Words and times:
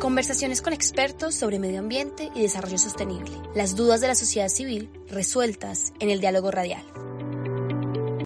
Conversaciones 0.00 0.62
con 0.62 0.72
expertos 0.72 1.34
sobre 1.34 1.58
medio 1.58 1.80
ambiente 1.80 2.30
y 2.34 2.40
desarrollo 2.40 2.78
sostenible. 2.78 3.32
Las 3.54 3.76
dudas 3.76 4.00
de 4.00 4.08
la 4.08 4.14
sociedad 4.14 4.48
civil 4.48 4.90
resueltas 5.08 5.92
en 6.00 6.08
el 6.08 6.22
diálogo 6.22 6.50
radial. 6.50 6.82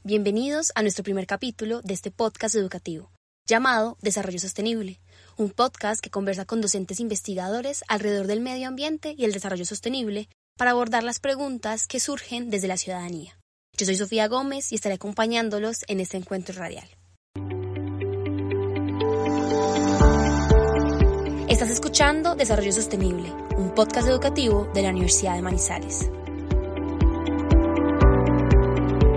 Bienvenidos 0.04 0.71
a 0.76 0.82
nuestro 0.82 1.02
primer 1.02 1.26
capítulo 1.26 1.82
de 1.82 1.95
este 1.95 2.12
podcast 2.12 2.54
educativo, 2.54 3.10
llamado 3.45 3.98
Desarrollo 4.02 4.38
Sostenible, 4.38 5.00
un 5.37 5.51
podcast 5.51 6.01
que 6.01 6.10
conversa 6.10 6.45
con 6.45 6.60
docentes 6.60 7.01
investigadores 7.01 7.83
alrededor 7.88 8.29
del 8.29 8.41
medio 8.41 8.69
ambiente 8.69 9.13
y 9.19 9.25
el 9.25 9.33
desarrollo 9.33 9.65
sostenible 9.65 10.29
para 10.56 10.71
abordar 10.71 11.03
las 11.03 11.19
preguntas 11.19 11.88
que 11.88 11.99
surgen 11.99 12.51
desde 12.51 12.69
la 12.69 12.77
ciudadanía. 12.77 13.37
Yo 13.77 13.85
soy 13.85 13.97
Sofía 13.97 14.29
Gómez 14.29 14.71
y 14.71 14.77
estaré 14.77 14.95
acompañándolos 14.95 15.79
en 15.88 15.99
este 15.99 16.19
encuentro 16.19 16.55
radial. 16.55 16.88
Estás 21.64 21.78
escuchando 21.78 22.34
Desarrollo 22.34 22.73
Sostenible, 22.73 23.32
un 23.56 23.70
podcast 23.74 24.06
educativo 24.06 24.68
de 24.74 24.82
la 24.82 24.91
Universidad 24.91 25.34
de 25.34 25.41
Manizales. 25.41 26.10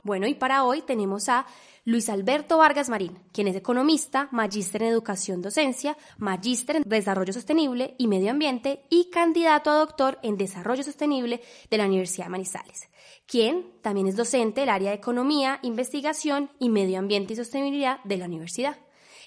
Bueno, 0.05 0.27
y 0.27 0.33
para 0.33 0.63
hoy 0.63 0.81
tenemos 0.81 1.27
a 1.27 1.45
Luis 1.83 2.07
Alberto 2.07 2.57
Vargas 2.57 2.87
Marín, 2.87 3.19
quien 3.33 3.49
es 3.49 3.55
economista, 3.57 4.29
magíster 4.31 4.83
en 4.83 4.93
educación 4.93 5.41
docencia, 5.41 5.97
magíster 6.19 6.77
en 6.77 6.83
desarrollo 6.83 7.33
sostenible 7.33 7.95
y 7.97 8.07
medio 8.07 8.31
ambiente 8.31 8.85
y 8.89 9.09
candidato 9.09 9.69
a 9.69 9.79
doctor 9.79 10.17
en 10.23 10.37
desarrollo 10.37 10.83
sostenible 10.83 11.41
de 11.69 11.77
la 11.77 11.85
Universidad 11.85 12.27
de 12.27 12.31
Manizales, 12.31 12.87
quien 13.25 13.73
también 13.81 14.07
es 14.07 14.15
docente 14.15 14.61
del 14.61 14.69
área 14.69 14.91
de 14.91 14.95
economía, 14.95 15.59
investigación 15.63 16.49
y 16.59 16.69
medio 16.69 16.97
ambiente 16.97 17.33
y 17.33 17.35
sostenibilidad 17.35 18.01
de 18.05 18.15
la 18.15 18.25
universidad 18.27 18.77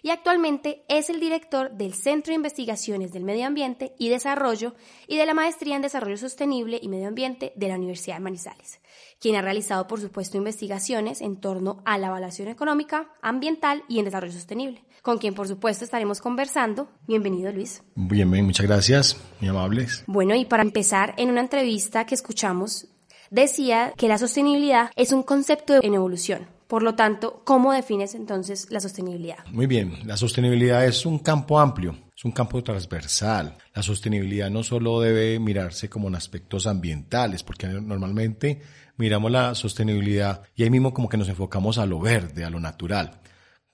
y 0.02 0.10
actualmente 0.10 0.84
es 0.88 1.10
el 1.10 1.20
director 1.20 1.70
del 1.72 1.94
Centro 1.94 2.30
de 2.30 2.36
Investigaciones 2.36 3.12
del 3.12 3.24
Medio 3.24 3.46
Ambiente 3.46 3.94
y 3.98 4.08
Desarrollo 4.08 4.74
y 5.06 5.16
de 5.16 5.26
la 5.26 5.34
Maestría 5.34 5.76
en 5.76 5.82
Desarrollo 5.82 6.16
Sostenible 6.16 6.78
y 6.80 6.88
Medio 6.88 7.08
Ambiente 7.08 7.52
de 7.56 7.68
la 7.68 7.76
Universidad 7.76 8.16
de 8.16 8.20
Manizales, 8.20 8.80
quien 9.20 9.36
ha 9.36 9.42
realizado, 9.42 9.86
por 9.86 10.00
supuesto, 10.00 10.36
investigaciones 10.36 11.20
en 11.20 11.36
torno 11.36 11.82
a 11.84 11.98
la 11.98 12.08
evaluación 12.08 12.48
económica, 12.48 13.10
ambiental 13.22 13.84
y 13.88 13.98
en 13.98 14.04
desarrollo 14.04 14.32
sostenible, 14.32 14.84
con 15.02 15.18
quien, 15.18 15.34
por 15.34 15.48
supuesto, 15.48 15.84
estaremos 15.84 16.20
conversando. 16.20 16.88
Bienvenido, 17.06 17.52
Luis. 17.52 17.82
Bien, 17.94 18.30
bien, 18.30 18.44
muchas 18.44 18.66
gracias, 18.66 19.16
muy 19.40 19.50
amables. 19.50 20.04
Bueno, 20.06 20.34
y 20.34 20.44
para 20.44 20.62
empezar, 20.62 21.14
en 21.16 21.30
una 21.30 21.40
entrevista 21.40 22.06
que 22.06 22.14
escuchamos, 22.14 22.88
decía 23.30 23.92
que 23.96 24.08
la 24.08 24.18
sostenibilidad 24.18 24.90
es 24.96 25.12
un 25.12 25.22
concepto 25.22 25.74
en 25.82 25.94
evolución 25.94 26.59
por 26.70 26.84
lo 26.84 26.94
tanto, 26.94 27.42
¿cómo 27.44 27.72
defines 27.72 28.14
entonces 28.14 28.68
la 28.70 28.78
sostenibilidad? 28.78 29.44
Muy 29.46 29.66
bien, 29.66 29.98
la 30.04 30.16
sostenibilidad 30.16 30.86
es 30.86 31.04
un 31.04 31.18
campo 31.18 31.58
amplio, 31.58 31.96
es 32.16 32.24
un 32.24 32.30
campo 32.30 32.62
transversal. 32.62 33.56
La 33.74 33.82
sostenibilidad 33.82 34.50
no 34.50 34.62
solo 34.62 35.00
debe 35.00 35.40
mirarse 35.40 35.90
como 35.90 36.06
en 36.06 36.14
aspectos 36.14 36.68
ambientales, 36.68 37.42
porque 37.42 37.66
normalmente 37.66 38.60
miramos 38.98 39.32
la 39.32 39.56
sostenibilidad 39.56 40.42
y 40.54 40.62
ahí 40.62 40.70
mismo 40.70 40.94
como 40.94 41.08
que 41.08 41.16
nos 41.16 41.28
enfocamos 41.28 41.76
a 41.76 41.86
lo 41.86 41.98
verde, 41.98 42.44
a 42.44 42.50
lo 42.50 42.60
natural, 42.60 43.20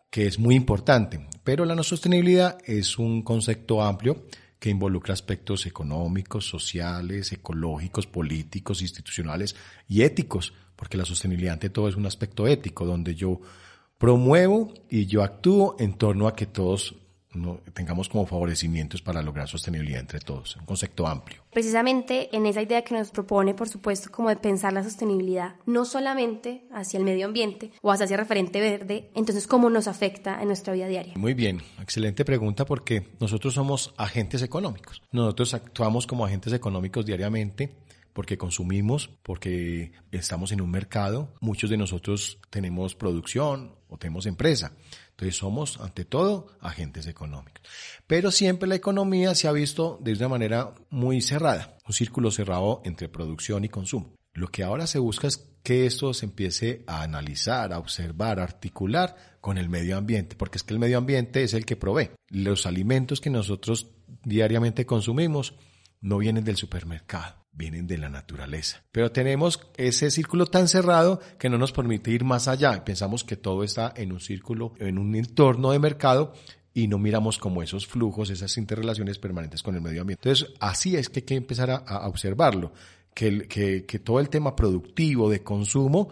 que 0.08 0.26
es 0.26 0.38
muy 0.38 0.54
importante. 0.54 1.20
Pero 1.44 1.66
la 1.66 1.74
no 1.74 1.82
sostenibilidad 1.82 2.56
es 2.64 2.98
un 2.98 3.20
concepto 3.20 3.82
amplio 3.82 4.24
que 4.66 4.70
involucra 4.70 5.14
aspectos 5.14 5.64
económicos, 5.64 6.44
sociales, 6.48 7.30
ecológicos, 7.30 8.08
políticos, 8.08 8.82
institucionales 8.82 9.54
y 9.88 10.02
éticos 10.02 10.54
porque 10.74 10.96
la 10.96 11.04
sostenibilidad 11.04 11.52
ante 11.52 11.70
todo 11.70 11.88
es 11.88 11.94
un 11.94 12.04
aspecto 12.04 12.48
ético, 12.48 12.84
donde 12.84 13.14
yo 13.14 13.40
promuevo 13.96 14.74
y 14.90 15.06
yo 15.06 15.22
actúo 15.22 15.76
en 15.78 15.94
torno 15.94 16.26
a 16.26 16.34
que 16.34 16.46
todos 16.46 16.96
tengamos 17.72 18.08
como 18.08 18.26
favorecimientos 18.26 19.02
para 19.02 19.22
lograr 19.22 19.48
sostenibilidad 19.48 20.00
entre 20.00 20.20
todos, 20.20 20.56
un 20.56 20.64
concepto 20.64 21.06
amplio. 21.06 21.42
Precisamente 21.52 22.34
en 22.36 22.46
esa 22.46 22.62
idea 22.62 22.82
que 22.82 22.94
nos 22.94 23.10
propone, 23.10 23.54
por 23.54 23.68
supuesto, 23.68 24.10
como 24.10 24.28
de 24.28 24.36
pensar 24.36 24.72
la 24.72 24.82
sostenibilidad, 24.82 25.56
no 25.66 25.84
solamente 25.84 26.66
hacia 26.72 26.98
el 26.98 27.04
medio 27.04 27.26
ambiente 27.26 27.72
o 27.82 27.90
hacia 27.90 28.04
el 28.04 28.18
referente 28.18 28.60
verde, 28.60 29.10
entonces, 29.14 29.46
¿cómo 29.46 29.70
nos 29.70 29.88
afecta 29.88 30.40
en 30.40 30.48
nuestra 30.48 30.72
vida 30.72 30.88
diaria? 30.88 31.14
Muy 31.16 31.34
bien, 31.34 31.62
excelente 31.80 32.24
pregunta 32.24 32.64
porque 32.64 33.08
nosotros 33.20 33.54
somos 33.54 33.94
agentes 33.96 34.42
económicos. 34.42 35.02
Nosotros 35.12 35.54
actuamos 35.54 36.06
como 36.06 36.24
agentes 36.24 36.52
económicos 36.52 37.06
diariamente 37.06 37.72
porque 38.16 38.38
consumimos, 38.38 39.10
porque 39.22 39.92
estamos 40.10 40.50
en 40.50 40.62
un 40.62 40.70
mercado, 40.70 41.34
muchos 41.40 41.68
de 41.68 41.76
nosotros 41.76 42.38
tenemos 42.48 42.94
producción 42.94 43.74
o 43.88 43.98
tenemos 43.98 44.24
empresa. 44.24 44.72
Entonces 45.10 45.36
somos, 45.36 45.78
ante 45.82 46.06
todo, 46.06 46.46
agentes 46.60 47.08
económicos. 47.08 47.62
Pero 48.06 48.30
siempre 48.30 48.70
la 48.70 48.74
economía 48.74 49.34
se 49.34 49.48
ha 49.48 49.52
visto 49.52 49.98
de 50.00 50.14
una 50.14 50.28
manera 50.28 50.72
muy 50.88 51.20
cerrada, 51.20 51.76
un 51.86 51.92
círculo 51.92 52.30
cerrado 52.30 52.80
entre 52.86 53.10
producción 53.10 53.66
y 53.66 53.68
consumo. 53.68 54.14
Lo 54.32 54.48
que 54.48 54.64
ahora 54.64 54.86
se 54.86 54.98
busca 54.98 55.26
es 55.26 55.36
que 55.62 55.84
esto 55.84 56.14
se 56.14 56.24
empiece 56.24 56.84
a 56.86 57.02
analizar, 57.02 57.74
a 57.74 57.78
observar, 57.78 58.40
a 58.40 58.44
articular 58.44 59.36
con 59.42 59.58
el 59.58 59.68
medio 59.68 59.98
ambiente, 59.98 60.36
porque 60.36 60.56
es 60.56 60.62
que 60.62 60.72
el 60.72 60.80
medio 60.80 60.96
ambiente 60.96 61.42
es 61.42 61.52
el 61.52 61.66
que 61.66 61.76
provee. 61.76 62.12
Los 62.30 62.64
alimentos 62.64 63.20
que 63.20 63.28
nosotros 63.28 63.88
diariamente 64.24 64.86
consumimos 64.86 65.54
no 66.06 66.18
vienen 66.18 66.44
del 66.44 66.56
supermercado, 66.56 67.34
vienen 67.52 67.88
de 67.88 67.98
la 67.98 68.08
naturaleza. 68.08 68.84
Pero 68.92 69.10
tenemos 69.10 69.60
ese 69.76 70.12
círculo 70.12 70.46
tan 70.46 70.68
cerrado 70.68 71.20
que 71.36 71.50
no 71.50 71.58
nos 71.58 71.72
permite 71.72 72.12
ir 72.12 72.22
más 72.22 72.46
allá. 72.46 72.84
Pensamos 72.84 73.24
que 73.24 73.36
todo 73.36 73.64
está 73.64 73.92
en 73.96 74.12
un 74.12 74.20
círculo, 74.20 74.72
en 74.78 74.98
un 74.98 75.16
entorno 75.16 75.72
de 75.72 75.80
mercado 75.80 76.32
y 76.72 76.86
no 76.86 76.98
miramos 76.98 77.38
como 77.38 77.60
esos 77.60 77.88
flujos, 77.88 78.30
esas 78.30 78.56
interrelaciones 78.56 79.18
permanentes 79.18 79.64
con 79.64 79.74
el 79.74 79.80
medio 79.80 80.02
ambiente. 80.02 80.28
Entonces, 80.28 80.54
así 80.60 80.96
es 80.96 81.08
que 81.08 81.20
hay 81.20 81.26
que 81.26 81.34
empezar 81.34 81.70
a, 81.70 82.06
observarlo, 82.06 82.72
que, 83.12 83.48
que, 83.48 83.98
todo 83.98 84.20
el 84.20 84.28
tema 84.28 84.54
productivo 84.54 85.28
de 85.28 85.42
consumo 85.42 86.08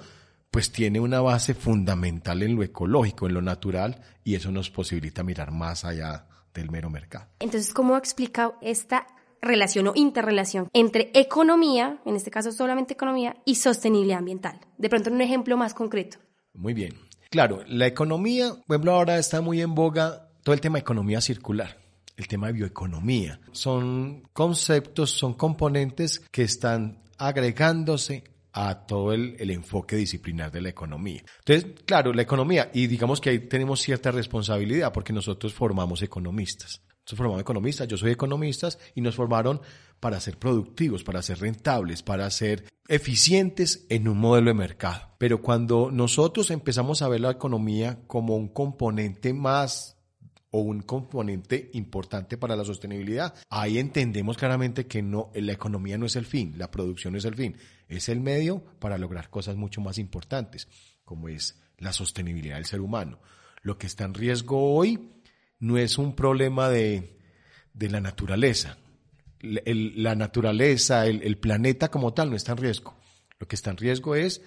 pues 0.51 0.73
tiene 0.73 0.99
una 0.99 1.21
base 1.21 1.55
fundamental 1.55 2.43
en 2.43 2.57
lo 2.57 2.63
ecológico, 2.63 3.27
en 3.27 3.35
lo 3.35 3.43
natural, 3.43 4.01
y 4.25 4.35
eso 4.35 4.51
nos 4.51 4.71
posibilita 4.71 5.23
mirar 5.23 5.51
más 5.51 5.85
allá 5.85 6.27
del 6.55 6.71
mero 6.71 6.91
mercado. 6.91 7.27
Entonces, 7.41 7.75
¿cómo 7.75 7.97
explica 7.97 8.55
esta 8.63 9.07
relación 9.45 9.89
o 9.89 9.93
interrelación 9.95 10.69
entre 10.73 11.11
economía, 11.15 12.01
en 12.05 12.17
este 12.17 12.31
caso 12.31 12.53
solamente 12.53 12.95
economía, 12.95 13.37
y 13.45 13.57
sostenibilidad 13.57 14.19
ambiental. 14.19 14.61
De 14.79 14.89
pronto, 14.89 15.11
un 15.11 15.21
ejemplo 15.21 15.57
más 15.57 15.75
concreto. 15.75 16.19
Muy 16.53 16.75
bien. 16.75 16.95
Claro, 17.31 17.63
la 17.67 17.87
economía, 17.87 18.51
por 18.67 18.77
ejemplo, 18.77 18.93
ahora 18.93 19.19
está 19.19 19.41
muy 19.41 19.61
en 19.61 19.75
boga 19.75 20.29
todo 20.43 20.55
el 20.55 20.61
tema 20.61 20.77
de 20.77 20.83
economía 20.83 21.21
circular 21.21 21.85
el 22.17 22.29
tema 22.29 22.49
de 22.49 22.55
bioeconomía. 22.55 23.41
Son 23.53 24.23
conceptos, 24.33 25.11
son 25.11 25.35
componentes 25.35 26.21
que 26.31 26.43
están 26.43 27.03
agregándose 27.19 28.25
a 28.53 28.87
todo 28.87 29.13
el, 29.13 29.35
el, 29.39 29.51
enfoque 29.51 29.97
disciplinar 29.97 30.53
de 30.53 30.61
la 30.61 30.69
economía. 30.69 31.25
Entonces, 31.41 31.83
claro, 31.85 32.13
la 32.13 32.23
economía, 32.23 32.71
y 32.73 32.87
digamos 32.87 33.21
que 33.21 33.31
ahí 33.31 33.41
tenemos 33.41 33.81
cierta 33.81 34.13
responsabilidad 34.13 34.93
porque 34.93 35.13
nosotros 35.13 35.53
formamos 35.53 36.03
economistas. 36.03 36.81
Nosotros 37.05 37.19
formamos 37.19 37.41
economistas, 37.43 37.87
yo 37.87 37.99
soy 37.99 38.13
economista 38.13 38.71
y 38.95 39.03
nos 39.03 39.15
formaron 39.15 39.61
para 40.01 40.19
ser 40.21 40.39
productivos, 40.39 41.05
para 41.05 41.21
ser 41.21 41.39
rentables, 41.39 42.03
para 42.03 42.31
ser 42.31 42.65
eficientes 42.89 43.85
en 43.91 44.09
un 44.09 44.17
modelo 44.17 44.49
de 44.49 44.55
mercado. 44.55 45.11
Pero 45.19 45.43
cuando 45.43 45.91
nosotros 45.91 46.51
empezamos 46.51 47.03
a 47.03 47.09
ver 47.09 47.21
la 47.21 47.31
economía 47.31 48.01
como 48.07 48.37
un 48.37 48.49
componente 48.49 49.35
más 49.35 49.99
o 50.51 50.61
un 50.61 50.81
componente 50.81 51.69
importante 51.75 52.39
para 52.39 52.57
la 52.57 52.65
sostenibilidad, 52.65 53.35
ahí 53.51 53.79
entendemos 53.79 54.39
claramente 54.39 54.87
que 54.87 55.03
no, 55.03 55.31
la 55.35 55.53
economía 55.53 55.99
no 55.99 56.07
es 56.07 56.17
el 56.17 56.25
fin, 56.25 56.55
la 56.57 56.71
producción 56.71 57.17
es 57.17 57.27
el 57.27 57.35
fin, 57.35 57.59
es 57.87 58.09
el 58.09 58.21
medio 58.21 58.65
para 58.79 58.97
lograr 58.97 59.29
cosas 59.29 59.57
mucho 59.57 59.83
más 59.83 59.99
importantes, 59.99 60.69
como 61.05 61.29
es 61.29 61.61
la 61.77 61.93
sostenibilidad 61.93 62.57
del 62.57 62.65
ser 62.65 62.81
humano. 62.81 63.19
Lo 63.61 63.77
que 63.77 63.87
está 63.87 64.05
en 64.05 64.15
riesgo 64.15 64.75
hoy 64.75 65.14
no 65.65 65.79
es 65.79 65.97
un 65.97 66.15
problema 66.15 66.69
de, 66.69 67.17
la 67.73 68.01
naturaleza. 68.01 68.77
la 69.41 70.15
naturaleza, 70.15 71.07
el, 71.07 71.39
planeta 71.39 71.91
como 71.91 72.13
tal 72.13 72.31
no 72.31 72.37
está 72.37 72.53
en 72.53 72.59
riesgo. 72.59 72.95
Lo 73.39 73.49
que 73.49 73.57
está 73.57 73.71
en 73.71 73.79
riesgo 73.79 74.15
es 74.15 74.43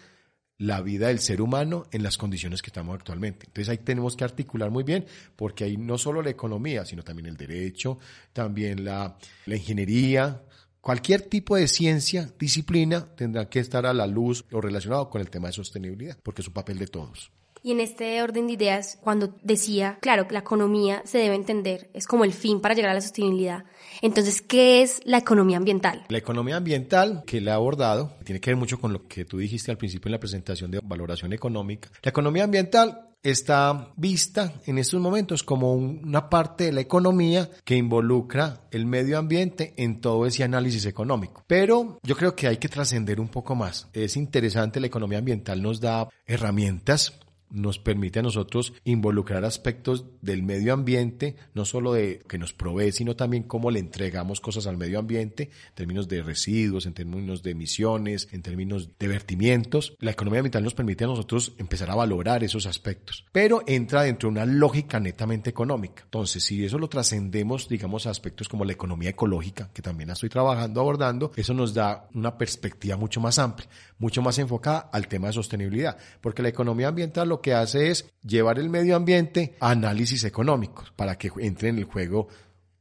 la 0.60 0.81
vida 0.81 1.08
del 1.08 1.19
ser 1.19 1.42
humano 1.42 1.88
en 1.92 2.04
las 2.04 2.18
condiciones 2.18 2.62
que 2.62 2.69
estamos 2.69 2.96
actualmente. 2.96 3.48
Entonces 3.48 3.69
ahí 3.69 3.80
tenemos 3.80 4.16
que 4.16 4.25
articular 4.25 4.69
muy 4.69 4.84
bien, 4.84 5.06
porque 5.36 5.64
ahí 5.64 5.75
no 5.75 5.98
solo 5.98 6.22
la 6.22 6.30
economía, 6.30 6.86
sino 6.86 7.04
también 7.04 7.25
el 7.25 7.38
derecho, 7.38 7.98
también 8.31 8.86
la, 8.86 9.18
la 9.48 9.56
ingeniería, 9.56 10.44
cualquier 10.81 11.24
tipo 11.24 11.56
de 11.56 11.68
ciencia, 11.68 12.30
disciplina, 12.38 13.08
tendrá 13.16 13.50
que 13.50 13.60
estar 13.60 13.88
a 13.88 13.94
la 13.94 14.06
luz 14.06 14.46
o 14.52 14.62
relacionado 14.62 15.10
con 15.10 15.22
el 15.22 15.31
tema 15.31 15.48
de 15.48 15.54
sostenibilidad, 15.54 16.18
porque 16.22 16.42
es 16.42 16.48
un 16.48 16.54
papel 16.54 16.78
de 16.78 16.88
todos. 16.88 17.31
Y 17.63 17.71
en 17.71 17.80
este 17.80 18.21
orden 18.21 18.48
de 18.48 18.54
ideas, 18.54 18.98
cuando 19.01 19.33
decía, 19.44 19.98
claro, 20.01 20.27
que 20.27 20.33
la 20.33 20.39
economía 20.39 21.01
se 21.06 21.18
debe 21.18 21.36
entender, 21.36 21.89
es 21.94 22.07
como 22.07 22.24
el 22.24 22.33
fin 22.33 22.62
para 22.62 22.75
llegar 22.75 22.92
a 22.92 22.94
la 22.94 23.01
sostenibilidad. 23.01 23.65
Entonces, 24.01 24.42
¿qué 24.42 24.81
es 24.81 25.01
la 25.06 25.18
economía 25.18 25.57
ambiental? 25.57 26.06
La 26.09 26.18
economía 26.18 26.57
ambiental 26.57 27.24
que 27.25 27.42
le 27.42 27.51
he 27.51 27.54
abordado 27.54 28.15
tiene 28.24 28.39
que 28.39 28.51
ver 28.51 28.57
mucho 28.57 28.80
con 28.80 28.94
lo 28.94 29.07
que 29.07 29.25
tú 29.25 29.38
dijiste 29.38 29.71
al 29.71 29.77
principio 29.77 30.09
en 30.09 30.13
la 30.13 30.19
presentación 30.19 30.71
de 30.71 30.80
valoración 30.83 31.33
económica. 31.33 31.89
La 32.04 32.09
economía 32.09 32.44
ambiental 32.44 33.07
está 33.24 33.92
vista 33.95 34.53
en 34.65 34.77
estos 34.77 35.01
momentos 35.01 35.44
como 35.44 35.74
una 35.74 36.30
parte 36.30 36.65
de 36.65 36.71
la 36.71 36.81
economía 36.81 37.50
que 37.63 37.75
involucra 37.75 38.62
el 38.71 38.86
medio 38.86 39.18
ambiente 39.18 39.74
en 39.77 40.00
todo 40.00 40.25
ese 40.25 40.44
análisis 40.44 40.86
económico. 40.86 41.44
Pero 41.48 42.00
yo 42.03 42.15
creo 42.15 42.36
que 42.36 42.48
hay 42.48 42.57
que 42.57 42.69
trascender 42.69 43.19
un 43.19 43.27
poco 43.27 43.56
más. 43.56 43.88
Es 43.94 44.15
interesante, 44.15 44.80
la 44.80 44.88
economía 44.88 45.19
ambiental 45.19 45.62
nos 45.62 45.81
da 45.81 46.07
herramientas 46.25 47.19
nos 47.50 47.80
permite 47.80 48.20
a 48.20 48.24
nosotros 48.24 48.74
involucrar 48.84 49.46
aspectos 49.46 50.06
del 50.22 50.44
medio 50.44 50.74
ambiente, 50.74 51.36
no 51.54 51.66
solo 51.66 51.94
de 51.94 52.22
que 52.28 52.38
nos 52.38 52.54
provee, 52.54 52.92
sino 52.92 53.16
también 53.16 53.44
cómo 53.44 53.72
le 53.72 53.80
entregamos 53.80 54.42
cosas 54.42 54.68
al 54.68 54.78
medio 54.78 55.00
ambiente, 55.00 55.44
en 55.70 55.76
términos 55.76 56.08
de 56.08 56.22
residuos, 56.22 56.86
en 56.86 56.94
términos 56.94 57.44
de 57.44 57.52
emisiones, 57.52 58.28
en 58.32 58.42
términos 58.42 58.90
de 59.00 59.08
vertimientos. 59.08 59.96
La 60.00 60.12
economía 60.12 60.40
ambiental 60.40 60.64
nos 60.64 60.74
permite 60.74 61.06
a 61.06 61.08
nosotros 61.08 61.54
empezar 61.58 61.90
a 61.90 61.96
valorar 61.96 62.44
esos 62.44 62.66
aspectos, 62.66 63.26
pero 63.32 63.64
entra 63.68 64.04
dentro 64.04 64.28
de 64.28 64.34
una 64.34 64.46
lógica 64.46 65.00
netamente 65.00 65.50
económica. 65.50 66.04
Entonces, 66.04 66.44
si 66.44 66.64
eso 66.66 66.78
lo 66.78 66.90
trascendemos, 66.90 67.68
digamos, 67.70 68.08
a 68.08 68.10
aspectos 68.10 68.50
como 68.50 68.66
la 68.66 68.74
economía 68.74 69.12
ecológica, 69.12 69.70
que 69.74 69.82
también 69.82 70.10
estoy 70.10 70.30
trabajando, 70.30 70.82
abordando, 70.82 71.32
eso 71.36 71.54
nos 71.54 71.74
da 71.74 72.08
una 72.14 72.38
perspectiva 72.38 72.98
mucho 72.98 73.22
más 73.22 73.40
amplia, 73.40 73.70
mucho 74.00 74.22
más 74.22 74.38
enfocada 74.40 74.90
al 74.92 75.08
tema 75.08 75.28
de 75.28 75.34
sostenibilidad, 75.34 75.98
porque 76.22 76.42
la 76.42 76.50
economía 76.50 76.90
ambiental 76.90 77.30
lo 77.30 77.37
que 77.42 77.54
hace 77.54 77.92
es 77.92 78.06
llevar 78.22 78.60
el 78.60 78.69
medio 78.69 78.95
ambiente 78.95 79.56
a 79.60 79.72
análisis 79.72 80.24
económicos 80.24 80.92
para 80.95 81.18
que 81.18 81.31
entre 81.39 81.69
en 81.69 81.80
el 81.80 81.86
juego 81.86 82.28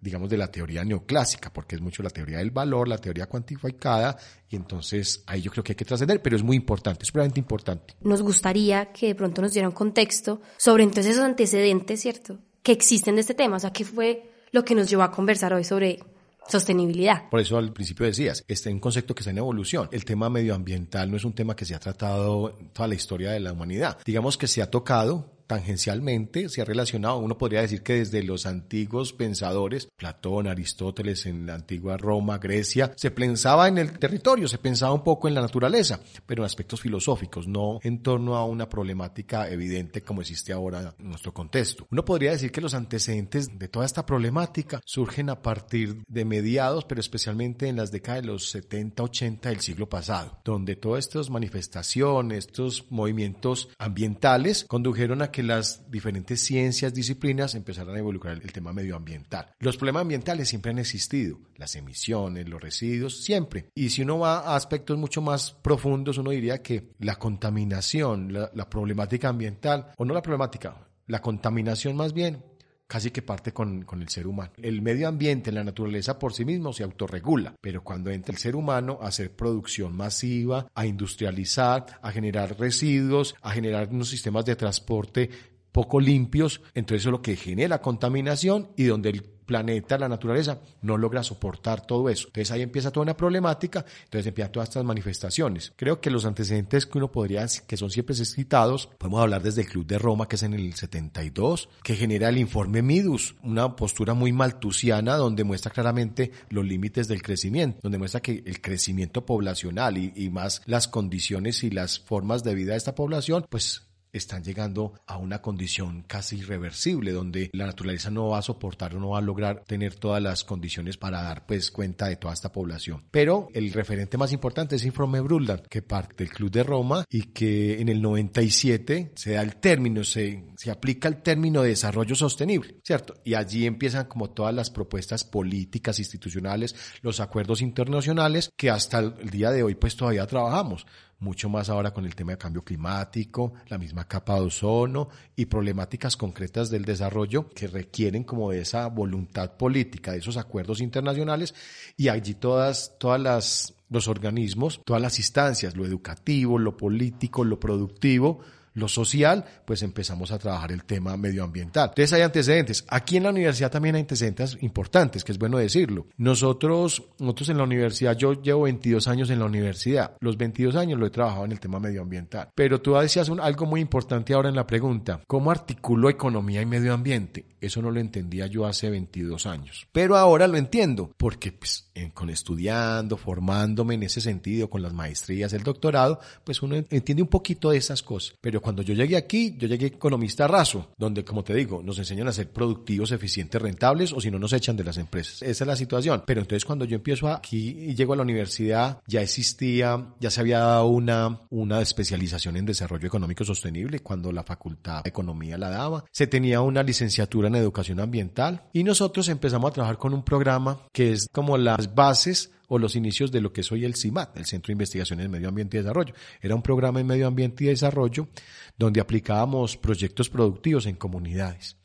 digamos, 0.07 0.31
de 0.31 0.37
la 0.37 0.51
teoría 0.51 0.85
neoclásica, 0.85 1.53
porque 1.53 1.75
es 1.75 1.81
mucho 1.81 2.03
la 2.03 2.11
teoría 2.11 2.39
del 2.39 2.53
valor, 2.53 2.87
la 2.87 2.99
teoría 2.99 3.27
cuantificada, 3.27 4.17
y 4.49 4.55
entonces 4.55 5.25
ahí 5.27 5.43
yo 5.43 5.51
creo 5.51 5.65
que 5.65 5.73
hay 5.73 5.77
que 5.77 5.85
trascender, 5.85 6.23
pero 6.23 6.37
es 6.37 6.43
muy 6.43 6.57
importante, 6.57 7.03
es 7.03 7.13
realmente 7.13 7.41
importante. 7.41 7.95
Nos 8.03 8.23
gustaría 8.23 8.93
que 8.93 9.09
de 9.09 9.15
pronto 9.15 9.43
nos 9.43 9.53
diera 9.53 9.69
un 9.69 9.75
contexto 9.75 10.41
sobre 10.57 10.85
entonces 10.85 11.13
esos 11.13 11.25
antecedentes, 11.25 12.01
¿cierto?, 12.01 12.39
que 12.63 12.73
existen 12.73 13.17
de 13.17 13.23
este 13.23 13.35
tema, 13.35 13.57
o 13.57 13.61
sea, 13.61 13.73
¿qué 13.73 13.85
fue 13.85 14.31
lo 14.53 14.65
que 14.65 14.75
nos 14.75 14.89
llevó 14.89 15.03
a 15.03 15.11
conversar 15.11 15.53
hoy 15.53 15.65
sobre 15.65 16.01
sostenibilidad. 16.49 17.29
Por 17.31 17.41
eso 17.41 17.59
al 17.59 17.73
principio 17.73 18.07
decías, 18.07 18.45
este 18.49 18.69
es 18.69 18.75
un 18.75 18.81
concepto 18.81 19.15
que 19.15 19.21
está 19.21 19.31
en 19.31 19.39
evolución. 19.39 19.89
El 19.93 20.05
tema 20.05 20.31
medioambiental 20.31 21.11
no 21.11 21.17
es 21.17 21.25
un 21.25 21.35
tema 21.35 21.57
que 21.57 21.65
se 21.65 21.75
ha 21.75 21.79
tratado 21.79 22.57
toda 22.73 22.89
la 22.89 22.95
historia 22.95 23.33
de 23.33 23.41
la 23.41 23.53
humanidad. 23.53 23.99
Digamos 24.05 24.37
que 24.37 24.47
se 24.47 24.63
ha 24.63 24.71
tocado 24.71 25.36
tangencialmente 25.47 26.49
se 26.49 26.61
ha 26.61 26.65
relacionado, 26.65 27.19
uno 27.19 27.39
podría 27.39 27.63
decir 27.63 27.83
que 27.83 27.95
desde 27.95 28.23
los 28.23 28.47
antiguos 28.47 29.13
pensadores, 29.13 29.89
Platón, 29.97 30.47
Aristóteles, 30.47 31.27
en 31.27 31.47
la 31.47 31.55
antigua 31.55 31.97
Roma, 31.97 32.39
Grecia, 32.39 32.93
se 32.97 33.11
pensaba 33.11 33.69
en 33.69 33.79
el 33.79 33.99
territorio, 33.99 34.49
se 34.49 34.59
pensaba 34.59 34.93
un 34.93 35.05
poco 35.05 35.29
en 35.29 35.35
la 35.35 35.41
naturaleza, 35.41 36.01
pero 36.27 36.43
en 36.43 36.47
aspectos 36.47 36.81
filosóficos, 36.81 37.47
no 37.47 37.79
en 37.83 38.03
torno 38.03 38.37
a 38.37 38.45
una 38.45 38.69
problemática 38.69 39.49
evidente 39.49 40.03
como 40.03 40.21
existe 40.21 40.53
ahora 40.53 40.95
en 40.99 41.09
nuestro 41.09 41.33
contexto. 41.33 41.87
Uno 41.91 42.05
podría 42.05 42.33
decir 42.33 42.51
que 42.53 42.61
los 42.61 42.75
antecedentes 42.75 43.59
de 43.59 43.69
toda 43.69 43.87
esta 43.87 44.07
problemática 44.07 44.81
surgen 44.85 45.31
a 45.31 45.43
partir 45.43 46.03
de 46.09 46.25
mediados, 46.25 46.85
pero 46.85 47.01
especialmente 47.01 47.69
en 47.69 47.77
las 47.77 47.91
décadas 47.91 48.23
de 48.23 48.29
los 48.29 48.51
70, 48.51 49.03
80 49.03 49.49
del 49.49 49.61
siglo 49.61 49.89
pasado, 49.89 50.41
donde 50.45 50.77
todas 50.77 51.07
estas 51.07 51.31
manifestaciones, 51.31 52.47
estos 52.47 52.87
movimientos 52.91 53.69
ambientales 53.79 54.65
condujeron 54.69 55.23
a 55.23 55.31
que 55.37 55.43
las 55.43 55.91
diferentes 55.91 56.41
ciencias, 56.41 56.95
disciplinas 56.95 57.55
empezaran 57.55 57.95
a 57.95 57.99
involucrar 57.99 58.41
el 58.43 58.53
tema 58.53 58.73
medioambiental. 58.73 59.53
Los 59.59 59.77
problemas 59.77 60.01
ambientales 60.01 60.49
siempre 60.49 60.71
han 60.71 60.79
existido, 60.79 61.39
las 61.57 61.77
emisiones, 61.77 62.49
los 62.49 62.59
residuos, 62.59 63.23
siempre. 63.23 63.69
Y 63.75 63.91
si 63.91 64.01
uno 64.01 64.21
va 64.21 64.39
a 64.39 64.57
aspectos 64.57 64.97
mucho 64.97 65.21
más 65.21 65.53
profundos, 65.53 66.17
uno 66.17 66.31
diría 66.31 66.63
que 66.63 66.89
la 67.01 67.17
contaminación, 67.17 68.33
la, 68.33 68.71
problemática 68.71 69.29
ambiental, 69.29 69.93
o 69.99 70.07
no 70.07 70.15
la 70.15 70.23
problemática, 70.23 70.89
la 71.07 71.21
contaminación 71.21 71.97
más 71.97 72.15
bien, 72.15 72.43
casi 72.87 73.11
que 73.11 73.23
parte 73.23 73.53
con, 73.53 73.83
con, 73.83 74.01
el 74.03 74.09
ser 74.09 74.27
humano. 74.27 74.53
El 74.63 74.83
medio 74.83 75.09
ambiente, 75.09 75.51
la 75.53 75.65
naturaleza 75.65 76.19
por 76.19 76.33
sí 76.33 76.45
mismo 76.45 76.73
se 76.73 76.85
autorregula, 76.85 77.55
pero 77.61 77.83
cuando 77.83 78.11
entra 78.11 78.33
el 78.33 78.39
ser 78.39 78.57
humano 78.57 78.99
a 79.03 79.09
hacer 79.09 79.35
producción 79.35 79.97
masiva, 79.97 80.69
a 80.75 80.87
industrializar, 80.87 81.99
a 82.01 82.13
generar 82.13 82.59
residuos, 82.59 83.35
a 83.43 83.51
generar 83.53 83.89
unos 83.91 84.09
sistemas 84.09 84.45
de 84.45 84.57
transporte 84.57 85.31
poco 85.73 86.01
limpios, 86.01 86.63
entonces 86.73 87.03
eso 87.03 87.11
es 87.11 87.13
lo 87.13 87.21
que 87.21 87.37
genera 87.37 87.83
contaminación 87.83 88.71
y 88.77 88.85
donde 88.85 89.11
el 89.11 89.36
planeta, 89.47 89.97
la 89.97 90.09
naturaleza, 90.09 90.61
no 90.83 90.99
logra 90.99 91.23
soportar 91.23 91.87
todo 91.87 92.11
eso. 92.11 92.27
Entonces 92.29 92.51
ahí 92.51 92.63
empieza 92.63 92.91
toda 92.91 93.05
una 93.05 93.17
problemática, 93.17 93.85
entonces 94.05 94.27
empiezan 94.27 94.53
todas 94.53 94.69
estas 94.69 94.85
manifestaciones. 94.85 95.73
Creo 95.77 96.01
que 96.01 96.11
los 96.11 96.25
antecedentes 96.25 96.87
que 96.87 96.99
uno 96.99 97.11
podría, 97.11 97.47
que 97.67 97.77
son 97.77 97.91
siempre 97.91 98.15
citados, 98.15 98.89
podemos 98.99 99.21
hablar 99.21 99.43
desde 99.43 99.63
el 99.63 99.69
Club 99.69 99.87
de 99.87 99.99
Roma, 99.99 100.29
que 100.29 100.37
es 100.37 100.43
en 100.43 100.55
el 100.55 100.75
72, 100.75 101.69
que 101.83 101.95
genera 101.95 102.29
el 102.29 102.39
informe 102.39 102.83
Midus, 102.83 103.37
una 103.43 103.77
postura 103.77 104.15
muy 104.15 104.33
maltusiana 104.33 105.17
donde 105.17 105.45
muestra 105.45 105.71
claramente 105.71 106.33
los 106.51 106.65
límites 106.65 107.09
del 107.09 107.23
crecimiento, 107.23 107.81
donde 107.83 107.99
muestra 107.99 108.21
que 108.21 108.43
el 108.45 108.61
crecimiento 108.61 109.25
poblacional 109.25 109.99
y, 109.99 110.13
y 110.17 110.31
más 110.31 110.63
las 110.67 110.89
condiciones 110.89 111.63
y 111.63 111.71
las 111.71 112.01
formas 112.01 112.43
de 112.43 112.55
vida 112.55 112.73
de 112.73 112.79
esta 112.79 112.95
población, 112.95 113.47
pues 113.49 113.87
están 114.13 114.43
llegando 114.43 114.95
a 115.07 115.19
una 115.19 115.43
condición 115.43 116.05
casi 116.07 116.39
irreversible, 116.39 117.13
donde 117.13 117.51
la 117.53 117.67
naturaleza 117.67 118.11
no 118.11 118.29
va 118.29 118.39
a 118.39 118.43
soportar 118.43 118.95
o 118.95 119.01
no 119.01 119.11
va 119.11 119.19
a 119.19 119.23
lograr 119.23 119.65
tener 119.67 119.95
todas 119.95 120.23
las 120.23 120.45
condiciones 120.45 120.97
para 120.97 121.23
dar 121.23 121.47
pues 121.47 121.71
cuenta 121.71 122.07
de 122.07 122.17
toda 122.17 122.35
esta 122.35 122.53
población. 122.53 123.05
Pero 123.11 123.49
el 123.55 123.73
referente 123.73 124.17
más 124.17 124.33
importante 124.33 124.77
es 124.77 124.85
Informe 124.85 125.21
Brundtland, 125.21 125.67
que 125.69 125.83
parte 125.83 126.25
del 126.25 126.33
Club 126.33 126.51
de 126.51 126.63
Roma 126.63 127.05
y 127.11 127.23
que 127.33 127.81
en 127.81 127.89
el 127.89 128.01
97 128.01 129.13
se 129.15 129.33
da 129.33 129.43
el 129.43 129.57
término, 129.57 130.05
se, 130.05 130.45
se 130.57 130.71
aplica 130.71 131.09
el 131.09 131.23
término 131.23 131.63
de 131.63 131.71
desarrollo 131.71 132.15
sostenible, 132.15 132.81
¿cierto? 132.85 133.15
Y 133.25 133.35
allí 133.35 133.67
empiezan 133.67 134.07
como 134.07 134.31
todas 134.31 134.55
las 134.55 134.71
propuestas 134.71 135.25
políticas, 135.25 135.99
institucionales, 135.99 136.75
los 137.03 137.21
acuerdos 137.21 137.61
internacionales 137.61 138.51
que 138.57 138.71
hasta 138.71 138.99
el 138.99 139.31
día 139.31 139.51
de 139.51 139.63
hoy 139.63 139.75
pues 139.75 139.97
todavía 139.97 140.27
trabajamos 140.27 140.87
mucho 141.19 141.49
más 141.49 141.69
ahora 141.69 141.93
con 141.93 142.05
el 142.05 142.15
tema 142.15 142.33
de 142.33 142.39
cambio 142.39 142.63
climático, 142.63 143.55
la 143.69 143.79
misma 143.79 144.07
capa 144.07 144.35
de 144.35 144.41
ozono 144.41 145.09
y 145.35 145.47
problemáticas 145.47 146.17
concretas 146.17 146.71
del 146.71 146.85
desarrollo 146.85 147.49
que 147.51 147.69
requieren 147.69 148.25
como 148.25 148.51
de 148.51 148.61
esa 148.61 148.87
voluntad 148.89 149.57
política, 149.57 150.13
de 150.13 150.19
esos 150.19 150.37
acuerdos 150.37 150.81
internacionales. 150.81 151.55
Y 151.97 152.09
allí 152.09 152.35
todas, 152.35 152.97
todas 152.99 153.21
las 153.21 153.73
los 153.89 154.09
organismos, 154.09 154.81
todas 154.85 155.01
las 155.01 155.19
instancias, 155.19 155.77
lo 155.77 155.87
educativo, 155.87 156.59
lo 156.59 156.77
político, 156.77 157.45
lo 157.45 157.61
productivo, 157.61 158.41
lo 158.77 158.89
social, 158.89 159.45
pues 159.65 159.83
empezamos 159.83 160.31
a 160.31 160.39
trabajar 160.39 160.71
el 160.71 160.85
tema 160.85 161.17
medioambiental. 161.17 161.89
Entonces 161.89 162.13
hay 162.13 162.23
antecedentes. 162.23 162.85
Aquí 162.89 163.17
en 163.17 163.23
la 163.23 163.31
universidad 163.31 163.71
también 163.71 163.95
hay 163.95 164.03
antecedentes 164.03 164.59
importantes, 164.61 165.25
que 165.25 165.33
es 165.33 165.39
bueno 165.39 165.57
decirlo. 165.57 166.07
Nosotros, 166.19 167.03
nosotros 167.19 167.49
en 167.49 167.57
la 167.57 167.65
universidad, 167.65 168.17
yo 168.17 168.35
llevo 168.41 168.63
22 168.63 169.09
años 169.09 169.31
en 169.31 169.39
la 169.39 169.47
universidad. 169.47 170.17
Los 170.21 170.37
22 170.37 170.77
años 170.77 171.01
lo 171.01 171.07
he 171.07 171.11
trabajado 171.11 171.47
en 171.47 171.53
el 171.53 171.61
tema 171.61 171.81
medioambiental. 171.81 172.51
Pero 172.55 172.81
tú 172.81 172.95
decías 172.95 173.31
algo 173.31 173.67
muy 173.67 173.81
importante 173.81 174.35
ahora 174.35 174.51
en 174.51 174.57
la 174.57 174.67
pregunta. 174.67 175.23
¿Cómo 175.27 175.51
articulo 175.51 176.11
economía 176.11 176.61
y 176.61 176.67
medio 176.67 176.93
ambiente? 176.93 177.47
Eso 177.61 177.81
no 177.81 177.91
lo 177.91 177.99
entendía 177.99 178.47
yo 178.47 178.67
hace 178.67 178.91
22 178.91 179.47
años. 179.47 179.89
Pero 179.91 180.17
ahora 180.17 180.47
lo 180.47 180.59
entiendo, 180.59 181.11
porque 181.17 181.53
pues, 181.53 181.91
con 182.13 182.29
estudiando, 182.29 183.17
formándome 183.17 183.95
en 183.95 184.03
ese 184.03 184.21
sentido, 184.21 184.69
con 184.69 184.83
las 184.83 184.93
maestrías, 184.93 185.53
el 185.55 185.63
doctorado, 185.63 186.21
pues 186.45 186.63
uno 186.63 186.77
entiende 186.77 187.23
un 187.23 187.29
poquito 187.29 187.71
de 187.71 187.79
esas 187.79 188.03
cosas. 188.03 188.37
Pero 188.41 188.61
cuando 188.67 188.83
yo 188.83 188.95
llegué 188.95 189.17
aquí, 189.17 189.55
yo 189.57 189.69
llegué 189.69 189.87
economista 189.87 190.49
raso, 190.49 190.89
donde, 190.99 191.25
como 191.25 191.45
te 191.45 191.55
digo, 191.55 191.85
nos 191.85 192.01
enseñan 192.01 192.27
a 192.27 192.33
ser 192.33 192.51
productivos, 192.51 193.13
eficientes, 193.13 193.63
rentables, 193.63 194.13
o 194.13 194.21
si 194.21 194.29
no, 194.29 194.41
nos 194.41 194.53
echan 194.53 194.77
de 194.77 194.83
las 194.83 194.99
empresas. 194.99 195.41
Esa 195.43 195.63
es 195.63 195.69
la 195.69 195.77
situación. 195.77 196.25
Pero 196.27 196.41
entonces 196.41 196.65
cuando 196.65 196.85
yo 196.85 196.97
empiezo 196.97 197.29
aquí 197.29 197.69
y 197.79 197.95
llego 197.95 198.15
a 198.15 198.17
la 198.17 198.25
universidad, 198.25 198.99
ya 199.07 199.23
existía, 199.23 200.17
ya 200.19 200.33
se 200.33 200.41
había 200.41 200.59
dado 200.59 200.87
una, 200.87 201.43
una 201.51 201.81
especialización 201.81 202.57
en 202.57 202.67
desarrollo 202.67 203.07
económico 203.07 203.45
sostenible, 203.45 204.01
cuando 204.01 204.33
la 204.33 204.43
facultad 204.43 205.05
de 205.05 205.11
economía 205.11 205.57
la 205.57 205.71
daba. 205.71 206.05
Se 206.11 206.27
tenía 206.27 206.61
una 206.61 206.83
licenciatura 206.83 207.47
en 207.47 207.55
educación 207.55 208.01
ambiental 208.01 208.65
y 208.73 208.83
nosotros 208.83 209.29
empezamos 209.29 209.71
a 209.71 209.75
trabajar 209.75 209.97
con 209.97 210.13
un 210.13 210.25
programa 210.25 210.81
que 210.93 211.13
es 211.13 211.29
como 211.31 211.57
las 211.57 211.95
bases 211.95 212.51
o 212.69 212.79
los 212.79 212.97
inicios 212.97 213.33
de 213.33 213.41
lo 213.41 213.53
que 213.53 213.61
es 213.61 213.73
hoy 213.73 213.85
el 213.85 213.95
CIMAT, 213.95 214.37
el 214.37 214.47
Centro 214.47 214.69
de 214.69 214.75
Investigaciones 214.75 215.27
en 215.27 215.31
Medio 215.31 215.49
Ambiente 215.49 215.77
y 215.77 215.81
Desarrollo. 215.81 216.15
Era 216.41 216.55
un 216.55 216.63
programa 216.63 217.01
en 217.01 217.07
Medio 217.07 217.27
Ambiente 217.27 217.65
y 217.65 217.69
Desarrollo 217.69 218.29
donde 218.77 219.01
aplicábamos 219.01 219.77
proyectos 219.77 220.29
productivos 220.29 220.87
en 220.87 220.97
comunidades. 220.97 221.77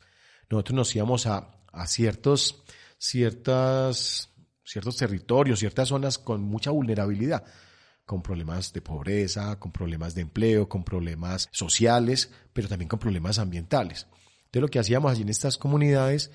Nosotros 0.50 0.76
nos 0.76 0.96
íbamos 0.96 1.26
a, 1.26 1.62
a 1.72 1.86
ciertos, 1.86 2.62
ciertas, 2.98 4.30
ciertos 4.64 4.96
territorios, 4.96 5.60
ciertas 5.60 5.88
zonas 5.88 6.18
con 6.18 6.42
mucha 6.42 6.70
vulnerabilidad 6.70 7.44
con 8.04 8.22
problemas 8.22 8.72
de 8.72 8.82
pobreza, 8.82 9.58
con 9.58 9.72
problemas 9.72 10.14
de 10.14 10.22
empleo, 10.22 10.68
con 10.68 10.84
problemas 10.84 11.48
sociales, 11.52 12.30
pero 12.52 12.68
también 12.68 12.88
con 12.88 12.98
problemas 12.98 13.38
ambientales. 13.38 14.06
Entonces 14.52 14.62
lo 14.62 14.68
que 14.68 14.78
hacíamos 14.78 15.12
allí 15.12 15.22
en 15.22 15.30
estas 15.30 15.56
comunidades 15.56 16.30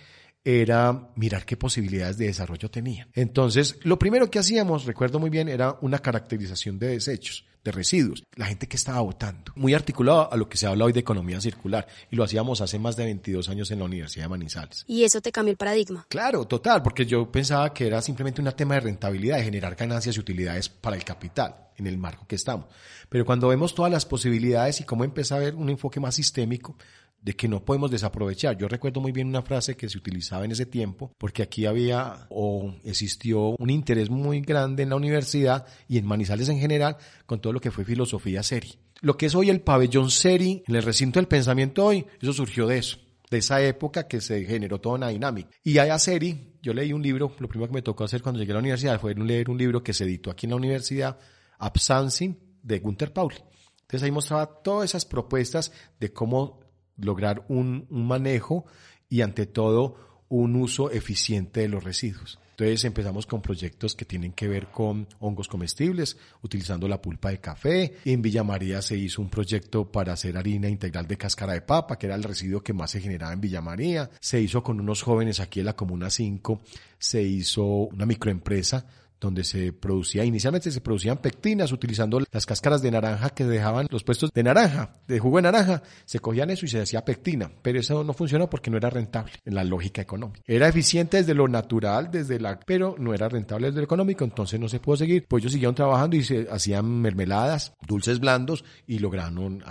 era 0.47 1.09
mirar 1.17 1.45
qué 1.45 1.57
posibilidades 1.57 2.17
de 2.17 2.27
desarrollo 2.27 2.71
tenía. 2.71 3.09
Entonces, 3.13 3.77
lo 3.83 3.99
primero 3.99 4.31
que 4.31 4.39
hacíamos, 4.39 4.85
recuerdo 4.85 5.19
muy 5.19 5.29
bien, 5.29 5.49
era 5.49 5.77
una 5.81 5.99
caracterización 5.99 6.79
de 6.79 6.87
desechos 6.87 7.43
de 7.65 7.73
residuos, 7.73 8.23
la 8.35 8.45
gente 8.45 8.65
que 8.65 8.77
estaba 8.77 9.01
votando. 9.01 9.51
Muy 9.57 9.73
articulado 9.73 10.31
a 10.31 10.37
lo 10.37 10.47
que 10.47 10.57
se 10.57 10.65
habla 10.65 10.85
hoy 10.85 10.93
de 10.93 11.01
economía 11.01 11.41
circular 11.41 11.85
y 12.09 12.15
lo 12.15 12.23
hacíamos 12.23 12.61
hace 12.61 12.79
más 12.79 12.95
de 12.95 13.03
22 13.03 13.49
años 13.49 13.69
en 13.71 13.79
la 13.79 13.85
Universidad 13.85 14.23
de 14.23 14.29
Manizales. 14.29 14.85
¿Y 14.87 15.03
eso 15.03 15.19
te 15.19 15.33
cambió 15.33 15.51
el 15.51 15.57
paradigma? 15.57 16.05
Claro, 16.07 16.45
total, 16.45 16.81
porque 16.81 17.05
yo 17.05 17.29
pensaba 17.29 17.73
que 17.73 17.85
era 17.85 18.01
simplemente 18.01 18.41
un 18.41 18.49
tema 18.53 18.75
de 18.75 18.79
rentabilidad, 18.79 19.39
de 19.39 19.43
generar 19.43 19.75
ganancias 19.75 20.15
y 20.15 20.19
utilidades 20.21 20.69
para 20.69 20.95
el 20.95 21.03
capital 21.03 21.67
en 21.75 21.87
el 21.87 21.97
marco 21.97 22.25
que 22.25 22.35
estamos. 22.35 22.67
Pero 23.09 23.25
cuando 23.25 23.49
vemos 23.49 23.75
todas 23.75 23.91
las 23.91 24.05
posibilidades 24.05 24.79
y 24.79 24.85
cómo 24.85 25.03
empieza 25.03 25.35
a 25.35 25.39
haber 25.39 25.55
un 25.55 25.69
enfoque 25.69 25.99
más 25.99 26.15
sistémico, 26.15 26.77
de 27.21 27.35
que 27.35 27.47
no 27.47 27.63
podemos 27.63 27.91
desaprovechar. 27.91 28.57
Yo 28.57 28.67
recuerdo 28.67 29.01
muy 29.01 29.11
bien 29.11 29.27
una 29.27 29.41
frase 29.41 29.75
que 29.75 29.89
se 29.89 29.97
utilizaba 29.97 30.45
en 30.45 30.51
ese 30.51 30.65
tiempo, 30.65 31.11
porque 31.17 31.43
aquí 31.43 31.65
había 31.65 32.27
o 32.29 32.73
existió 32.83 33.55
un 33.57 33.69
interés 33.69 34.09
muy 34.09 34.41
grande 34.41 34.83
en 34.83 34.89
la 34.89 34.95
universidad 34.95 35.65
y 35.87 35.97
en 35.97 36.05
Manizales 36.05 36.49
en 36.49 36.59
general 36.59 36.97
con 37.25 37.41
todo 37.41 37.53
lo 37.53 37.59
que 37.59 37.71
fue 37.71 37.85
filosofía 37.85 38.43
seri. 38.43 38.79
Lo 39.01 39.17
que 39.17 39.27
es 39.27 39.35
hoy 39.35 39.49
el 39.49 39.61
pabellón 39.61 40.09
seri 40.09 40.63
en 40.67 40.75
el 40.75 40.83
recinto 40.83 41.19
del 41.19 41.27
pensamiento 41.27 41.85
hoy, 41.85 42.05
eso 42.21 42.33
surgió 42.33 42.67
de 42.67 42.79
eso 42.79 42.97
de 43.29 43.39
esa 43.39 43.61
época 43.61 44.07
que 44.07 44.21
se 44.21 44.45
generó 44.45 44.79
toda 44.79 44.95
una 44.95 45.09
dinámica. 45.09 45.49
Y 45.63 45.77
a 45.77 45.99
Seri, 45.99 46.55
yo 46.61 46.73
leí 46.73 46.93
un 46.93 47.01
libro, 47.01 47.35
lo 47.39 47.47
primero 47.47 47.69
que 47.69 47.75
me 47.75 47.81
tocó 47.81 48.03
hacer 48.03 48.21
cuando 48.21 48.39
llegué 48.39 48.53
a 48.53 48.55
la 48.55 48.61
universidad 48.61 48.99
fue 48.99 49.13
leer 49.15 49.49
un 49.49 49.57
libro 49.57 49.83
que 49.83 49.93
se 49.93 50.05
editó 50.05 50.31
aquí 50.31 50.45
en 50.45 50.51
la 50.51 50.55
universidad, 50.55 51.19
Absancing, 51.59 52.39
de 52.61 52.79
Gunther 52.79 53.13
Pauli. 53.13 53.37
Entonces 53.81 54.03
ahí 54.03 54.11
mostraba 54.11 54.61
todas 54.61 54.89
esas 54.89 55.05
propuestas 55.05 55.71
de 55.99 56.11
cómo 56.11 56.59
lograr 56.97 57.45
un, 57.49 57.87
manejo 57.89 58.65
y 59.09 59.21
ante 59.21 59.45
todo 59.45 60.23
un 60.29 60.55
uso 60.55 60.91
eficiente 60.91 61.61
de 61.61 61.69
los 61.69 61.83
residuos. 61.83 62.39
Entonces 62.51 62.85
empezamos 62.85 63.27
con 63.27 63.41
proyectos 63.41 63.93
que 63.93 64.03
tienen 64.03 64.33
que 64.33 64.47
ver 64.47 64.71
con 64.71 65.07
hongos 65.19 65.47
comestibles, 65.47 66.17
utilizando 66.41 66.87
la 66.87 66.99
pulpa 66.99 67.29
de 67.29 67.39
café. 67.39 67.97
En 68.03 68.21
Villa 68.21 68.43
María 68.43 68.81
se 68.81 68.97
hizo 68.97 69.21
un 69.21 69.29
proyecto 69.29 69.91
para 69.91 70.13
hacer 70.13 70.35
harina 70.35 70.67
integral 70.67 71.07
de 71.07 71.17
cáscara 71.17 71.53
de 71.53 71.61
papa, 71.61 71.99
que 71.99 72.07
era 72.07 72.15
el 72.15 72.23
residuo 72.23 72.63
que 72.63 72.73
más 72.73 72.89
se 72.91 72.99
generaba 72.99 73.31
en 73.31 73.41
Villa 73.41 73.61
María. 73.61 74.09
Se 74.19 74.41
hizo 74.41 74.63
con 74.63 74.79
unos 74.79 75.03
jóvenes 75.03 75.39
aquí 75.39 75.59
en 75.59 75.67
la 75.67 75.75
Comuna 75.75 76.09
5, 76.09 76.61
se 76.97 77.21
hizo 77.21 77.63
una 77.63 78.07
microempresa 78.07 78.87
donde 79.19 79.43
se 79.43 79.73
producía, 79.73 80.23
inicialmente 80.23 80.71
se 80.71 80.81
producían 80.81 81.17
pectinas 81.17 81.71
utilizando 81.71 82.19
las 82.31 82.45
cáscaras 82.45 82.81
de 82.81 82.91
naranja 82.91 83.29
que 83.31 83.45
dejaban 83.45 83.87
los 83.89 84.03
puestos 84.03 84.31
de 84.33 84.43
naranja, 84.43 84.93
de 85.07 85.19
jugo 85.19 85.37
de 85.37 85.43
naranja, 85.43 85.83
se 86.05 86.19
cogían 86.19 86.49
eso 86.49 86.65
y 86.65 86.69
se 86.69 86.81
hacía 86.81 87.03
pectina, 87.03 87.51
pero 87.61 87.79
eso 87.79 88.03
no 88.03 88.13
funcionó 88.13 88.49
porque 88.49 88.69
no 88.69 88.77
era 88.77 88.89
rentable 88.89 89.33
en 89.45 89.55
la 89.55 89.63
lógica 89.63 90.01
económica. 90.01 90.41
Era 90.45 90.67
eficiente 90.67 91.17
desde 91.17 91.33
lo 91.33 91.47
natural, 91.47 92.09
desde 92.11 92.39
la, 92.39 92.59
pero 92.59 92.95
no 92.97 93.13
era 93.13 93.27
rentable 93.29 93.67
desde 93.67 93.79
lo 93.79 93.85
económico, 93.85 94.23
entonces 94.23 94.59
no 94.59 94.69
se 94.69 94.79
pudo 94.79 94.97
seguir. 94.97 95.25
Pues 95.27 95.43
ellos 95.43 95.53
siguieron 95.53 95.75
trabajando 95.75 96.15
y 96.15 96.23
se 96.23 96.47
hacían 96.51 97.01
mermeladas, 97.01 97.73
dulces 97.87 98.19
blandos 98.19 98.63
y 98.85 98.99
lograron 98.99 99.63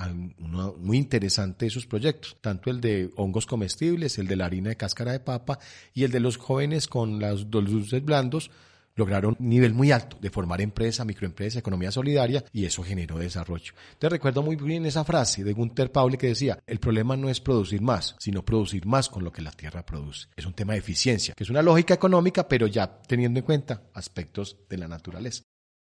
muy 0.78 0.96
interesante 0.96 1.66
esos 1.66 1.86
proyectos, 1.86 2.36
tanto 2.40 2.70
el 2.70 2.80
de 2.80 3.10
hongos 3.16 3.46
comestibles, 3.46 4.18
el 4.18 4.26
de 4.26 4.36
la 4.36 4.46
harina 4.46 4.70
de 4.70 4.76
cáscara 4.76 5.12
de 5.12 5.20
papa 5.20 5.58
y 5.94 6.04
el 6.04 6.10
de 6.10 6.20
los 6.20 6.36
jóvenes 6.36 6.88
con 6.88 7.20
los 7.20 7.50
dulces 7.50 8.04
blandos 8.04 8.50
lograron 8.96 9.36
un 9.38 9.48
nivel 9.48 9.74
muy 9.74 9.92
alto 9.92 10.16
de 10.20 10.30
formar 10.30 10.60
empresa, 10.60 11.04
microempresa, 11.04 11.58
economía 11.58 11.92
solidaria 11.92 12.44
y 12.52 12.64
eso 12.64 12.82
generó 12.82 13.18
desarrollo. 13.18 13.72
Te 13.98 14.08
recuerdo 14.08 14.42
muy 14.42 14.56
bien 14.56 14.86
esa 14.86 15.04
frase 15.04 15.44
de 15.44 15.52
Gunther 15.52 15.92
Pauli 15.92 16.16
que 16.16 16.28
decía, 16.28 16.58
el 16.66 16.80
problema 16.80 17.16
no 17.16 17.28
es 17.28 17.40
producir 17.40 17.80
más, 17.80 18.16
sino 18.18 18.44
producir 18.44 18.86
más 18.86 19.08
con 19.08 19.22
lo 19.22 19.32
que 19.32 19.42
la 19.42 19.52
tierra 19.52 19.84
produce. 19.84 20.26
Es 20.34 20.46
un 20.46 20.54
tema 20.54 20.72
de 20.72 20.80
eficiencia, 20.80 21.34
que 21.34 21.44
es 21.44 21.50
una 21.50 21.62
lógica 21.62 21.94
económica, 21.94 22.48
pero 22.48 22.66
ya 22.66 23.00
teniendo 23.02 23.38
en 23.38 23.46
cuenta 23.46 23.82
aspectos 23.94 24.56
de 24.68 24.78
la 24.78 24.88
naturaleza 24.88 25.42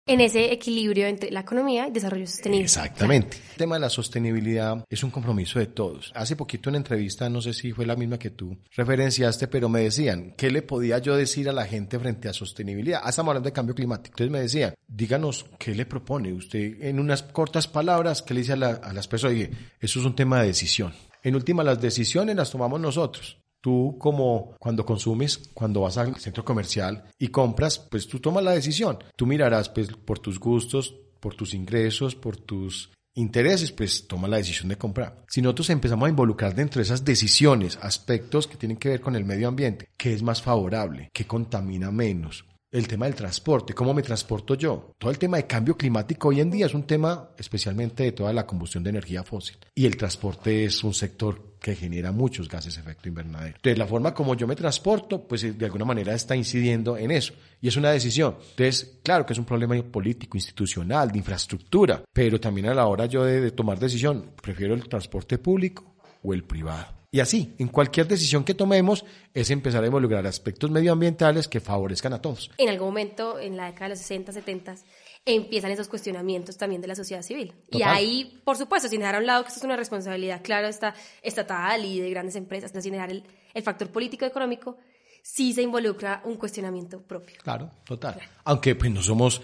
en 0.06 0.20
ese 0.20 0.52
equilibrio 0.52 1.06
entre 1.06 1.30
la 1.30 1.40
economía 1.40 1.88
y 1.88 1.90
desarrollo 1.90 2.26
sostenible. 2.26 2.64
Exactamente. 2.64 3.36
El 3.52 3.56
tema 3.56 3.76
de 3.76 3.80
la 3.80 3.90
sostenibilidad 3.90 4.84
es 4.88 5.02
un 5.04 5.10
compromiso 5.10 5.58
de 5.58 5.66
todos. 5.66 6.12
Hace 6.14 6.36
poquito 6.36 6.68
en 6.68 6.76
entrevista, 6.76 7.28
no 7.28 7.40
sé 7.40 7.52
si 7.52 7.72
fue 7.72 7.86
la 7.86 7.96
misma 7.96 8.18
que 8.18 8.30
tú 8.30 8.56
referenciaste, 8.74 9.48
pero 9.48 9.68
me 9.68 9.80
decían, 9.80 10.34
¿qué 10.36 10.50
le 10.50 10.62
podía 10.62 10.98
yo 10.98 11.16
decir 11.16 11.48
a 11.48 11.52
la 11.52 11.66
gente 11.66 11.98
frente 11.98 12.28
a 12.28 12.32
sostenibilidad? 12.32 13.02
Ah, 13.04 13.10
estamos 13.10 13.30
hablando 13.30 13.48
de 13.48 13.52
cambio 13.52 13.74
climático. 13.74 14.14
Entonces 14.14 14.32
me 14.32 14.40
decían, 14.40 14.74
díganos, 14.86 15.46
¿qué 15.58 15.74
le 15.74 15.86
propone 15.86 16.32
usted 16.32 16.82
en 16.82 16.98
unas 16.98 17.22
cortas 17.22 17.68
palabras? 17.68 18.22
¿Qué 18.22 18.34
le 18.34 18.40
dice 18.40 18.54
a, 18.54 18.56
a 18.56 18.92
las 18.92 19.06
personas? 19.06 19.36
Dije, 19.36 19.50
eso 19.80 20.00
es 20.00 20.06
un 20.06 20.16
tema 20.16 20.40
de 20.40 20.48
decisión. 20.48 20.92
En 21.22 21.34
última, 21.34 21.62
las 21.62 21.80
decisiones 21.80 22.34
las 22.34 22.50
tomamos 22.50 22.80
nosotros. 22.80 23.38
Tú 23.60 23.96
como 23.98 24.54
cuando 24.58 24.84
consumes, 24.86 25.50
cuando 25.52 25.82
vas 25.82 25.98
al 25.98 26.16
centro 26.16 26.44
comercial 26.44 27.04
y 27.18 27.28
compras, 27.28 27.78
pues 27.78 28.08
tú 28.08 28.18
tomas 28.18 28.44
la 28.44 28.52
decisión. 28.52 28.98
Tú 29.16 29.26
mirarás 29.26 29.68
pues 29.68 29.88
por 29.88 30.18
tus 30.18 30.38
gustos, 30.38 30.94
por 31.20 31.34
tus 31.34 31.54
ingresos, 31.54 32.14
por 32.14 32.36
tus 32.36 32.90
intereses, 33.14 33.72
pues 33.72 34.06
toma 34.06 34.28
la 34.28 34.38
decisión 34.38 34.68
de 34.68 34.78
comprar. 34.78 35.24
Si 35.28 35.42
nosotros 35.42 35.70
empezamos 35.70 36.06
a 36.06 36.10
involucrar 36.10 36.54
dentro 36.54 36.78
de 36.78 36.84
esas 36.84 37.04
decisiones 37.04 37.78
aspectos 37.82 38.46
que 38.46 38.56
tienen 38.56 38.78
que 38.78 38.88
ver 38.88 39.00
con 39.00 39.16
el 39.16 39.24
medio 39.24 39.48
ambiente, 39.48 39.88
¿qué 39.96 40.14
es 40.14 40.22
más 40.22 40.40
favorable? 40.40 41.10
¿Qué 41.12 41.26
contamina 41.26 41.90
menos? 41.90 42.44
El 42.72 42.86
tema 42.86 43.06
del 43.06 43.14
transporte, 43.14 43.74
cómo 43.74 43.92
me 43.92 44.02
transporto 44.02 44.54
yo. 44.54 44.92
Todo 44.96 45.10
el 45.10 45.18
tema 45.18 45.38
de 45.38 45.46
cambio 45.46 45.76
climático 45.76 46.28
hoy 46.28 46.40
en 46.40 46.50
día 46.50 46.66
es 46.66 46.74
un 46.74 46.84
tema 46.84 47.30
especialmente 47.36 48.04
de 48.04 48.12
toda 48.12 48.32
la 48.32 48.46
combustión 48.46 48.84
de 48.84 48.90
energía 48.90 49.24
fósil. 49.24 49.56
Y 49.74 49.86
el 49.86 49.96
transporte 49.96 50.64
es 50.64 50.84
un 50.84 50.94
sector 50.94 51.56
que 51.60 51.74
genera 51.74 52.12
muchos 52.12 52.48
gases 52.48 52.74
de 52.74 52.80
efecto 52.80 53.08
invernadero. 53.08 53.56
Entonces, 53.56 53.78
la 53.78 53.86
forma 53.86 54.14
como 54.14 54.34
yo 54.34 54.46
me 54.46 54.56
transporto, 54.56 55.26
pues 55.26 55.58
de 55.58 55.64
alguna 55.64 55.84
manera 55.84 56.14
está 56.14 56.36
incidiendo 56.36 56.96
en 56.96 57.10
eso. 57.10 57.34
Y 57.60 57.68
es 57.68 57.76
una 57.76 57.90
decisión. 57.90 58.36
Entonces, 58.50 59.00
claro 59.02 59.26
que 59.26 59.32
es 59.32 59.38
un 59.38 59.44
problema 59.44 59.74
político, 59.82 60.36
institucional, 60.36 61.10
de 61.10 61.18
infraestructura, 61.18 62.02
pero 62.12 62.40
también 62.40 62.68
a 62.68 62.74
la 62.74 62.86
hora 62.86 63.06
yo 63.06 63.24
de 63.24 63.50
tomar 63.50 63.78
decisión, 63.78 64.32
prefiero 64.40 64.74
el 64.74 64.88
transporte 64.88 65.38
público 65.38 65.96
o 66.22 66.32
el 66.32 66.44
privado. 66.44 66.99
Y 67.12 67.18
así, 67.20 67.54
en 67.58 67.68
cualquier 67.68 68.06
decisión 68.06 68.44
que 68.44 68.54
tomemos, 68.54 69.04
es 69.34 69.50
empezar 69.50 69.82
a 69.82 69.86
involucrar 69.86 70.26
aspectos 70.26 70.70
medioambientales 70.70 71.48
que 71.48 71.60
favorezcan 71.60 72.12
a 72.12 72.22
todos. 72.22 72.50
En 72.56 72.68
algún 72.68 72.88
momento, 72.88 73.40
en 73.40 73.56
la 73.56 73.66
década 73.66 73.86
de 73.86 73.90
los 73.90 73.98
60, 73.98 74.32
70, 74.32 74.76
empiezan 75.24 75.72
esos 75.72 75.88
cuestionamientos 75.88 76.56
también 76.56 76.80
de 76.80 76.86
la 76.86 76.94
sociedad 76.94 77.22
civil. 77.22 77.52
Y 77.72 77.82
ahí, 77.82 78.40
por 78.44 78.56
supuesto, 78.56 78.88
sin 78.88 79.00
dejar 79.00 79.16
a 79.16 79.18
un 79.18 79.26
lado 79.26 79.42
que 79.42 79.48
esto 79.48 79.58
es 79.58 79.64
una 79.64 79.76
responsabilidad, 79.76 80.40
claro, 80.42 80.68
está 80.68 80.94
estatal 81.22 81.84
y 81.84 82.00
de 82.00 82.10
grandes 82.10 82.36
empresas, 82.36 82.70
sin 82.80 82.92
dejar 82.92 83.10
el, 83.10 83.24
el 83.54 83.62
factor 83.64 83.90
político-económico, 83.90 84.78
sí 85.22 85.52
se 85.52 85.62
involucra 85.62 86.22
un 86.24 86.36
cuestionamiento 86.36 87.02
propio. 87.02 87.36
Claro, 87.42 87.70
total. 87.84 88.20
Aunque 88.50 88.74
pues 88.74 88.90
no 88.90 89.00
somos... 89.00 89.40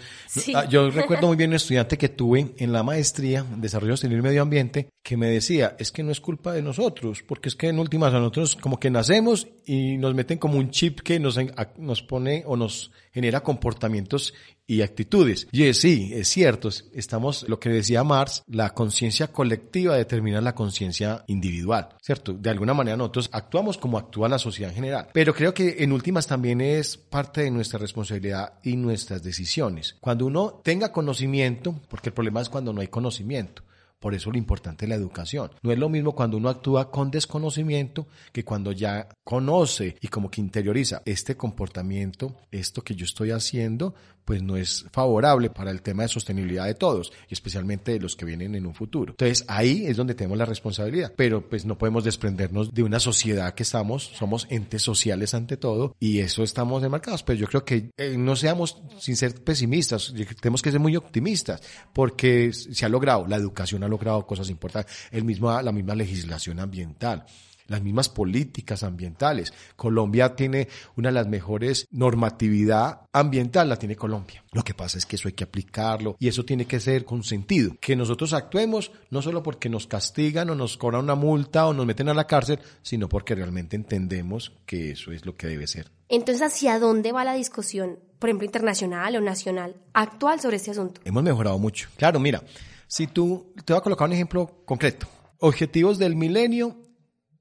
Ah, 0.53 0.65
yo 0.65 0.89
recuerdo 0.91 1.27
muy 1.27 1.37
bien 1.37 1.51
un 1.51 1.55
estudiante 1.55 1.97
que 1.97 2.09
tuve 2.09 2.53
en 2.57 2.73
la 2.73 2.83
maestría 2.83 3.39
en 3.39 3.61
Desarrollo 3.61 3.93
Sostenible 3.93 4.19
y 4.19 4.23
Medio 4.23 4.41
Ambiente 4.41 4.89
que 5.07 5.15
me 5.15 5.29
decía, 5.29 5.77
es 5.79 5.93
que 5.93 6.03
no 6.03 6.11
es 6.11 6.19
culpa 6.19 6.51
de 6.51 6.61
nosotros, 6.61 7.23
porque 7.25 7.47
es 7.47 7.55
que 7.55 7.69
en 7.69 7.79
últimas 7.79 8.11
nosotros 8.11 8.57
como 8.57 8.77
que 8.77 8.91
nacemos 8.91 9.47
y 9.65 9.95
nos 9.95 10.13
meten 10.13 10.37
como 10.37 10.57
un 10.57 10.69
chip 10.69 10.99
que 10.99 11.17
nos, 11.17 11.39
nos 11.77 12.03
pone 12.03 12.43
o 12.45 12.57
nos 12.57 12.91
genera 13.13 13.39
comportamientos 13.39 14.33
y 14.67 14.81
actitudes. 14.81 15.47
Y 15.53 15.73
sí, 15.73 16.11
es 16.13 16.27
cierto, 16.27 16.69
estamos, 16.93 17.47
lo 17.47 17.57
que 17.57 17.69
decía 17.69 18.03
Marx, 18.03 18.43
la 18.47 18.73
conciencia 18.73 19.27
colectiva 19.31 19.95
determina 19.95 20.41
la 20.41 20.53
conciencia 20.53 21.23
individual, 21.27 21.87
¿cierto? 22.01 22.33
De 22.33 22.49
alguna 22.49 22.73
manera 22.73 22.97
nosotros 22.97 23.29
actuamos 23.31 23.77
como 23.77 23.97
actúa 23.97 24.27
la 24.27 24.37
sociedad 24.37 24.71
en 24.71 24.75
general, 24.75 25.07
pero 25.13 25.33
creo 25.33 25.53
que 25.53 25.77
en 25.79 25.93
últimas 25.93 26.27
también 26.27 26.59
es 26.59 26.97
parte 26.97 27.43
de 27.43 27.51
nuestra 27.51 27.79
responsabilidad 27.79 28.55
y 28.61 28.75
nuestras 28.97 29.21
decisiones. 29.21 29.95
Cuando 30.01 30.25
uno 30.25 30.59
tenga 30.63 30.91
conocimiento, 30.91 31.75
porque 31.87 32.09
el 32.09 32.13
problema 32.13 32.41
es 32.41 32.49
cuando 32.49 32.73
no 32.73 32.81
hay 32.81 32.87
conocimiento, 32.87 33.61
por 33.99 34.13
eso 34.13 34.31
lo 34.31 34.37
importante 34.37 34.85
es 34.85 34.89
la 34.89 34.95
educación. 34.95 35.51
No 35.61 35.71
es 35.71 35.79
lo 35.79 35.89
mismo 35.89 36.13
cuando 36.13 36.37
uno 36.37 36.49
actúa 36.49 36.91
con 36.91 37.11
desconocimiento 37.11 38.07
que 38.31 38.43
cuando 38.43 38.71
ya 38.71 39.09
conoce 39.23 39.95
y 40.01 40.07
como 40.07 40.29
que 40.29 40.41
interioriza 40.41 41.01
este 41.05 41.35
comportamiento, 41.35 42.35
esto 42.51 42.83
que 42.83 42.95
yo 42.95 43.05
estoy 43.05 43.31
haciendo, 43.31 43.95
pues 44.27 44.43
no 44.43 44.57
es 44.57 44.85
favorable 44.91 45.49
para 45.49 45.71
el 45.71 45.81
tema 45.81 46.03
de 46.03 46.09
sostenibilidad 46.09 46.65
de 46.65 46.73
todos 46.73 47.13
y 47.29 47.33
especialmente 47.33 47.93
de 47.93 48.01
los 48.01 48.17
que 48.17 48.25
vienen 48.25 48.55
en 48.55 48.65
un 48.65 48.75
futuro. 48.75 49.13
Entonces 49.13 49.45
ahí 49.47 49.85
es 49.87 49.95
donde 49.95 50.15
tenemos 50.15 50.37
la 50.37 50.43
responsabilidad, 50.43 51.13
pero 51.15 51.47
pues 51.47 51.63
no 51.63 51.77
podemos 51.77 52.03
desprendernos 52.03 52.73
de 52.73 52.83
una 52.83 52.99
sociedad 52.99 53.53
que 53.53 53.63
estamos, 53.63 54.03
somos 54.03 54.45
entes 54.49 54.81
sociales 54.81 55.33
ante 55.33 55.55
todo 55.55 55.95
y 55.97 56.19
eso 56.19 56.43
estamos 56.43 56.83
enmarcados, 56.83 57.23
pero 57.23 57.39
yo 57.39 57.47
creo 57.47 57.63
que 57.63 57.89
eh, 57.95 58.17
no 58.17 58.35
seamos 58.35 58.81
sin 58.99 59.15
ser 59.15 59.41
pesimistas, 59.45 60.13
tenemos 60.41 60.61
que 60.61 60.71
ser 60.71 60.81
muy 60.81 60.97
optimistas 60.97 61.61
porque 61.93 62.51
se 62.51 62.85
ha 62.85 62.89
logrado 62.89 63.27
la 63.27 63.37
educación 63.37 63.85
ha 63.87 63.89
logrado 63.89 64.25
cosas 64.25 64.49
importantes. 64.49 64.93
El 65.11 65.23
mismo, 65.23 65.49
la 65.61 65.71
misma 65.71 65.95
legislación 65.95 66.59
ambiental 66.59 67.25
las 67.67 67.81
mismas 67.81 68.09
políticas 68.09 68.83
ambientales. 68.83 69.53
Colombia 69.75 70.35
tiene 70.35 70.67
una 70.95 71.09
de 71.09 71.13
las 71.13 71.27
mejores 71.27 71.87
normatividad 71.91 73.01
ambiental, 73.11 73.69
la 73.69 73.77
tiene 73.77 73.95
Colombia. 73.95 74.43
Lo 74.51 74.63
que 74.63 74.73
pasa 74.73 74.97
es 74.97 75.05
que 75.05 75.17
eso 75.17 75.27
hay 75.27 75.33
que 75.33 75.43
aplicarlo 75.43 76.15
y 76.19 76.27
eso 76.27 76.45
tiene 76.45 76.65
que 76.65 76.79
ser 76.79 77.05
con 77.05 77.23
sentido. 77.23 77.75
Que 77.79 77.95
nosotros 77.95 78.33
actuemos 78.33 78.91
no 79.09 79.21
solo 79.21 79.43
porque 79.43 79.69
nos 79.69 79.87
castigan 79.87 80.49
o 80.49 80.55
nos 80.55 80.77
cobran 80.77 81.03
una 81.03 81.15
multa 81.15 81.67
o 81.67 81.73
nos 81.73 81.85
meten 81.85 82.09
a 82.09 82.13
la 82.13 82.27
cárcel, 82.27 82.59
sino 82.81 83.09
porque 83.09 83.35
realmente 83.35 83.75
entendemos 83.75 84.53
que 84.65 84.91
eso 84.91 85.11
es 85.11 85.25
lo 85.25 85.35
que 85.35 85.47
debe 85.47 85.67
ser. 85.67 85.91
Entonces, 86.09 86.41
¿hacia 86.41 86.79
dónde 86.79 87.11
va 87.11 87.25
la 87.25 87.33
discusión, 87.33 87.99
por 88.17 88.29
ejemplo, 88.29 88.45
internacional 88.45 89.17
o 89.17 89.21
nacional, 89.21 89.75
actual 89.93 90.39
sobre 90.39 90.55
este 90.55 90.71
asunto? 90.71 91.01
Hemos 91.03 91.21
mejorado 91.21 91.59
mucho. 91.59 91.89
Claro, 91.97 92.17
mira, 92.19 92.41
si 92.87 93.07
tú, 93.07 93.53
te 93.65 93.73
voy 93.73 93.79
a 93.79 93.83
colocar 93.83 94.07
un 94.07 94.13
ejemplo 94.13 94.63
concreto. 94.65 95.07
Objetivos 95.39 95.97
del 95.97 96.15
milenio 96.15 96.81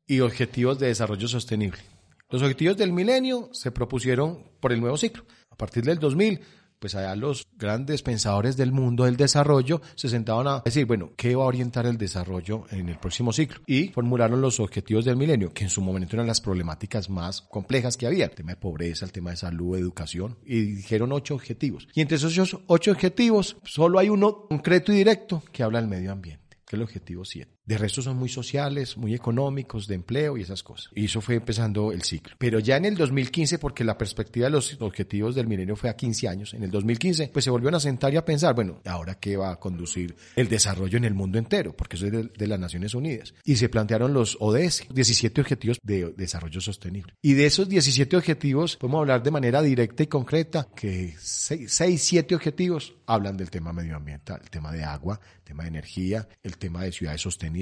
y 0.07 0.21
objetivos 0.21 0.79
de 0.79 0.89
desarrollo 0.89 1.29
sostenible. 1.29 1.81
Los 2.29 2.43
objetivos 2.43 2.77
del 2.77 2.93
milenio 2.93 3.51
se 3.53 3.71
propusieron 3.71 4.51
por 4.61 4.73
el 4.73 4.81
nuevo 4.81 4.97
ciclo. 4.97 5.25
A 5.51 5.57
partir 5.57 5.85
del 5.85 5.99
2000 5.99 6.41
pues 6.79 6.95
allá 6.95 7.15
los 7.17 7.47
grandes 7.57 8.03
pensadores 8.03 8.57
del 8.57 8.73
mundo 8.73 9.05
del 9.05 9.17
desarrollo 9.17 9.81
se 9.95 10.09
sentaban 10.09 10.47
a 10.47 10.63
decir, 10.65 10.87
bueno, 10.87 11.13
¿qué 11.17 11.35
va 11.35 11.45
a 11.45 11.49
orientar 11.49 11.87
el 11.87 11.99
desarrollo 11.99 12.65
en 12.71 12.89
el 12.89 12.99
próximo 12.99 13.33
ciclo? 13.33 13.61
Y 13.67 13.89
formularon 13.89 14.41
los 14.41 14.61
objetivos 14.61 15.05
del 15.05 15.17
milenio, 15.17 15.53
que 15.53 15.65
en 15.65 15.71
su 15.71 15.81
momento 15.81 16.17
eran 16.17 16.27
las 16.27 16.41
problemáticas 16.41 17.11
más 17.11 17.43
complejas 17.43 17.97
que 17.97 18.07
había, 18.07 18.27
el 18.27 18.31
tema 18.33 18.51
de 18.51 18.57
pobreza, 18.57 19.05
el 19.05 19.13
tema 19.13 19.31
de 19.31 19.37
salud, 19.37 19.77
educación, 19.77 20.39
y 20.45 20.61
dijeron 20.61 21.13
ocho 21.13 21.35
objetivos. 21.35 21.89
Y 21.95 22.01
entre 22.01 22.17
esos 22.17 22.57
ocho 22.67 22.91
objetivos, 22.91 23.57
solo 23.65 23.99
hay 23.99 24.09
uno 24.09 24.47
concreto 24.49 24.93
y 24.93 24.97
directo 24.97 25.43
que 25.53 25.63
habla 25.63 25.81
del 25.81 25.89
medio 25.89 26.13
ambiente 26.13 26.47
que 26.67 26.75
es 26.75 26.79
el 26.79 26.83
objetivo 26.83 27.25
7. 27.25 27.56
De 27.67 27.77
resto 27.77 28.01
son 28.01 28.17
muy 28.17 28.29
sociales, 28.29 28.97
muy 28.97 29.13
económicos, 29.13 29.89
de 29.89 29.97
empleo 29.97 30.37
y 30.37 30.43
esas 30.43 30.63
cosas. 30.63 30.93
Y 30.95 31.07
eso 31.07 31.21
fue 31.21 31.35
empezando 31.35 31.91
el 31.91 32.03
ciclo. 32.03 32.37
Pero 32.39 32.61
ya 32.61 32.77
en 32.77 32.85
el 32.85 32.97
2015, 32.97 33.59
porque 33.59 33.83
la 33.83 33.99
perspectiva 33.99 34.47
de 34.47 34.53
los 34.53 34.81
objetivos 34.81 35.35
del 35.35 35.49
milenio 35.49 35.75
fue 35.75 35.91
a 35.91 35.97
15 35.97 36.29
años, 36.29 36.55
en 36.55 36.63
el 36.63 36.71
2015, 36.71 37.31
pues 37.33 37.45
se 37.45 37.51
volvieron 37.51 37.75
a 37.75 37.81
sentar 37.81 38.15
y 38.15 38.17
a 38.17 38.25
pensar, 38.25 38.55
bueno, 38.55 38.81
¿ahora 38.85 39.17
qué 39.17 39.37
va 39.37 39.51
a 39.51 39.57
conducir 39.57 40.15
el 40.37 40.49
desarrollo 40.49 40.97
en 40.97 41.07
el 41.07 41.15
mundo 41.15 41.39
entero? 41.39 41.77
Porque 41.77 41.97
eso 41.97 42.07
es 42.07 42.13
de, 42.13 42.47
las 42.47 42.61
Naciones 42.61 42.95
Unidas. 42.95 43.35
Y 43.43 43.57
se 43.57 43.69
plantearon 43.69 44.13
los 44.13 44.37
ODS, 44.39 44.87
17 44.95 45.41
objetivos 45.41 45.79
de 45.83 46.15
desarrollo 46.17 46.61
sostenible. 46.61 47.15
Y 47.21 47.35
de 47.35 47.47
esos 47.47 47.69
17 47.69 48.17
objetivos, 48.17 48.77
podemos 48.77 49.01
hablar 49.01 49.25
de 49.25 49.33
manera 49.33 49.61
directa 49.61 50.05
y 50.05 50.07
concreta 50.07 50.69
que 50.77 51.17
6, 51.19 51.69
7 52.01 52.33
objetivos 52.33 52.95
hablan 53.07 53.37
del 53.37 53.51
tema 53.51 53.73
medioambiental, 53.73 54.41
el 54.43 54.51
tema 54.51 54.71
de 54.71 54.85
agua, 54.85 55.21
el 55.39 55.43
tema 55.43 55.65
de 55.65 55.71
energía, 55.71 56.29
el 56.45 56.59
tema 56.59 56.85
de 56.85 56.93
ciudades 56.93 57.21
sostenibles, 57.21 57.56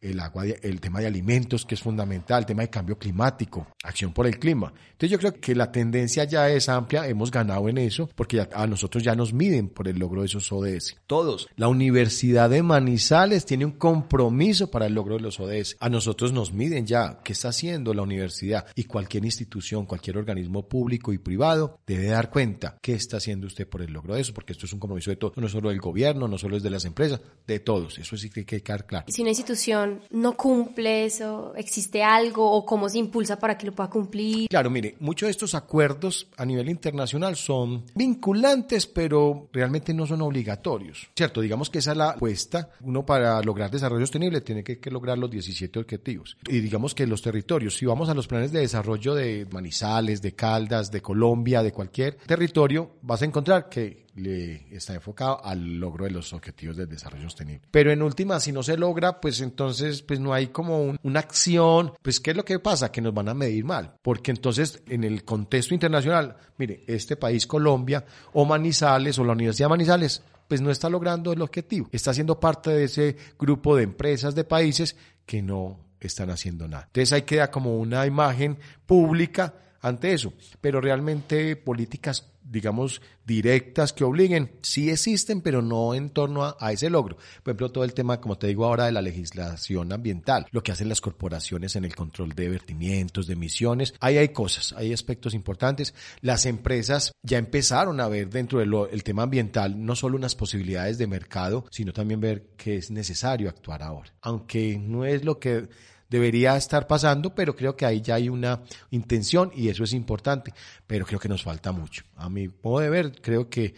el 0.00 0.20
agua, 0.20 0.44
el 0.46 0.80
tema 0.80 1.00
de 1.00 1.06
alimentos 1.06 1.64
que 1.64 1.74
es 1.74 1.82
fundamental, 1.82 2.40
el 2.40 2.46
tema 2.46 2.62
de 2.62 2.70
cambio 2.70 2.98
climático, 2.98 3.68
acción 3.82 4.12
por 4.12 4.26
el 4.26 4.38
clima. 4.38 4.72
Entonces 4.92 5.10
yo 5.10 5.18
creo 5.18 5.40
que 5.40 5.54
la 5.54 5.70
tendencia 5.70 6.24
ya 6.24 6.48
es 6.50 6.68
amplia, 6.68 7.06
hemos 7.06 7.30
ganado 7.30 7.68
en 7.68 7.78
eso, 7.78 8.08
porque 8.14 8.46
a 8.52 8.66
nosotros 8.66 9.02
ya 9.02 9.14
nos 9.14 9.32
miden 9.32 9.68
por 9.68 9.88
el 9.88 9.98
logro 9.98 10.22
de 10.22 10.26
esos 10.26 10.50
ODS. 10.50 10.96
Todos. 11.06 11.48
La 11.56 11.68
Universidad 11.68 12.50
de 12.50 12.62
Manizales 12.62 13.44
tiene 13.46 13.64
un 13.64 13.72
compromiso 13.72 14.70
para 14.70 14.86
el 14.86 14.94
logro 14.94 15.16
de 15.16 15.20
los 15.20 15.38
ODS. 15.40 15.76
A 15.80 15.88
nosotros 15.88 16.32
nos 16.32 16.52
miden 16.52 16.86
ya 16.86 17.20
qué 17.22 17.32
está 17.32 17.48
haciendo 17.48 17.94
la 17.94 18.02
universidad 18.02 18.66
y 18.74 18.84
cualquier 18.84 19.24
institución, 19.24 19.86
cualquier 19.86 20.18
organismo 20.18 20.68
público 20.68 21.12
y 21.12 21.18
privado 21.18 21.78
debe 21.86 22.06
dar 22.06 22.30
cuenta 22.30 22.78
qué 22.82 22.94
está 22.94 23.18
haciendo 23.18 23.46
usted 23.46 23.68
por 23.68 23.82
el 23.82 23.92
logro 23.92 24.14
de 24.14 24.20
eso, 24.20 24.34
porque 24.34 24.52
esto 24.52 24.66
es 24.66 24.72
un 24.72 24.80
compromiso 24.80 25.10
de 25.10 25.16
todos, 25.16 25.36
no 25.36 25.48
solo 25.48 25.68
del 25.70 25.80
gobierno, 25.80 26.28
no 26.28 26.38
solo 26.38 26.56
es 26.56 26.62
de 26.62 26.70
las 26.70 26.84
empresas, 26.84 27.20
de 27.46 27.60
todos. 27.60 27.98
Eso 27.98 28.16
sí 28.16 28.30
que 28.30 28.40
hay 28.40 28.46
que 28.46 28.62
quedar 28.62 28.86
claro. 28.86 29.06
Si 29.08 29.22
una 29.28 29.32
institución 29.32 30.00
no 30.08 30.38
cumple 30.38 31.04
eso, 31.04 31.52
existe 31.54 32.02
algo 32.02 32.50
o 32.50 32.64
cómo 32.64 32.88
se 32.88 32.96
impulsa 32.96 33.38
para 33.38 33.58
que 33.58 33.66
lo 33.66 33.74
pueda 33.74 33.90
cumplir. 33.90 34.48
Claro, 34.48 34.70
mire, 34.70 34.96
muchos 35.00 35.26
de 35.26 35.32
estos 35.32 35.54
acuerdos 35.54 36.28
a 36.38 36.46
nivel 36.46 36.70
internacional 36.70 37.36
son 37.36 37.84
vinculantes, 37.94 38.86
pero 38.86 39.48
realmente 39.52 39.92
no 39.92 40.06
son 40.06 40.22
obligatorios. 40.22 41.10
Cierto, 41.14 41.42
digamos 41.42 41.68
que 41.68 41.80
esa 41.80 41.90
es 41.90 41.98
la 41.98 42.10
apuesta. 42.12 42.70
Uno 42.80 43.04
para 43.04 43.42
lograr 43.42 43.70
desarrollo 43.70 44.06
sostenible 44.06 44.40
tiene 44.40 44.64
que, 44.64 44.78
que 44.78 44.90
lograr 44.90 45.18
los 45.18 45.30
17 45.30 45.78
objetivos. 45.78 46.38
Y 46.48 46.60
digamos 46.60 46.94
que 46.94 47.06
los 47.06 47.20
territorios, 47.20 47.76
si 47.76 47.84
vamos 47.84 48.08
a 48.08 48.14
los 48.14 48.26
planes 48.26 48.50
de 48.50 48.60
desarrollo 48.60 49.14
de 49.14 49.46
Manizales, 49.52 50.22
de 50.22 50.34
Caldas, 50.34 50.90
de 50.90 51.02
Colombia, 51.02 51.62
de 51.62 51.72
cualquier 51.72 52.14
territorio, 52.14 52.92
vas 53.02 53.20
a 53.20 53.26
encontrar 53.26 53.68
que 53.68 54.07
le 54.18 54.74
está 54.74 54.94
enfocado 54.94 55.44
al 55.44 55.78
logro 55.78 56.04
de 56.04 56.10
los 56.10 56.32
objetivos 56.32 56.76
del 56.76 56.88
desarrollo 56.88 57.24
sostenible. 57.24 57.66
Pero 57.70 57.92
en 57.92 58.02
última, 58.02 58.40
si 58.40 58.52
no 58.52 58.62
se 58.62 58.76
logra, 58.76 59.20
pues 59.20 59.40
entonces 59.40 60.02
pues 60.02 60.20
no 60.20 60.32
hay 60.32 60.48
como 60.48 60.96
una 61.02 61.20
acción, 61.20 61.92
pues 62.02 62.20
¿qué 62.20 62.32
es 62.32 62.36
lo 62.36 62.44
que 62.44 62.58
pasa? 62.58 62.90
Que 62.92 63.00
nos 63.00 63.14
van 63.14 63.28
a 63.28 63.34
medir 63.34 63.64
mal, 63.64 63.94
porque 64.02 64.30
entonces 64.30 64.82
en 64.88 65.04
el 65.04 65.24
contexto 65.24 65.74
internacional, 65.74 66.36
mire, 66.58 66.84
este 66.86 67.16
país 67.16 67.46
Colombia 67.46 68.04
o 68.32 68.44
Manizales 68.44 69.18
o 69.18 69.24
la 69.24 69.32
Universidad 69.32 69.66
de 69.66 69.70
Manizales 69.70 70.22
pues 70.48 70.62
no 70.62 70.70
está 70.70 70.88
logrando 70.88 71.32
el 71.32 71.42
objetivo, 71.42 71.88
está 71.92 72.14
siendo 72.14 72.40
parte 72.40 72.70
de 72.70 72.84
ese 72.84 73.16
grupo 73.38 73.76
de 73.76 73.82
empresas 73.82 74.34
de 74.34 74.44
países 74.44 74.96
que 75.26 75.42
no 75.42 75.78
están 76.00 76.30
haciendo 76.30 76.66
nada. 76.66 76.84
Entonces 76.86 77.12
ahí 77.12 77.22
queda 77.22 77.50
como 77.50 77.78
una 77.78 78.06
imagen 78.06 78.58
pública 78.86 79.54
ante 79.80 80.12
eso, 80.12 80.32
pero 80.60 80.80
realmente 80.80 81.54
políticas 81.56 82.32
digamos, 82.50 83.02
directas 83.26 83.92
que 83.92 84.04
obliguen, 84.04 84.52
sí 84.62 84.90
existen, 84.90 85.40
pero 85.40 85.62
no 85.62 85.94
en 85.94 86.10
torno 86.10 86.56
a, 86.58 86.72
ese 86.72 86.90
logro. 86.90 87.16
Por 87.16 87.52
ejemplo, 87.52 87.70
todo 87.70 87.84
el 87.84 87.94
tema, 87.94 88.20
como 88.20 88.38
te 88.38 88.46
digo 88.46 88.64
ahora, 88.64 88.86
de 88.86 88.92
la 88.92 89.02
legislación 89.02 89.92
ambiental, 89.92 90.46
lo 90.50 90.62
que 90.62 90.72
hacen 90.72 90.88
las 90.88 91.00
corporaciones 91.00 91.76
en 91.76 91.84
el 91.84 91.94
control 91.94 92.34
de 92.34 92.48
vertimientos, 92.48 93.26
de 93.26 93.34
emisiones, 93.34 93.94
ahí 94.00 94.16
hay 94.16 94.30
cosas, 94.30 94.72
hay 94.76 94.92
aspectos 94.92 95.34
importantes. 95.34 95.94
Las 96.20 96.46
empresas 96.46 97.12
ya 97.22 97.38
empezaron 97.38 98.00
a 98.00 98.08
ver 98.08 98.30
dentro 98.30 98.60
del 98.60 99.04
tema 99.04 99.24
ambiental 99.24 99.84
no 99.84 99.94
solo 99.94 100.16
unas 100.16 100.34
posibilidades 100.34 100.98
de 100.98 101.06
mercado, 101.06 101.66
sino 101.70 101.92
también 101.92 102.20
ver 102.20 102.50
que 102.56 102.76
es 102.76 102.90
necesario 102.90 103.48
actuar 103.48 103.82
ahora. 103.82 104.12
Aunque 104.22 104.78
no 104.78 105.04
es 105.04 105.24
lo 105.24 105.38
que 105.38 105.68
debería 106.08 106.56
estar 106.56 106.86
pasando, 106.86 107.34
pero 107.34 107.54
creo 107.54 107.76
que 107.76 107.86
ahí 107.86 108.00
ya 108.00 108.14
hay 108.16 108.28
una 108.28 108.62
intención 108.90 109.50
y 109.54 109.68
eso 109.68 109.84
es 109.84 109.92
importante, 109.92 110.52
pero 110.86 111.06
creo 111.06 111.20
que 111.20 111.28
nos 111.28 111.42
falta 111.42 111.72
mucho. 111.72 112.04
A 112.16 112.28
mi 112.28 112.48
modo 112.62 112.80
de 112.80 112.90
ver, 112.90 113.20
creo 113.20 113.48
que 113.48 113.74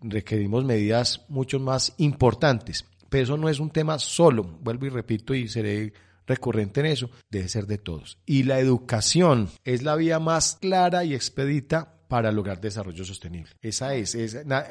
requerimos 0.00 0.64
medidas 0.64 1.24
mucho 1.28 1.58
más 1.58 1.94
importantes, 1.98 2.84
pero 3.08 3.24
eso 3.24 3.36
no 3.36 3.48
es 3.48 3.58
un 3.58 3.70
tema 3.70 3.98
solo, 3.98 4.44
vuelvo 4.44 4.86
y 4.86 4.90
repito 4.90 5.34
y 5.34 5.48
seré 5.48 5.92
recurrente 6.26 6.80
en 6.80 6.86
eso, 6.86 7.10
debe 7.30 7.48
ser 7.48 7.66
de 7.66 7.78
todos. 7.78 8.18
Y 8.26 8.42
la 8.42 8.60
educación 8.60 9.48
es 9.64 9.82
la 9.82 9.96
vía 9.96 10.18
más 10.18 10.58
clara 10.60 11.04
y 11.04 11.14
expedita 11.14 11.97
para 12.08 12.32
lograr 12.32 12.60
desarrollo 12.60 13.04
sostenible. 13.04 13.52
Esa 13.60 13.94
es, 13.94 14.16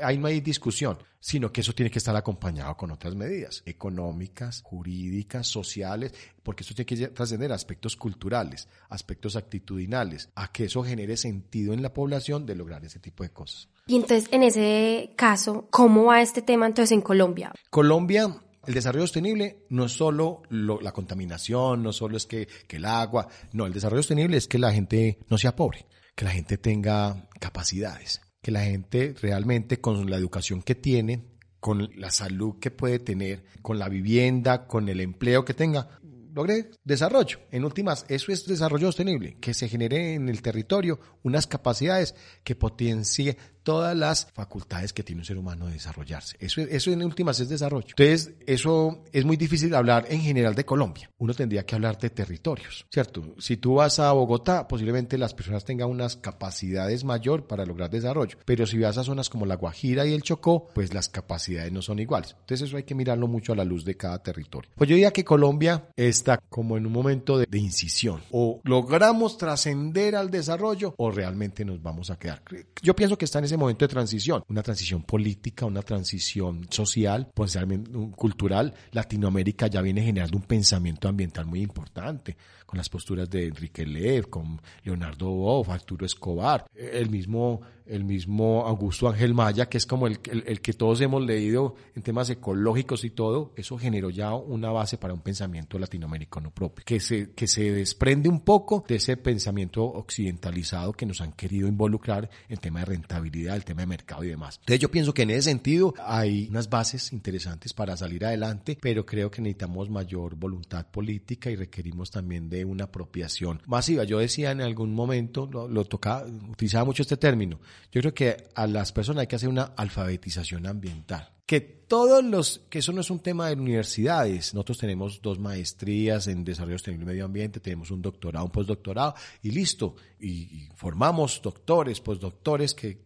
ahí 0.04 0.18
no 0.18 0.28
hay 0.28 0.42
discusión, 0.42 0.98
sino 1.20 1.52
que 1.52 1.62
eso 1.62 1.74
tiene 1.74 1.92
que 1.92 2.00
estar 2.00 2.16
acompañado 2.16 2.76
con 2.76 2.92
otras 2.92 3.16
medidas 3.16 3.62
económicas, 3.66 4.62
jurídicas, 4.64 5.48
sociales, 5.48 6.14
porque 6.42 6.64
eso 6.64 6.74
tiene 6.74 6.88
que 6.88 7.08
trascender 7.10 7.52
aspectos 7.52 7.96
culturales, 7.96 8.68
aspectos 8.90 9.36
actitudinales, 9.36 10.30
a 10.36 10.52
que 10.52 10.66
eso 10.66 10.84
genere 10.84 11.16
sentido 11.16 11.74
en 11.74 11.84
la 11.84 11.94
población 11.94 12.46
de 12.46 12.56
lograr 12.56 12.84
ese 12.84 13.00
tipo 13.00 13.24
de 13.24 13.30
cosas. 13.30 13.70
Y 13.86 13.96
entonces, 13.96 14.28
en 14.32 14.44
ese 14.44 15.14
caso, 15.16 15.68
¿cómo 15.70 16.06
va 16.06 16.22
este 16.22 16.42
tema 16.42 16.66
entonces 16.66 16.92
en 16.92 17.02
Colombia? 17.02 17.54
Colombia 17.70 18.42
el 18.66 18.74
desarrollo 18.74 19.08
sostenible 19.08 19.60
no 19.70 19.86
es 19.86 19.94
solo 19.94 20.42
la 20.50 20.92
contaminación, 20.92 21.82
no 21.82 21.94
solo 21.94 22.18
es 22.18 22.26
que, 22.26 22.50
que, 22.68 22.76
el 22.76 22.86
agua, 22.86 23.30
no, 23.54 23.66
el 23.66 23.72
desarrollo 23.72 24.04
sostenible 24.04 24.36
es 24.36 24.50
que 24.50 24.60
la 24.60 24.74
gente 24.74 25.20
no 25.30 25.38
sea 25.38 25.56
pobre 25.56 25.86
que 26.18 26.26
la 26.26 26.32
gente 26.32 26.58
tenga 26.58 27.30
capacidades, 27.40 28.22
que 28.42 28.50
la 28.50 28.64
gente 28.64 29.14
realmente 29.22 29.80
con 29.80 30.10
la 30.10 30.18
educación 30.18 30.64
que 30.64 30.74
tiene, 30.74 31.28
con 31.60 31.92
la 31.96 32.10
salud 32.10 32.56
que 32.60 32.72
puede 32.72 32.98
tener, 32.98 33.44
con 33.62 33.78
la 33.78 33.88
vivienda, 33.88 34.66
con 34.66 34.90
el 34.90 35.00
empleo 35.00 35.46
que 35.46 35.54
tenga, 35.54 36.00
logre 36.34 36.72
desarrollo. 36.84 37.42
En 37.52 37.66
últimas, 37.66 38.04
eso 38.10 38.32
es 38.32 38.48
desarrollo 38.48 38.88
sostenible, 38.88 39.38
que 39.40 39.54
se 39.54 39.70
genere 39.70 40.16
en 40.16 40.28
el 40.28 40.42
territorio 40.42 41.00
unas 41.22 41.46
capacidades 41.46 42.16
que 42.44 42.56
potencie 42.56 43.38
todas 43.68 43.98
las 43.98 44.30
facultades 44.34 44.94
que 44.94 45.04
tiene 45.04 45.20
un 45.20 45.26
ser 45.26 45.38
humano 45.38 45.66
de 45.66 45.74
desarrollarse. 45.74 46.38
Eso, 46.40 46.62
eso 46.62 46.90
en 46.90 47.04
últimas 47.04 47.38
es 47.42 47.50
desarrollo. 47.50 47.88
Entonces, 47.90 48.32
eso 48.46 49.04
es 49.12 49.26
muy 49.26 49.36
difícil 49.36 49.76
hablar 49.76 50.06
en 50.08 50.22
general 50.22 50.56
de 50.56 50.64
Colombia. 50.64 51.12
Uno 51.18 51.34
tendría 51.34 51.66
que 51.66 51.76
hablar 51.76 51.98
de 51.98 52.10
territorios, 52.10 52.86
¿cierto? 52.90 53.36
Si 53.40 53.58
tú 53.58 53.76
vas 53.76 54.00
a 54.00 54.14
Bogotá, 54.14 54.70
posiblemente 54.70 55.18
las 55.18 55.34
personas 55.34 55.66
tengan 55.66 55.90
unas 55.90 56.16
capacidades 56.16 57.04
mayor 57.04 57.46
para 57.46 57.66
lograr 57.66 57.90
desarrollo. 57.90 58.38
Pero 58.46 58.66
si 58.66 58.80
vas 58.80 58.98
a 58.98 59.04
zonas 59.04 59.28
como 59.28 59.46
La 59.46 59.58
Guajira 59.58 60.06
y 60.06 60.14
el 60.14 60.24
Chocó, 60.24 60.70
pues 60.74 60.94
las 60.94 61.10
capacidades 61.10 61.74
no 61.74 61.82
son 61.82 62.00
iguales. 62.00 62.38
Entonces, 62.40 62.70
eso 62.70 62.78
hay 62.78 62.84
que 62.84 62.96
mirarlo 62.96 63.28
mucho 63.28 63.52
a 63.52 63.58
la 63.58 63.66
luz 63.66 63.84
de 63.84 63.98
cada 63.98 64.24
territorio. 64.24 64.72
Pues 64.76 64.90
yo 64.90 64.96
diría 64.96 65.12
que 65.12 65.26
Colombia 65.26 65.90
está 65.98 66.38
como 66.48 66.78
en 66.78 66.86
un 66.86 66.94
momento 66.94 67.38
de, 67.38 67.46
de 67.50 67.60
incisión. 67.60 68.22
O 68.32 68.62
logramos 68.64 69.38
trascender 69.38 70.16
al 70.16 70.32
desarrollo 70.32 70.96
o 70.96 71.12
realmente 71.12 71.66
nos 71.66 71.82
vamos 71.82 72.10
a 72.12 72.18
quedar. 72.18 72.42
Yo 72.82 72.96
pienso 72.96 73.18
que 73.18 73.26
está 73.26 73.40
en 73.40 73.46
ese 73.46 73.57
momento 73.58 73.86
de 73.86 73.90
transición, 73.90 74.44
una 74.48 74.64
transición 74.64 75.04
política, 75.04 75.66
una 75.66 75.82
transición 75.82 76.68
social, 76.70 77.30
potencialmente 77.34 77.92
cultural. 78.16 78.74
Latinoamérica 78.92 79.68
ya 79.68 79.82
viene 79.82 80.02
generando 80.02 80.38
un 80.38 80.44
pensamiento 80.44 81.08
ambiental 81.08 81.46
muy 81.46 81.62
importante 81.62 82.36
con 82.66 82.78
las 82.78 82.90
posturas 82.90 83.30
de 83.30 83.48
Enrique 83.48 83.86
Lev, 83.86 84.30
con 84.30 84.62
Leonardo 84.84 85.30
Boff, 85.30 85.70
Arturo 85.70 86.06
Escobar, 86.06 86.66
el 86.76 87.10
mismo, 87.10 87.62
el 87.90 88.04
mismo 88.04 88.66
Augusto 88.66 89.08
Ángel 89.08 89.34
Maya, 89.34 89.68
que 89.68 89.78
es 89.78 89.86
como 89.86 90.08
el, 90.08 90.20
el, 90.24 90.62
que 90.62 90.74
todos 90.74 91.02
hemos 91.02 91.24
leído 91.26 91.76
en 91.96 92.02
temas 92.02 92.30
ecológicos 92.30 93.04
y 93.04 93.12
todo, 93.12 93.54
eso 93.56 93.78
generó 93.78 94.10
ya 94.10 94.34
una 94.34 94.72
base 94.72 94.98
para 94.98 95.14
un 95.14 95.22
pensamiento 95.22 95.80
latinoamericano 95.80 96.52
propio, 96.52 96.84
que 96.86 97.00
se, 97.00 97.32
que 97.32 97.48
se 97.48 97.72
desprende 97.72 98.30
un 98.30 98.42
poco 98.42 98.84
de 98.88 98.96
ese 98.96 99.18
pensamiento 99.18 99.84
occidentalizado 99.84 100.94
que 100.94 101.06
nos 101.06 101.22
han 101.22 101.34
querido 101.34 101.68
involucrar 101.68 102.30
en 102.50 102.58
tema 102.58 102.80
de 102.80 102.86
rentabilidad, 102.86 103.56
el 103.56 103.66
tema 103.66 103.82
de 103.82 103.88
mercado 103.88 104.24
y 104.24 104.30
demás. 104.30 104.58
Entonces 104.60 104.80
yo 104.80 104.92
pienso 104.92 105.14
que 105.14 105.24
en 105.24 105.32
ese 105.32 105.44
sentido 105.44 105.94
hay 106.04 106.48
unas 106.50 106.70
bases 106.70 107.14
interesantes 107.14 107.74
para 107.74 107.98
salir 107.98 108.26
adelante, 108.26 108.78
pero 108.80 109.06
creo 109.06 109.32
que 109.32 109.42
necesitamos 109.42 109.90
mayor 109.90 110.36
voluntad 110.36 110.86
política 110.88 111.50
y 111.50 111.56
requerimos 111.56 112.12
también 112.12 112.50
de 112.50 112.66
una 112.66 112.86
apropiación 112.86 113.62
masiva. 113.66 114.04
Yo 114.04 114.20
decía 114.20 114.52
en 114.52 114.62
algún 114.62 114.94
momento, 114.94 115.48
lo, 115.48 115.86
tocaba, 115.86 116.26
utilizaba 116.26 116.86
mucho 116.86 117.04
este 117.04 117.18
término, 117.18 117.60
yo 117.92 118.02
creo 118.02 118.14
que 118.14 118.50
a 118.56 118.68
las 118.68 118.92
personas 118.92 119.22
hay 119.22 119.28
que 119.28 119.36
hacer 119.36 119.50
una 119.50 119.74
alfabetización 119.76 120.68
ambiental. 120.68 121.34
Que 121.46 121.62
todos 121.62 122.24
los, 122.24 122.62
que 122.70 122.80
eso 122.80 122.92
no 122.92 123.02
es 123.02 123.10
un 123.10 123.20
tema 123.20 123.48
de 123.48 123.54
universidades, 123.54 124.54
nosotros 124.54 124.78
tenemos 124.80 125.22
dos 125.22 125.40
maestrías 125.40 126.28
en 126.28 126.44
desarrollo 126.44 126.78
sostenible 126.78 127.06
y 127.06 127.08
medio 127.08 127.26
ambiente, 127.26 127.62
tenemos 127.62 127.90
un 127.90 128.02
doctorado, 128.02 128.46
un 128.46 128.52
postdoctorado 128.52 129.16
y 129.42 129.52
listo, 129.52 129.96
y, 130.20 130.68
formamos 130.76 131.42
doctores, 131.42 132.02
postdoctores 132.02 132.74
que, 132.74 133.00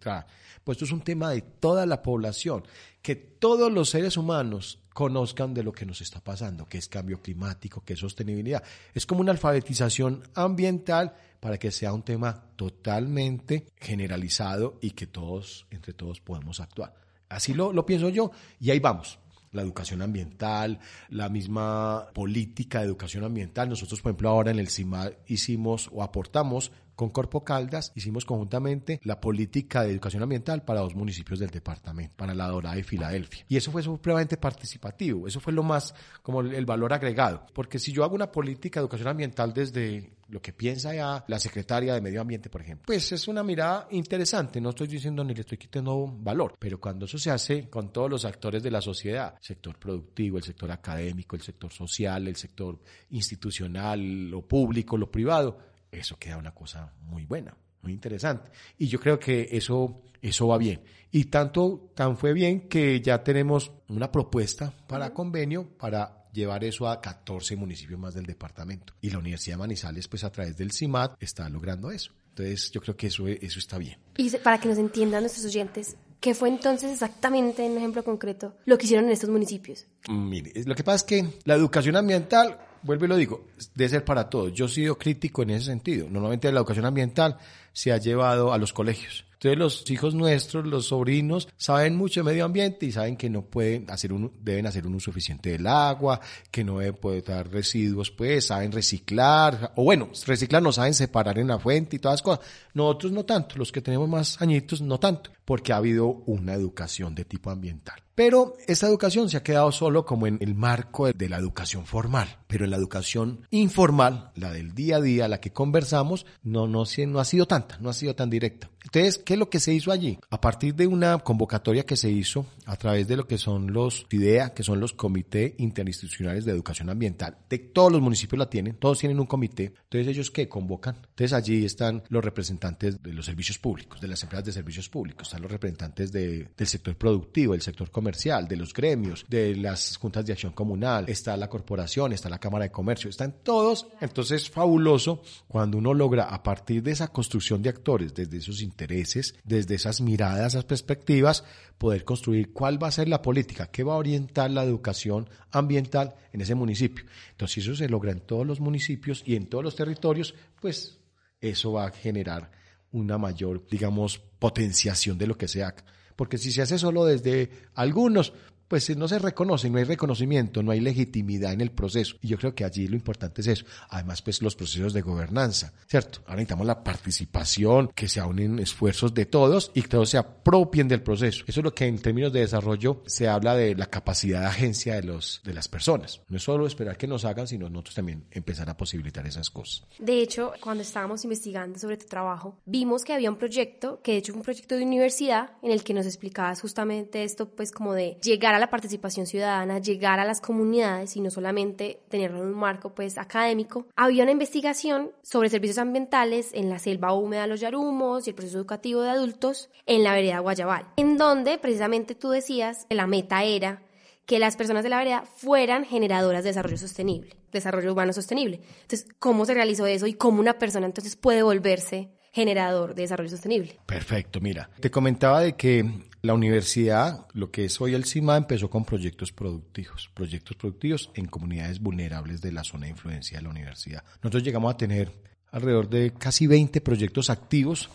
pues 0.63 0.75
esto 0.75 0.85
es 0.85 0.91
un 0.91 1.01
tema 1.01 1.29
de 1.29 1.41
toda 1.41 1.85
la 1.85 2.01
población, 2.01 2.63
que 3.01 3.15
todos 3.15 3.71
los 3.71 3.89
seres 3.89 4.17
humanos 4.17 4.80
conozcan 4.93 5.53
de 5.53 5.63
lo 5.63 5.71
que 5.71 5.85
nos 5.85 6.01
está 6.01 6.19
pasando, 6.19 6.67
que 6.67 6.77
es 6.77 6.87
cambio 6.87 7.21
climático, 7.21 7.83
que 7.83 7.93
es 7.93 7.99
sostenibilidad. 7.99 8.63
Es 8.93 9.05
como 9.05 9.21
una 9.21 9.31
alfabetización 9.31 10.23
ambiental 10.35 11.13
para 11.39 11.57
que 11.57 11.71
sea 11.71 11.93
un 11.93 12.03
tema 12.03 12.43
totalmente 12.55 13.65
generalizado 13.77 14.77
y 14.81 14.91
que 14.91 15.07
todos, 15.07 15.65
entre 15.71 15.93
todos, 15.93 16.19
podamos 16.19 16.59
actuar. 16.59 16.93
Así 17.29 17.53
lo, 17.53 17.71
lo 17.71 17.85
pienso 17.85 18.09
yo 18.09 18.31
y 18.59 18.71
ahí 18.71 18.79
vamos 18.79 19.19
la 19.51 19.61
educación 19.61 20.01
ambiental, 20.01 20.79
la 21.09 21.29
misma 21.29 22.07
política 22.13 22.79
de 22.79 22.85
educación 22.85 23.23
ambiental. 23.23 23.69
Nosotros, 23.69 24.01
por 24.01 24.11
ejemplo, 24.11 24.29
ahora 24.29 24.51
en 24.51 24.59
el 24.59 24.69
CIMA 24.69 25.11
hicimos 25.27 25.89
o 25.91 26.03
aportamos 26.03 26.71
con 27.01 27.09
Corpo 27.09 27.43
Caldas 27.43 27.91
hicimos 27.95 28.25
conjuntamente 28.25 28.99
la 29.05 29.19
política 29.19 29.81
de 29.81 29.89
educación 29.89 30.21
ambiental 30.21 30.61
para 30.61 30.81
dos 30.81 30.93
municipios 30.93 31.39
del 31.39 31.49
departamento, 31.49 32.13
para 32.15 32.35
La 32.35 32.47
Dorada 32.47 32.77
y 32.77 32.83
Filadelfia. 32.83 33.43
Y 33.49 33.57
eso 33.57 33.71
fue 33.71 33.81
supremamente 33.81 34.37
participativo, 34.37 35.25
eso 35.25 35.39
fue 35.39 35.51
lo 35.51 35.63
más 35.63 35.95
como 36.21 36.41
el 36.41 36.63
valor 36.67 36.93
agregado, 36.93 37.47
porque 37.55 37.79
si 37.79 37.91
yo 37.91 38.03
hago 38.03 38.13
una 38.13 38.31
política 38.31 38.79
de 38.79 38.83
educación 38.83 39.07
ambiental 39.07 39.51
desde 39.51 40.13
lo 40.27 40.43
que 40.43 40.53
piensa 40.53 40.93
ya 40.93 41.25
la 41.27 41.39
secretaria 41.39 41.95
de 41.95 42.01
Medio 42.01 42.21
Ambiente, 42.21 42.51
por 42.51 42.61
ejemplo, 42.61 42.85
pues 42.85 43.11
es 43.11 43.27
una 43.27 43.43
mirada 43.43 43.87
interesante, 43.89 44.61
no 44.61 44.69
estoy 44.69 44.87
diciendo 44.87 45.23
ni 45.23 45.33
le 45.33 45.41
estoy 45.41 45.57
quitando 45.57 46.07
valor, 46.07 46.55
pero 46.59 46.79
cuando 46.79 47.05
eso 47.05 47.17
se 47.17 47.31
hace 47.31 47.67
con 47.67 47.91
todos 47.91 48.11
los 48.11 48.25
actores 48.25 48.61
de 48.61 48.69
la 48.69 48.79
sociedad, 48.79 49.33
sector 49.41 49.79
productivo, 49.79 50.37
el 50.37 50.43
sector 50.43 50.71
académico, 50.71 51.35
el 51.35 51.41
sector 51.41 51.73
social, 51.73 52.27
el 52.27 52.35
sector 52.35 52.79
institucional, 53.09 54.29
lo 54.29 54.47
público, 54.47 54.97
lo 54.97 55.09
privado, 55.09 55.70
eso 55.91 56.17
queda 56.17 56.37
una 56.37 56.53
cosa 56.53 56.93
muy 57.01 57.25
buena, 57.25 57.55
muy 57.81 57.93
interesante. 57.93 58.51
Y 58.77 58.87
yo 58.87 58.99
creo 58.99 59.19
que 59.19 59.49
eso, 59.51 60.01
eso 60.21 60.47
va 60.47 60.57
bien. 60.57 60.81
Y 61.11 61.25
tanto, 61.25 61.91
tan 61.93 62.17
fue 62.17 62.33
bien 62.33 62.69
que 62.69 63.01
ya 63.01 63.23
tenemos 63.23 63.71
una 63.89 64.11
propuesta 64.11 64.73
para 64.87 65.13
convenio 65.13 65.67
para 65.77 66.21
llevar 66.31 66.63
eso 66.63 66.87
a 66.87 67.01
14 67.01 67.55
municipios 67.55 67.99
más 67.99 68.13
del 68.13 68.25
departamento. 68.25 68.93
Y 69.01 69.09
la 69.09 69.19
Universidad 69.19 69.55
de 69.55 69.59
Manizales, 69.59 70.07
pues 70.07 70.23
a 70.23 70.31
través 70.31 70.57
del 70.57 70.71
CIMAT, 70.71 71.21
está 71.21 71.49
logrando 71.49 71.91
eso. 71.91 72.13
Entonces, 72.29 72.71
yo 72.71 72.81
creo 72.81 72.95
que 72.95 73.07
eso, 73.07 73.27
eso 73.27 73.59
está 73.59 73.77
bien. 73.77 73.97
Y 74.17 74.29
para 74.37 74.57
que 74.57 74.69
nos 74.69 74.77
entiendan 74.77 75.21
nuestros 75.21 75.45
oyentes, 75.45 75.97
¿qué 76.21 76.33
fue 76.33 76.47
entonces 76.47 76.91
exactamente, 76.91 77.65
en 77.65 77.73
un 77.73 77.79
ejemplo 77.79 78.03
concreto, 78.03 78.55
lo 78.65 78.77
que 78.77 78.85
hicieron 78.85 79.07
en 79.07 79.11
estos 79.11 79.29
municipios? 79.29 79.85
Mire, 80.07 80.53
lo 80.65 80.75
que 80.75 80.83
pasa 80.83 80.97
es 80.97 81.03
que 81.03 81.39
la 81.43 81.55
educación 81.55 81.97
ambiental 81.97 82.57
vuelvo 82.83 83.05
y 83.05 83.07
lo 83.07 83.15
digo, 83.15 83.47
debe 83.75 83.89
ser 83.89 84.05
para 84.05 84.29
todos. 84.29 84.53
Yo 84.53 84.65
he 84.65 84.69
sido 84.69 84.97
crítico 84.97 85.43
en 85.43 85.51
ese 85.51 85.65
sentido. 85.65 86.07
Normalmente 86.09 86.51
la 86.51 86.59
educación 86.59 86.85
ambiental 86.85 87.37
se 87.73 87.91
ha 87.91 87.97
llevado 87.97 88.53
a 88.53 88.57
los 88.57 88.73
colegios. 88.73 89.25
Entonces 89.33 89.57
los 89.57 89.89
hijos 89.89 90.13
nuestros, 90.13 90.67
los 90.67 90.87
sobrinos, 90.87 91.47
saben 91.57 91.95
mucho 91.95 92.19
de 92.19 92.25
medio 92.25 92.45
ambiente 92.45 92.85
y 92.85 92.91
saben 92.91 93.17
que 93.17 93.27
no 93.27 93.41
pueden 93.41 93.89
hacer 93.89 94.13
un, 94.13 94.31
deben 94.39 94.67
hacer 94.67 94.85
un 94.85 94.93
uso 94.93 95.05
suficiente 95.05 95.49
del 95.49 95.65
agua, 95.65 96.21
que 96.51 96.63
no 96.63 96.77
deben 96.77 96.97
poder 96.97 97.23
dar 97.23 97.49
residuos, 97.49 98.11
pues 98.11 98.45
saben 98.45 98.71
reciclar, 98.71 99.73
o 99.75 99.83
bueno, 99.83 100.09
reciclar 100.27 100.61
no 100.61 100.71
saben 100.71 100.93
separar 100.93 101.39
en 101.39 101.47
la 101.47 101.57
fuente 101.57 101.95
y 101.95 101.99
todas 101.99 102.19
las 102.19 102.21
cosas. 102.21 102.45
Nosotros 102.75 103.11
no 103.13 103.25
tanto, 103.25 103.57
los 103.57 103.71
que 103.71 103.81
tenemos 103.81 104.07
más 104.07 104.39
añitos 104.39 104.79
no 104.79 104.99
tanto, 104.99 105.31
porque 105.45 105.73
ha 105.73 105.77
habido 105.77 106.07
una 106.25 106.53
educación 106.53 107.15
de 107.15 107.25
tipo 107.25 107.49
ambiental. 107.49 108.01
Pero 108.13 108.53
esta 108.67 108.87
educación 108.87 109.29
se 109.29 109.37
ha 109.37 109.43
quedado 109.43 109.71
solo 109.71 110.05
como 110.05 110.27
en 110.27 110.37
el 110.41 110.53
marco 110.53 111.11
de 111.11 111.29
la 111.29 111.37
educación 111.37 111.85
formal, 111.85 112.39
pero 112.45 112.65
en 112.65 112.71
la 112.71 112.77
educación 112.77 113.47
informal, 113.51 114.31
la 114.35 114.51
del 114.51 114.75
día 114.75 114.97
a 114.97 115.01
día, 115.01 115.27
la 115.27 115.39
que 115.39 115.53
conversamos, 115.53 116.25
no, 116.43 116.67
no, 116.67 116.83
no 117.07 117.19
ha 117.19 117.25
sido 117.25 117.47
tanta, 117.47 117.77
no 117.79 117.89
ha 117.89 117.93
sido 117.93 118.13
tan 118.13 118.29
directa. 118.29 118.69
Entonces, 118.83 119.19
¿qué 119.19 119.33
es 119.33 119.39
lo 119.39 119.49
que 119.49 119.59
se 119.59 119.73
hizo 119.73 119.91
allí? 119.91 120.19
A 120.29 120.41
partir 120.41 120.75
de 120.75 120.87
una 120.87 121.19
convocatoria 121.19 121.85
que 121.85 121.95
se 121.95 122.09
hizo 122.09 122.45
a 122.65 122.75
través 122.75 123.07
de 123.07 123.15
lo 123.15 123.27
que 123.27 123.37
son 123.37 123.71
los 123.71 124.05
IDEA, 124.09 124.53
que 124.53 124.63
son 124.63 124.79
los 124.79 124.93
comités 124.93 125.53
interinstitucionales 125.59 126.45
de 126.45 126.51
educación 126.51 126.89
ambiental, 126.89 127.37
de 127.49 127.59
todos 127.59 127.91
los 127.91 128.01
municipios 128.01 128.39
la 128.39 128.49
tienen, 128.49 128.75
todos 128.75 128.99
tienen 128.99 129.19
un 129.19 129.27
comité. 129.27 129.73
Entonces, 129.83 130.07
¿ellos 130.07 130.31
qué 130.31 130.49
convocan? 130.49 130.95
Entonces, 130.95 131.33
allí 131.33 131.63
están 131.63 132.03
los 132.09 132.25
representantes 132.25 133.01
de 133.01 133.13
los 133.13 133.25
servicios 133.25 133.59
públicos, 133.59 134.01
de 134.01 134.07
las 134.07 134.21
empresas 134.23 134.45
de 134.45 134.51
servicios 134.51 134.89
públicos, 134.89 135.29
los 135.41 135.51
representantes 135.51 136.11
del 136.11 136.49
sector 136.65 136.95
productivo, 136.95 137.53
del 137.53 137.61
sector 137.61 137.89
comercial, 137.91 138.47
de 138.47 138.55
los 138.55 138.73
gremios, 138.73 139.25
de 139.27 139.55
las 139.55 139.97
juntas 139.97 140.25
de 140.25 140.33
acción 140.33 140.53
comunal, 140.53 141.05
está 141.07 141.35
la 141.37 141.49
corporación, 141.49 142.13
está 142.13 142.29
la 142.29 142.39
Cámara 142.39 142.65
de 142.65 142.71
Comercio, 142.71 143.09
están 143.09 143.35
todos. 143.43 143.87
Entonces, 143.99 144.49
fabuloso 144.49 145.21
cuando 145.47 145.77
uno 145.77 145.93
logra 145.93 146.25
a 146.25 146.43
partir 146.43 146.83
de 146.83 146.91
esa 146.91 147.07
construcción 147.09 147.61
de 147.61 147.69
actores, 147.69 148.13
desde 148.13 148.37
esos 148.37 148.61
intereses, 148.61 149.35
desde 149.43 149.75
esas 149.75 150.01
miradas, 150.01 150.53
esas 150.53 150.65
perspectivas, 150.65 151.43
poder 151.77 152.03
construir 152.03 152.53
cuál 152.53 152.81
va 152.81 152.87
a 152.87 152.91
ser 152.91 153.09
la 153.09 153.21
política, 153.21 153.67
qué 153.71 153.83
va 153.83 153.93
a 153.93 153.97
orientar 153.97 154.51
la 154.51 154.63
educación 154.63 155.27
ambiental 155.51 156.13
en 156.31 156.41
ese 156.41 156.53
municipio. 156.55 157.05
Entonces, 157.31 157.55
si 157.55 157.61
eso 157.61 157.75
se 157.75 157.89
logra 157.89 158.11
en 158.11 158.21
todos 158.21 158.45
los 158.45 158.59
municipios 158.59 159.23
y 159.25 159.35
en 159.35 159.47
todos 159.47 159.63
los 159.63 159.75
territorios, 159.75 160.35
pues 160.59 160.99
eso 161.39 161.73
va 161.73 161.85
a 161.87 161.91
generar 161.91 162.51
una 162.91 163.17
mayor, 163.17 163.65
digamos, 163.69 164.19
potenciación 164.39 165.17
de 165.17 165.27
lo 165.27 165.37
que 165.37 165.47
se 165.47 165.63
haga. 165.63 165.83
Porque 166.15 166.37
si 166.37 166.51
se 166.51 166.61
hace 166.61 166.77
solo 166.77 167.05
desde 167.05 167.49
algunos, 167.73 168.33
pues 168.71 168.95
no 168.95 169.05
se 169.09 169.19
reconoce, 169.19 169.69
no 169.69 169.79
hay 169.79 169.83
reconocimiento, 169.83 170.63
no 170.63 170.71
hay 170.71 170.79
legitimidad 170.79 171.51
en 171.51 171.59
el 171.59 171.71
proceso. 171.71 172.15
Y 172.21 172.29
yo 172.29 172.37
creo 172.37 172.55
que 172.55 172.63
allí 172.63 172.87
lo 172.87 172.95
importante 172.95 173.41
es 173.41 173.47
eso. 173.47 173.65
Además, 173.89 174.21
pues 174.21 174.41
los 174.41 174.55
procesos 174.55 174.93
de 174.93 175.01
gobernanza, 175.01 175.73
¿cierto? 175.87 176.19
Ahora 176.21 176.35
necesitamos 176.35 176.67
la 176.67 176.81
participación, 176.81 177.89
que 177.93 178.07
se 178.07 178.21
unen 178.21 178.59
esfuerzos 178.59 179.13
de 179.13 179.25
todos 179.25 179.71
y 179.73 179.81
que 179.81 179.89
todos 179.89 180.09
se 180.09 180.17
apropien 180.17 180.87
del 180.87 181.03
proceso. 181.03 181.43
Eso 181.45 181.59
es 181.59 181.63
lo 181.65 181.75
que 181.75 181.85
en 181.85 181.99
términos 181.99 182.31
de 182.31 182.39
desarrollo 182.39 183.03
se 183.07 183.27
habla 183.27 183.57
de 183.57 183.75
la 183.75 183.87
capacidad 183.87 184.39
de 184.39 184.47
agencia 184.47 184.95
de, 184.95 185.03
los, 185.03 185.41
de 185.43 185.53
las 185.53 185.67
personas. 185.67 186.21
No 186.29 186.37
es 186.37 186.43
solo 186.43 186.65
esperar 186.65 186.95
que 186.95 187.07
nos 187.07 187.25
hagan, 187.25 187.47
sino 187.47 187.69
nosotros 187.69 187.95
también 187.95 188.23
empezar 188.31 188.69
a 188.69 188.77
posibilitar 188.77 189.27
esas 189.27 189.49
cosas. 189.49 189.85
De 189.99 190.21
hecho, 190.21 190.53
cuando 190.61 190.81
estábamos 190.81 191.25
investigando 191.25 191.77
sobre 191.77 191.97
tu 191.97 192.05
trabajo, 192.05 192.57
vimos 192.65 193.03
que 193.03 193.11
había 193.11 193.29
un 193.29 193.37
proyecto, 193.37 193.99
que 194.01 194.13
de 194.13 194.19
hecho 194.19 194.33
un 194.33 194.43
proyecto 194.43 194.77
de 194.77 194.85
universidad, 194.85 195.57
en 195.61 195.71
el 195.71 195.83
que 195.83 195.93
nos 195.93 196.05
explicabas 196.05 196.61
justamente 196.61 197.25
esto, 197.25 197.49
pues 197.49 197.73
como 197.73 197.93
de 197.93 198.17
llegar 198.23 198.55
a 198.55 198.60
la 198.61 198.69
participación 198.69 199.25
ciudadana, 199.25 199.79
llegar 199.79 200.19
a 200.19 200.25
las 200.25 200.39
comunidades 200.39 201.17
y 201.17 201.21
no 201.21 201.29
solamente 201.29 201.99
tenerlo 202.07 202.37
en 202.37 202.45
un 202.45 202.53
marco 202.53 202.95
pues 202.95 203.17
académico. 203.17 203.87
Había 203.97 204.23
una 204.23 204.31
investigación 204.31 205.11
sobre 205.21 205.49
servicios 205.49 205.79
ambientales 205.79 206.51
en 206.53 206.69
la 206.69 206.79
selva 206.79 207.13
húmeda 207.13 207.47
los 207.47 207.59
Yarumos 207.59 208.25
y 208.25 208.29
el 208.29 208.35
proceso 208.35 208.57
educativo 208.57 209.01
de 209.01 209.09
adultos 209.09 209.69
en 209.85 210.03
la 210.03 210.13
vereda 210.13 210.39
Guayabal, 210.39 210.87
en 210.95 211.17
donde 211.17 211.57
precisamente 211.57 212.15
tú 212.15 212.29
decías 212.29 212.85
que 212.87 212.95
la 212.95 213.07
meta 213.07 213.43
era 213.43 213.81
que 214.25 214.39
las 214.39 214.55
personas 214.55 214.83
de 214.83 214.89
la 214.89 214.97
vereda 214.97 215.23
fueran 215.25 215.83
generadoras 215.83 216.43
de 216.43 216.51
desarrollo 216.51 216.77
sostenible, 216.77 217.35
desarrollo 217.51 217.91
urbano 217.91 218.13
sostenible. 218.13 218.61
Entonces, 218.83 219.07
¿cómo 219.19 219.45
se 219.45 219.53
realizó 219.53 219.85
eso 219.87 220.07
y 220.07 220.13
cómo 220.13 220.39
una 220.39 220.57
persona 220.57 220.85
entonces 220.85 221.15
puede 221.15 221.43
volverse 221.43 222.11
generador 222.31 222.95
de 222.95 223.01
desarrollo 223.01 223.29
sostenible? 223.29 223.79
Perfecto, 223.85 224.39
mira, 224.39 224.69
te 224.79 224.89
comentaba 224.89 225.41
de 225.41 225.53
que 225.53 225.85
la 226.21 226.33
universidad, 226.33 227.25
lo 227.33 227.49
que 227.51 227.65
es 227.65 227.81
hoy 227.81 227.95
el 227.95 228.05
CIMA, 228.05 228.37
empezó 228.37 228.69
con 228.69 228.85
proyectos 228.85 229.31
productivos, 229.31 230.09
proyectos 230.13 230.55
productivos 230.55 231.09
en 231.15 231.25
comunidades 231.25 231.79
vulnerables 231.79 232.41
de 232.41 232.51
la 232.51 232.63
zona 232.63 232.85
de 232.85 232.91
influencia 232.91 233.37
de 233.39 233.43
la 233.43 233.49
universidad. 233.49 234.03
Nosotros 234.21 234.43
llegamos 234.43 234.73
a 234.73 234.77
tener 234.77 235.11
alrededor 235.51 235.89
de 235.89 236.13
casi 236.13 236.45
20 236.45 236.79
proyectos 236.81 237.29
activos 237.29 237.89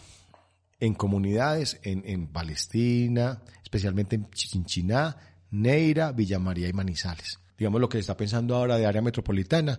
en 0.80 0.94
comunidades 0.94 1.78
en, 1.82 2.02
en 2.04 2.26
Palestina, 2.26 3.42
especialmente 3.62 4.16
en 4.16 4.28
Chinchiná, 4.30 5.16
Neira, 5.50 6.12
Villa 6.12 6.38
María 6.38 6.68
y 6.68 6.72
Manizales. 6.72 7.38
Digamos 7.56 7.80
lo 7.80 7.88
que 7.88 7.98
se 7.98 8.00
está 8.00 8.16
pensando 8.16 8.56
ahora 8.56 8.76
de 8.76 8.86
área 8.86 9.00
metropolitana, 9.00 9.78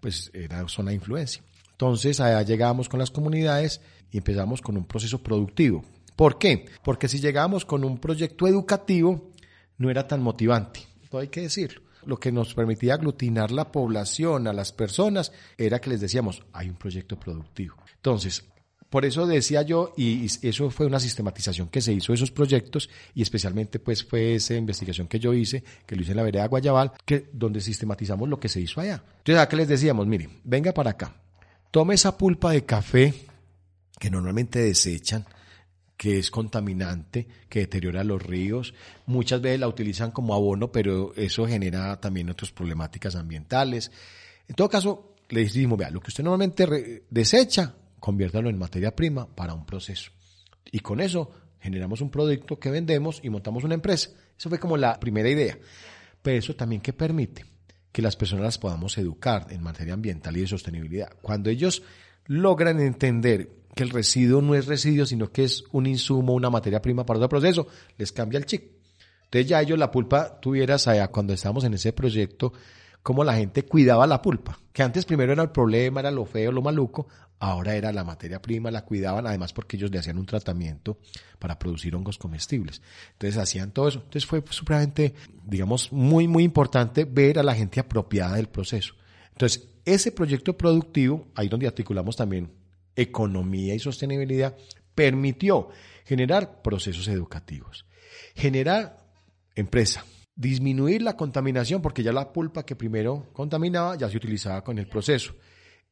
pues 0.00 0.30
era 0.32 0.66
zona 0.68 0.90
de 0.90 0.96
influencia. 0.96 1.42
Entonces 1.72 2.20
allá 2.20 2.42
llegamos 2.42 2.88
con 2.88 2.98
las 2.98 3.10
comunidades 3.10 3.80
y 4.10 4.18
empezamos 4.18 4.62
con 4.62 4.76
un 4.76 4.84
proceso 4.84 5.22
productivo. 5.22 5.84
¿Por 6.18 6.36
qué? 6.36 6.66
Porque 6.82 7.06
si 7.06 7.20
llegamos 7.20 7.64
con 7.64 7.84
un 7.84 8.00
proyecto 8.00 8.48
educativo, 8.48 9.30
no 9.76 9.88
era 9.88 10.08
tan 10.08 10.20
motivante. 10.20 10.80
Todo 11.08 11.20
hay 11.20 11.28
que 11.28 11.42
decirlo. 11.42 11.82
Lo 12.06 12.18
que 12.18 12.32
nos 12.32 12.54
permitía 12.54 12.94
aglutinar 12.94 13.52
la 13.52 13.70
población, 13.70 14.48
a 14.48 14.52
las 14.52 14.72
personas, 14.72 15.30
era 15.56 15.80
que 15.80 15.90
les 15.90 16.00
decíamos, 16.00 16.42
hay 16.52 16.70
un 16.70 16.74
proyecto 16.74 17.20
productivo. 17.20 17.76
Entonces, 17.94 18.44
por 18.90 19.04
eso 19.04 19.28
decía 19.28 19.62
yo, 19.62 19.92
y 19.96 20.26
eso 20.42 20.70
fue 20.70 20.86
una 20.86 20.98
sistematización 20.98 21.68
que 21.68 21.80
se 21.80 21.92
hizo 21.92 22.10
de 22.10 22.16
esos 22.16 22.32
proyectos, 22.32 22.90
y 23.14 23.22
especialmente 23.22 23.78
pues 23.78 24.02
fue 24.02 24.34
esa 24.34 24.54
investigación 24.54 25.06
que 25.06 25.20
yo 25.20 25.32
hice, 25.32 25.62
que 25.86 25.94
lo 25.94 26.02
hice 26.02 26.10
en 26.10 26.16
la 26.16 26.24
vereda 26.24 26.48
Guayabal, 26.48 26.94
que, 27.04 27.30
donde 27.32 27.60
sistematizamos 27.60 28.28
lo 28.28 28.40
que 28.40 28.48
se 28.48 28.60
hizo 28.60 28.80
allá. 28.80 29.04
Entonces, 29.18 29.40
acá 29.40 29.56
les 29.56 29.68
decíamos, 29.68 30.04
mire, 30.08 30.28
venga 30.42 30.74
para 30.74 30.90
acá, 30.90 31.14
tome 31.70 31.94
esa 31.94 32.18
pulpa 32.18 32.50
de 32.50 32.64
café 32.64 33.14
que 34.00 34.10
normalmente 34.10 34.58
desechan, 34.58 35.24
que 35.98 36.16
es 36.16 36.30
contaminante, 36.30 37.26
que 37.48 37.58
deteriora 37.58 38.04
los 38.04 38.22
ríos. 38.22 38.72
Muchas 39.06 39.42
veces 39.42 39.58
la 39.58 39.66
utilizan 39.66 40.12
como 40.12 40.32
abono, 40.32 40.70
pero 40.70 41.12
eso 41.16 41.44
genera 41.46 42.00
también 42.00 42.30
otras 42.30 42.52
problemáticas 42.52 43.16
ambientales. 43.16 43.90
En 44.46 44.54
todo 44.54 44.68
caso, 44.68 45.16
le 45.28 45.40
decimos, 45.40 45.76
vea, 45.76 45.90
lo 45.90 46.00
que 46.00 46.08
usted 46.08 46.22
normalmente 46.22 47.02
desecha, 47.10 47.74
conviértalo 47.98 48.48
en 48.48 48.56
materia 48.56 48.94
prima 48.94 49.26
para 49.26 49.54
un 49.54 49.66
proceso. 49.66 50.12
Y 50.70 50.78
con 50.78 51.00
eso 51.00 51.32
generamos 51.60 52.00
un 52.00 52.10
producto 52.10 52.60
que 52.60 52.70
vendemos 52.70 53.20
y 53.24 53.28
montamos 53.28 53.64
una 53.64 53.74
empresa. 53.74 54.10
Eso 54.38 54.48
fue 54.48 54.60
como 54.60 54.76
la 54.76 55.00
primera 55.00 55.28
idea. 55.28 55.58
Pero 56.22 56.38
eso 56.38 56.54
también 56.54 56.80
que 56.80 56.92
permite 56.92 57.44
que 57.90 58.02
las 58.02 58.14
personas 58.14 58.44
las 58.44 58.58
podamos 58.58 58.96
educar 58.98 59.48
en 59.50 59.64
materia 59.64 59.94
ambiental 59.94 60.36
y 60.36 60.42
de 60.42 60.46
sostenibilidad. 60.46 61.10
Cuando 61.20 61.50
ellos 61.50 61.82
logran 62.26 62.78
entender 62.78 63.57
que 63.74 63.82
el 63.82 63.90
residuo 63.90 64.42
no 64.42 64.54
es 64.54 64.66
residuo, 64.66 65.06
sino 65.06 65.30
que 65.30 65.44
es 65.44 65.64
un 65.72 65.86
insumo, 65.86 66.34
una 66.34 66.50
materia 66.50 66.82
prima 66.82 67.04
para 67.04 67.18
otro 67.18 67.28
proceso, 67.28 67.66
les 67.96 68.12
cambia 68.12 68.38
el 68.38 68.46
chip. 68.46 68.72
Entonces 69.24 69.48
ya 69.48 69.60
ellos 69.60 69.78
la 69.78 69.90
pulpa 69.90 70.40
tuvieras 70.40 70.88
allá 70.88 71.08
cuando 71.08 71.34
estábamos 71.34 71.64
en 71.64 71.74
ese 71.74 71.92
proyecto, 71.92 72.52
como 73.02 73.24
la 73.24 73.34
gente 73.34 73.64
cuidaba 73.64 74.06
la 74.06 74.20
pulpa, 74.20 74.58
que 74.72 74.82
antes 74.82 75.04
primero 75.04 75.32
era 75.32 75.42
el 75.42 75.50
problema, 75.50 76.00
era 76.00 76.10
lo 76.10 76.24
feo, 76.24 76.50
lo 76.50 76.62
maluco, 76.62 77.08
ahora 77.38 77.74
era 77.76 77.92
la 77.92 78.04
materia 78.04 78.42
prima, 78.42 78.70
la 78.70 78.84
cuidaban, 78.84 79.26
además 79.26 79.52
porque 79.52 79.76
ellos 79.76 79.90
le 79.90 79.98
hacían 79.98 80.18
un 80.18 80.26
tratamiento 80.26 80.98
para 81.38 81.58
producir 81.58 81.94
hongos 81.94 82.18
comestibles. 82.18 82.82
Entonces 83.12 83.38
hacían 83.38 83.70
todo 83.70 83.88
eso. 83.88 83.98
Entonces 83.98 84.26
fue 84.26 84.42
supremamente, 84.50 85.14
digamos, 85.44 85.92
muy, 85.92 86.26
muy 86.26 86.42
importante 86.42 87.04
ver 87.04 87.38
a 87.38 87.42
la 87.42 87.54
gente 87.54 87.80
apropiada 87.80 88.36
del 88.36 88.48
proceso. 88.48 88.94
Entonces, 89.30 89.68
ese 89.84 90.10
proyecto 90.10 90.56
productivo, 90.56 91.28
ahí 91.34 91.48
donde 91.48 91.66
articulamos 91.66 92.16
también 92.16 92.50
economía 92.98 93.74
y 93.74 93.78
sostenibilidad, 93.78 94.56
permitió 94.94 95.68
generar 96.04 96.60
procesos 96.62 97.06
educativos, 97.08 97.86
generar 98.34 98.98
empresa, 99.54 100.04
disminuir 100.34 101.02
la 101.02 101.16
contaminación, 101.16 101.80
porque 101.80 102.02
ya 102.02 102.12
la 102.12 102.32
pulpa 102.32 102.66
que 102.66 102.76
primero 102.76 103.28
contaminaba 103.32 103.96
ya 103.96 104.10
se 104.10 104.16
utilizaba 104.16 104.62
con 104.64 104.78
el 104.78 104.88
proceso. 104.88 105.34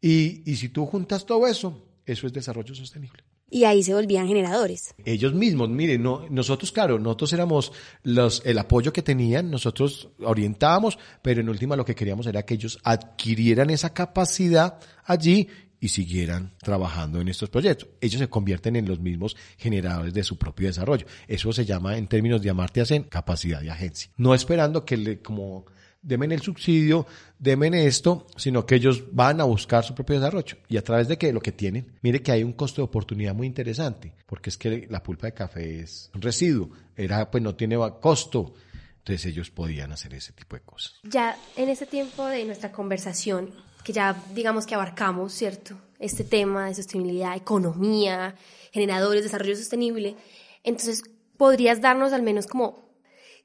Y, 0.01 0.51
y 0.51 0.57
si 0.57 0.69
tú 0.71 0.87
juntas 0.87 1.25
todo 1.25 1.47
eso, 1.47 2.01
eso 2.05 2.27
es 2.27 2.33
desarrollo 2.33 2.75
sostenible. 2.75 3.25
Y 3.49 3.63
ahí 3.63 3.85
se 3.85 3.95
volvían 3.95 4.27
generadores. 4.27 4.93
Ellos 5.05 5.33
mismos, 5.33 5.69
miren, 5.69 6.03
no, 6.03 6.27
nosotros, 6.31 6.73
claro, 6.73 6.99
nosotros 6.99 7.33
éramos 7.33 7.73
los, 8.03 8.43
el 8.45 8.59
apoyo 8.59 8.93
que 8.93 9.03
tenían, 9.03 9.53
nosotros 9.53 10.09
orientábamos, 10.19 10.99
pero 11.23 11.41
en 11.41 11.49
última 11.49 11.77
lo 11.77 11.85
que 11.85 11.95
queríamos 11.95 12.27
era 12.27 12.45
que 12.45 12.55
ellos 12.55 12.81
adquirieran 12.83 13.71
esa 13.71 13.95
capacidad 13.95 14.81
allí 15.05 15.49
y 15.81 15.89
siguieran 15.89 16.53
trabajando 16.59 17.21
en 17.21 17.29
estos 17.29 17.51
proyectos. 17.51 17.89
Ellos 18.01 18.21
se 18.21 18.29
convierten 18.29 18.77
en 18.77 18.89
los 18.89 19.01
mismos 19.01 19.37
generadores 19.59 20.15
de 20.15 20.25
su 20.25 20.39
propio 20.39 20.69
desarrollo. 20.69 21.07
Eso 21.29 21.53
se 21.53 21.65
llama, 21.65 21.97
en 21.97 22.07
términos 22.07 22.43
de 22.43 22.51
Amartya 22.51 22.85
Sen, 22.85 23.05
capacidad 23.05 23.61
de 23.61 23.71
agencia. 23.71 24.11
No 24.17 24.35
esperando 24.35 24.85
que 24.85 24.97
le, 24.97 25.21
como, 25.21 25.67
demen 26.07 26.31
el 26.33 26.41
subsidio, 26.41 27.07
demen 27.39 27.75
esto, 27.75 28.27
sino 28.37 28.65
que 28.65 28.77
ellos 28.77 29.05
van 29.13 29.41
a 29.41 29.45
buscar 29.45 29.85
su 29.85 29.95
propio 29.95 30.17
desarrollo. 30.17 30.57
¿Y 30.69 30.77
a 30.77 30.85
través 30.85 31.09
de 31.09 31.19
qué? 31.19 31.33
Lo 31.33 31.41
que 31.41 31.53
tienen. 31.53 31.99
Mire 32.03 32.23
que 32.23 32.33
hay 32.33 32.45
un 32.45 32.53
costo 32.53 32.81
de 32.81 32.85
oportunidad 32.85 33.35
muy 33.35 33.47
interesante, 33.47 34.15
porque 34.27 34.51
es 34.51 34.57
que 34.57 34.87
la 34.89 35.03
pulpa 35.03 35.27
de 35.27 35.35
café 35.35 35.81
es 35.81 36.11
un 36.15 36.23
residuo, 36.23 36.71
era, 36.97 37.31
pues 37.31 37.43
no 37.43 37.55
tiene 37.55 37.77
costo. 38.01 38.55
Entonces 38.99 39.27
ellos 39.27 39.51
podían 39.51 39.93
hacer 39.93 40.15
ese 40.15 40.33
tipo 40.33 40.57
de 40.57 40.63
cosas. 40.63 40.95
Ya 41.05 41.37
en 41.57 41.69
ese 41.69 41.87
tiempo 41.87 42.27
de 42.27 42.45
nuestra 42.45 42.73
conversación, 42.73 43.51
que 43.87 43.93
ya 43.93 44.21
digamos 44.35 44.67
que 44.67 44.75
abarcamos, 44.75 45.33
¿cierto? 45.33 45.77
Este 46.01 46.25
tema 46.25 46.67
de 46.67 46.75
sostenibilidad, 46.75 47.37
economía, 47.37 48.35
generadores, 48.73 49.23
desarrollo 49.23 49.55
sostenible. 49.55 50.17
Entonces, 50.65 51.05
¿podrías 51.37 51.81
darnos 51.81 52.13
al 52.13 52.25
menos 52.25 52.49
como 52.49 52.91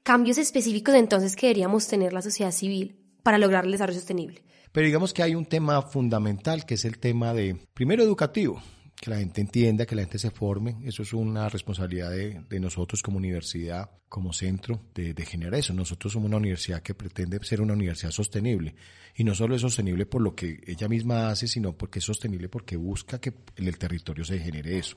cambios 0.02 0.38
específicos 0.38 0.96
entonces 0.96 1.36
que 1.36 1.46
deberíamos 1.46 1.86
tener 1.86 2.12
la 2.12 2.22
sociedad 2.22 2.50
civil 2.50 2.98
para 3.22 3.38
lograr 3.38 3.66
el 3.66 3.70
desarrollo 3.70 4.00
sostenible? 4.00 4.42
Pero 4.72 4.84
digamos 4.84 5.14
que 5.14 5.22
hay 5.22 5.36
un 5.36 5.46
tema 5.46 5.80
fundamental 5.80 6.66
que 6.66 6.74
es 6.74 6.84
el 6.84 6.98
tema 6.98 7.32
de, 7.34 7.64
primero, 7.72 8.02
educativo 8.02 8.60
que 9.02 9.10
la 9.10 9.18
gente 9.18 9.40
entienda, 9.40 9.84
que 9.84 9.96
la 9.96 10.02
gente 10.02 10.20
se 10.20 10.30
forme. 10.30 10.76
Eso 10.84 11.02
es 11.02 11.12
una 11.12 11.48
responsabilidad 11.48 12.12
de, 12.12 12.60
nosotros 12.60 13.02
como 13.02 13.16
universidad, 13.16 13.90
como 14.08 14.32
centro, 14.32 14.80
de, 14.94 15.12
de, 15.12 15.26
generar 15.26 15.56
eso. 15.56 15.74
Nosotros 15.74 16.12
somos 16.12 16.28
una 16.28 16.36
universidad 16.36 16.82
que 16.82 16.94
pretende 16.94 17.42
ser 17.42 17.60
una 17.60 17.72
universidad 17.72 18.12
sostenible. 18.12 18.76
Y 19.16 19.24
no 19.24 19.34
solo 19.34 19.56
es 19.56 19.62
sostenible 19.62 20.06
por 20.06 20.22
lo 20.22 20.36
que 20.36 20.60
ella 20.68 20.86
misma 20.86 21.30
hace, 21.30 21.48
sino 21.48 21.76
porque 21.76 21.98
es 21.98 22.04
sostenible 22.04 22.48
porque 22.48 22.76
busca 22.76 23.20
que 23.20 23.32
en 23.56 23.66
el 23.66 23.76
territorio 23.76 24.24
se 24.24 24.38
genere 24.38 24.78
eso. 24.78 24.96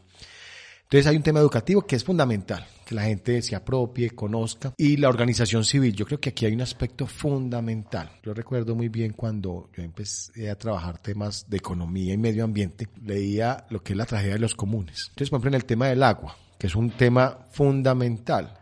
Entonces 0.86 1.08
hay 1.08 1.18
un 1.18 1.24
tema 1.24 1.40
educativo 1.40 1.82
que 1.82 1.96
es 1.96 2.04
fundamental, 2.04 2.64
que 2.86 2.94
la 2.94 3.06
gente 3.06 3.42
se 3.42 3.56
apropie, 3.56 4.12
conozca. 4.12 4.76
Y 4.78 4.98
la 4.98 5.10
organización 5.10 5.64
civil, 5.64 5.96
yo 5.96 6.06
creo 6.06 6.20
que 6.20 6.30
aquí 6.30 6.46
hay 6.46 6.54
un 6.54 6.62
aspecto 6.62 7.08
fundamental. 7.08 8.12
Yo 8.22 8.36
recuerdo 8.36 8.76
muy 8.76 8.90
bien 8.90 9.14
cuando 9.14 9.72
yo 9.76 9.82
empecé 9.82 10.48
a 10.48 10.56
trabajar 10.56 11.00
temas 11.00 11.50
de 11.50 11.58
economía 11.58 12.14
y 12.14 12.18
medio 12.18 12.44
ambiente, 12.44 12.88
leía 13.04 13.66
lo 13.72 13.82
que 13.82 13.94
es 13.94 13.98
la 13.98 14.06
tragedia 14.06 14.34
de 14.34 14.40
los 14.40 14.54
comunes. 14.54 15.08
Entonces, 15.10 15.32
por 15.32 15.38
ejemplo, 15.38 15.50
en 15.50 15.56
el 15.56 15.66
tema 15.66 15.88
del 15.88 16.04
agua, 16.04 16.38
que 16.60 16.68
es 16.68 16.76
un 16.76 16.92
tema 16.92 17.48
fundamental, 17.50 18.56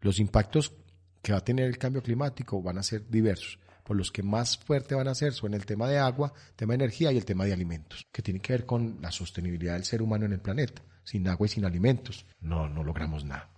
los 0.00 0.18
impactos 0.18 0.72
que 1.22 1.30
va 1.30 1.38
a 1.38 1.44
tener 1.44 1.66
el 1.66 1.78
cambio 1.78 2.02
climático 2.02 2.60
van 2.60 2.78
a 2.78 2.82
ser 2.82 3.08
diversos. 3.08 3.60
Por 3.84 3.96
los 3.96 4.10
que 4.10 4.24
más 4.24 4.58
fuerte 4.58 4.96
van 4.96 5.06
a 5.06 5.14
ser 5.14 5.32
son 5.34 5.54
el 5.54 5.66
tema 5.66 5.88
de 5.88 5.98
agua, 5.98 6.32
el 6.48 6.54
tema 6.56 6.72
de 6.72 6.84
energía 6.84 7.12
y 7.12 7.16
el 7.16 7.24
tema 7.24 7.44
de 7.44 7.52
alimentos, 7.52 8.08
que 8.10 8.22
tiene 8.22 8.40
que 8.40 8.54
ver 8.54 8.66
con 8.66 8.98
la 9.00 9.12
sostenibilidad 9.12 9.74
del 9.74 9.84
ser 9.84 10.02
humano 10.02 10.26
en 10.26 10.32
el 10.32 10.40
planeta 10.40 10.82
sin 11.10 11.26
agua 11.26 11.46
y 11.46 11.50
sin 11.50 11.64
alimentos. 11.64 12.24
No, 12.40 12.68
no 12.68 12.84
logramos 12.84 13.24
nada. 13.24 13.48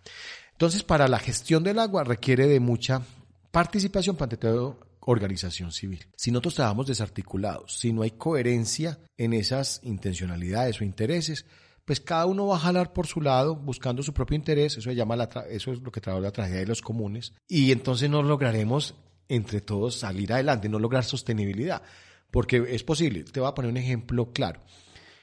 Entonces, 0.52 0.82
para 0.82 1.06
la 1.06 1.18
gestión 1.18 1.62
del 1.62 1.78
agua 1.78 2.02
requiere 2.02 2.46
de 2.46 2.60
mucha 2.60 3.02
participación, 3.50 4.16
ante 4.18 4.38
todo, 4.38 4.78
organización 5.00 5.70
civil. 5.70 6.06
Si 6.16 6.30
nosotros 6.30 6.54
trabajamos 6.54 6.86
desarticulados, 6.86 7.78
si 7.78 7.92
no 7.92 8.02
hay 8.02 8.12
coherencia 8.12 9.00
en 9.18 9.34
esas 9.34 9.80
intencionalidades 9.82 10.80
o 10.80 10.84
intereses, 10.84 11.44
pues 11.84 12.00
cada 12.00 12.24
uno 12.24 12.46
va 12.46 12.56
a 12.56 12.60
jalar 12.60 12.94
por 12.94 13.06
su 13.06 13.20
lado 13.20 13.54
buscando 13.54 14.02
su 14.02 14.14
propio 14.14 14.36
interés, 14.36 14.78
eso, 14.78 14.88
se 14.88 14.94
llama 14.94 15.16
la 15.16 15.28
eso 15.50 15.72
es 15.72 15.82
lo 15.82 15.92
que 15.92 16.00
trabaja 16.00 16.22
la 16.22 16.32
tragedia 16.32 16.60
de 16.60 16.66
los 16.66 16.80
comunes, 16.80 17.34
y 17.48 17.72
entonces 17.72 18.08
no 18.08 18.22
lograremos 18.22 18.94
entre 19.28 19.60
todos 19.60 19.96
salir 19.96 20.32
adelante, 20.32 20.70
no 20.70 20.78
lograr 20.78 21.04
sostenibilidad, 21.04 21.82
porque 22.30 22.64
es 22.68 22.82
posible. 22.82 23.24
Te 23.24 23.40
voy 23.40 23.48
a 23.48 23.54
poner 23.54 23.70
un 23.70 23.76
ejemplo 23.76 24.32
claro. 24.32 24.60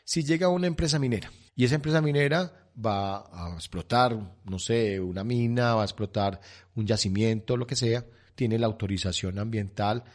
Si 0.04 0.24
llega 0.24 0.50
una 0.50 0.68
empresa 0.68 1.00
minera 1.00 1.32
y 1.60 1.66
esa 1.66 1.76
empresa 1.76 2.02
minera 2.02 2.70
va 2.74 3.18
a 3.34 3.54
explotar, 3.54 4.18
no 4.46 4.60
sé, 4.60 4.98
una 4.98 5.26
mina, 5.26 5.76
va 5.76 5.82
a 5.82 5.84
explotar 5.84 6.40
un 6.76 6.88
yacimiento, 6.88 7.58
lo 7.58 7.68
que 7.68 7.76
sea, 7.76 8.06
tiene 8.34 8.58
la 8.58 8.68
autorización 8.68 9.38
ambiental 9.40 10.06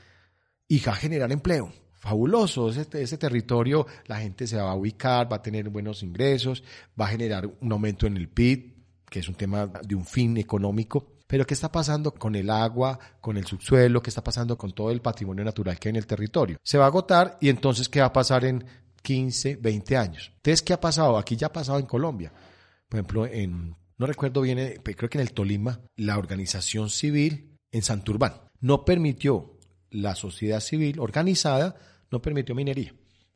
y 0.67 0.81
va 0.81 0.93
a 0.93 0.97
generar 0.97 1.31
empleo. 1.33 1.71
Fabuloso, 1.93 2.71
ese, 2.71 2.87
ese 2.95 3.19
territorio 3.19 3.87
la 4.07 4.21
gente 4.21 4.47
se 4.47 4.57
va 4.57 4.71
a 4.71 4.75
ubicar, 4.75 5.31
va 5.31 5.37
a 5.37 5.43
tener 5.43 5.69
buenos 5.69 6.03
ingresos, 6.03 6.65
va 6.99 7.05
a 7.05 7.09
generar 7.09 7.47
un 7.61 7.73
aumento 7.73 8.07
en 8.07 8.17
el 8.17 8.31
PIB, 8.31 8.77
que 9.11 9.19
es 9.19 9.29
un 9.29 9.35
tema 9.35 9.67
de 9.67 9.95
un 9.95 10.07
fin 10.07 10.39
económico. 10.39 11.19
Pero 11.27 11.45
¿qué 11.45 11.53
está 11.53 11.71
pasando 11.71 12.15
con 12.15 12.37
el 12.37 12.49
agua, 12.49 12.99
con 13.21 13.37
el 13.37 13.45
subsuelo? 13.45 14.03
¿Qué 14.03 14.09
está 14.09 14.25
pasando 14.25 14.57
con 14.57 14.73
todo 14.73 14.91
el 14.91 15.03
patrimonio 15.03 15.45
natural 15.45 15.79
que 15.79 15.89
hay 15.89 15.91
en 15.91 15.97
el 15.97 16.07
territorio? 16.07 16.57
Se 16.63 16.79
va 16.79 16.85
a 16.85 16.89
agotar 16.89 17.37
y 17.39 17.51
entonces 17.51 17.91
¿qué 17.91 18.01
va 18.01 18.07
a 18.07 18.13
pasar 18.15 18.47
en 18.47 18.65
15, 19.05 19.57
20 19.57 19.97
años. 19.99 20.33
Entonces, 20.37 20.63
¿qué 20.63 20.73
ha 20.73 20.81
pasado? 20.81 21.19
Aquí 21.19 21.37
ya 21.37 21.49
ha 21.49 21.53
pasado 21.53 21.79
en 21.79 21.85
Colombia. 21.85 22.33
Por 22.89 22.99
ejemplo, 22.99 23.27
en, 23.27 23.77
no 23.99 24.07
recuerdo 24.07 24.41
bien, 24.41 24.59
eh, 24.59 24.81
creo 24.83 25.11
que 25.11 25.19
en 25.19 25.23
el 25.23 25.35
Tolima, 25.35 25.79
la 25.97 26.17
organización 26.17 26.89
civil 26.89 27.59
en 27.71 27.83
Santurbán 27.83 28.41
no 28.61 28.85
permitió, 28.85 29.59
la 29.91 30.15
sociedad 30.15 30.61
civil 30.61 30.99
organizada 30.99 31.77
no 32.11 32.23
permitió 32.23 32.55
minería. 32.55 32.95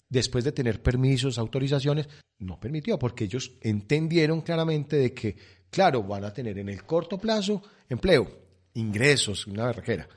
después 0.09 0.43
de 0.43 0.53
tener 0.53 0.83
permisos, 0.83 1.37
autorizaciones, 1.37 2.09
no 2.39 2.59
permitió, 2.59 2.99
porque 2.99 3.25
ellos 3.25 3.53
entendieron 3.61 4.41
claramente 4.41 4.97
de 4.97 5.13
que, 5.13 5.37
claro, 5.69 6.03
van 6.03 6.25
a 6.25 6.33
tener 6.33 6.57
en 6.59 6.71
el 6.71 6.85
corto 6.85 7.19
plazo 7.19 7.63
empleo, 7.91 8.27
ingresos, 8.73 9.47
una 9.47 9.67
barrera, 9.67 10.09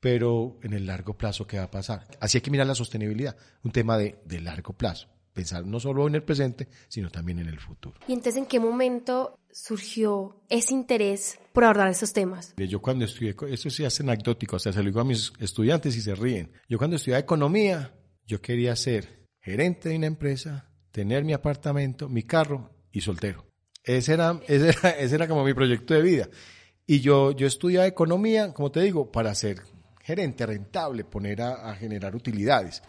pero 0.00 0.58
en 0.62 0.72
el 0.72 0.86
largo 0.86 1.16
plazo, 1.16 1.46
¿qué 1.46 1.58
va 1.58 1.64
a 1.64 1.70
pasar? 1.70 2.06
Así 2.20 2.38
hay 2.38 2.42
que 2.42 2.50
mirar 2.50 2.66
la 2.66 2.74
sostenibilidad, 2.74 3.36
un 3.62 3.72
tema 3.72 3.98
de, 3.98 4.18
de 4.24 4.40
largo 4.40 4.72
plazo 4.72 5.08
pensar 5.38 5.64
no 5.64 5.78
solo 5.78 6.08
en 6.08 6.16
el 6.16 6.24
presente, 6.24 6.66
sino 6.88 7.10
también 7.10 7.38
en 7.38 7.46
el 7.46 7.60
futuro. 7.60 7.96
¿Y 8.08 8.12
entonces 8.12 8.36
en 8.42 8.46
qué 8.46 8.58
momento 8.58 9.38
surgió 9.52 10.42
ese 10.48 10.74
interés 10.74 11.38
por 11.52 11.62
abordar 11.62 11.88
esos 11.88 12.12
temas? 12.12 12.52
Yo 12.56 12.82
cuando 12.82 13.04
estudié, 13.04 13.36
esto 13.48 13.70
sí 13.70 13.84
es 13.84 14.00
anecdótico, 14.00 14.56
o 14.56 14.58
sea, 14.58 14.72
se 14.72 14.80
lo 14.80 14.86
digo 14.86 14.98
a 14.98 15.04
mis 15.04 15.32
estudiantes 15.38 15.94
y 15.96 16.00
se 16.00 16.16
ríen. 16.16 16.50
Yo 16.68 16.76
cuando 16.76 16.96
estudiaba 16.96 17.20
economía, 17.20 17.94
yo 18.26 18.40
quería 18.40 18.74
ser 18.74 19.28
gerente 19.40 19.90
de 19.90 19.96
una 19.96 20.08
empresa, 20.08 20.72
tener 20.90 21.24
mi 21.24 21.34
apartamento, 21.34 22.08
mi 22.08 22.24
carro 22.24 22.72
y 22.90 23.00
soltero. 23.00 23.46
Ese 23.84 24.14
era, 24.14 24.40
ese 24.48 24.70
era, 24.70 24.90
ese 24.90 25.14
era 25.14 25.28
como 25.28 25.44
mi 25.44 25.54
proyecto 25.54 25.94
de 25.94 26.02
vida. 26.02 26.28
Y 26.84 26.98
yo, 26.98 27.30
yo 27.30 27.46
estudiaba 27.46 27.86
economía, 27.86 28.52
como 28.54 28.72
te 28.72 28.80
digo, 28.80 29.12
para 29.12 29.32
ser 29.36 29.62
gerente 30.08 30.46
rentable, 30.46 31.04
poner 31.04 31.42
a, 31.42 31.74
generar 31.74 32.16
utilidades. 32.16 32.82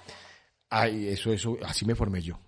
Ay, 0.69 1.09
eso, 1.09 1.33
eso, 1.33 1.57
así 1.65 1.85
me 1.85 1.93
formé 1.93 2.21
yo. 2.21 2.39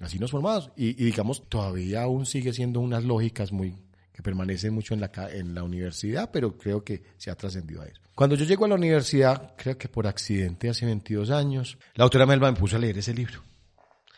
Así 0.00 0.18
nos 0.18 0.32
formamos. 0.32 0.72
Y, 0.74 0.92
digamos, 0.94 1.48
todavía 1.48 2.02
aún 2.02 2.26
sigue 2.26 2.52
siendo 2.52 2.80
unas 2.80 3.04
lógicas 3.04 3.52
muy 3.52 3.76
que 4.12 4.20
permanecen 4.20 4.74
mucho 4.74 4.94
en 4.94 5.00
la, 5.00 5.12
en 5.30 5.54
la 5.54 5.62
universidad, 5.62 6.30
pero 6.32 6.58
creo 6.58 6.82
que 6.82 7.04
se 7.16 7.30
ha 7.30 7.36
trascendido 7.36 7.82
a 7.82 7.86
eso. 7.86 8.00
Cuando 8.16 8.34
yo 8.34 8.44
llego 8.44 8.64
a 8.64 8.68
la 8.68 8.74
universidad, 8.74 9.54
creo 9.56 9.78
que 9.78 9.88
por 9.88 10.08
accidente 10.08 10.68
hace 10.68 10.84
22 10.84 11.30
años, 11.30 11.78
la 11.94 12.02
autora 12.02 12.26
Melba 12.26 12.50
me 12.50 12.58
puso 12.58 12.74
a 12.74 12.80
leer 12.80 12.98
ese 12.98 13.14
libro. 13.14 13.40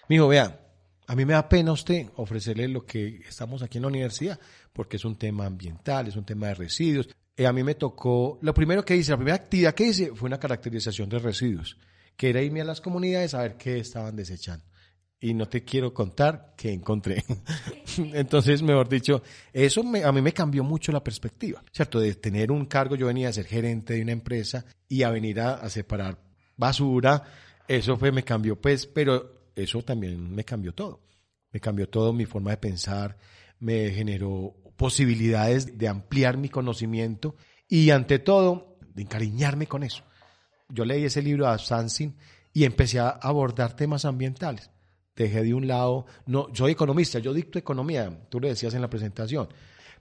Me 0.09 0.15
dijo, 0.17 0.29
vea, 0.29 0.59
a 1.09 1.15
mí 1.15 1.27
me 1.27 1.35
da 1.35 1.47
pena 1.47 1.73
usted 1.73 2.07
ofrecerle 2.17 2.69
lo 2.69 2.87
que 2.87 3.17
estamos 3.29 3.63
aquí 3.63 3.77
en 3.77 3.83
la 3.83 3.89
universidad, 3.89 4.41
porque 4.73 4.97
es 4.97 5.05
un 5.05 5.19
tema 5.19 5.45
ambiental, 5.45 6.09
es 6.09 6.17
un 6.17 6.25
tema 6.25 6.47
de 6.47 6.55
residuos. 6.55 7.11
Y 7.41 7.47
a 7.47 7.55
mí 7.55 7.65
me 7.65 7.75
tocó, 7.75 8.39
lo 8.43 8.53
primero 8.53 8.85
que 8.85 8.95
hice, 8.95 9.13
la 9.13 9.17
primera 9.17 9.37
actividad 9.37 9.75
que 9.75 9.87
hice 9.87 10.15
fue 10.15 10.27
una 10.27 10.39
caracterización 10.39 11.09
de 11.09 11.19
residuos 11.19 11.75
que 12.15 12.29
era 12.29 12.43
irme 12.43 12.61
a 12.61 12.65
las 12.65 12.83
comunidades 12.83 13.33
a 13.33 13.41
ver 13.41 13.57
qué 13.57 13.79
estaban 13.79 14.15
desechando. 14.15 14.63
Y 15.19 15.33
no 15.33 15.49
te 15.49 15.65
quiero 15.65 15.95
contar 15.95 16.53
qué 16.55 16.71
encontré. 16.71 17.25
Entonces, 17.97 18.61
mejor 18.61 18.91
dicho, 18.91 19.23
eso 19.55 19.81
a 19.81 20.13
mí 20.13 20.21
me 20.21 20.35
cambió 20.35 20.63
mucho 20.65 20.93
la 20.93 21.03
perspectiva, 21.03 21.65
¿cierto? 21.73 21.99
De 21.99 22.15
tener 22.15 22.53
un 22.53 22.67
cargo, 22.67 22.95
yo 22.95 23.07
venía 23.07 23.31
a 23.31 23.33
ser 23.33 23.47
gerente 23.47 23.95
de 23.95 24.03
una 24.03 24.13
empresa 24.13 24.67
y 24.87 25.03
a 25.03 25.09
venir 25.09 25.41
a, 25.41 25.55
a 25.55 25.71
separar 25.71 26.19
basura, 26.59 27.23
eso 27.67 27.97
fue, 27.97 28.13
me 28.13 28.23
cambió, 28.23 28.61
pues, 28.61 28.87
pero 28.87 29.49
eso 29.57 29.81
también 29.81 30.31
me 30.31 30.45
cambió 30.45 30.75
todo. 30.75 31.01
Me 31.53 31.59
cambió 31.59 31.89
todo 31.89 32.13
mi 32.13 32.27
forma 32.27 32.51
de 32.51 32.59
pensar, 32.59 33.17
me 33.61 33.89
generó 33.93 34.55
posibilidades 34.81 35.77
de 35.77 35.89
ampliar 35.89 36.39
mi 36.39 36.49
conocimiento 36.49 37.37
y 37.69 37.91
ante 37.91 38.19
todo, 38.19 38.79
de 38.95 39.03
encariñarme 39.03 39.67
con 39.67 39.83
eso 39.83 40.05
yo 40.73 40.85
leí 40.85 41.05
ese 41.05 41.23
libro 41.23 41.49
a 41.49 41.59
Sansin 41.59 42.17
y 42.53 42.65
empecé 42.65 42.99
a 42.99 43.11
abordar 43.11 43.77
temas 43.77 44.05
ambientales. 44.05 44.71
Dejé 45.15 45.43
de 45.43 45.55
un 45.55 45.67
lado, 45.67 46.07
no, 46.27 46.49
soy 46.55 46.73
economista, 46.73 47.19
yo 47.19 47.35
dicto 47.35 47.59
economía, 47.59 48.27
tú 48.29 48.41
lo 48.41 48.49
decías 48.49 48.75
en 48.75 48.81
la 48.81 48.89
presentación, 48.89 49.49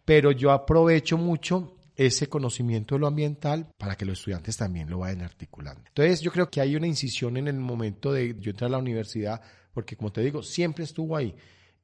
pero 0.06 0.32
yo 0.32 0.52
aprovecho 0.52 1.18
mucho 1.18 1.78
ese 1.96 2.30
conocimiento 2.30 2.96
de 2.96 3.00
lo 3.00 3.08
ambiental 3.08 3.68
para 3.78 3.96
que 3.96 4.06
los 4.06 4.20
estudiantes 4.20 4.56
también 4.56 4.90
lo 4.90 5.00
vayan 5.00 5.22
articulando. 5.22 5.82
Entonces 5.88 6.22
yo 6.22 6.32
creo 6.32 6.50
que 6.50 6.62
hay 6.62 6.76
una 6.76 6.88
incisión 6.88 7.36
en 7.36 7.50
el 7.50 7.60
momento 7.60 8.14
de 8.14 8.38
yo 8.40 8.52
entrar 8.52 8.70
a 8.70 8.72
la 8.72 8.78
universidad, 8.78 9.42
porque 9.74 9.98
como 9.98 10.12
te 10.12 10.22
digo, 10.22 10.42
siempre 10.42 10.86
estuvo 10.86 11.18
ahí 11.18 11.36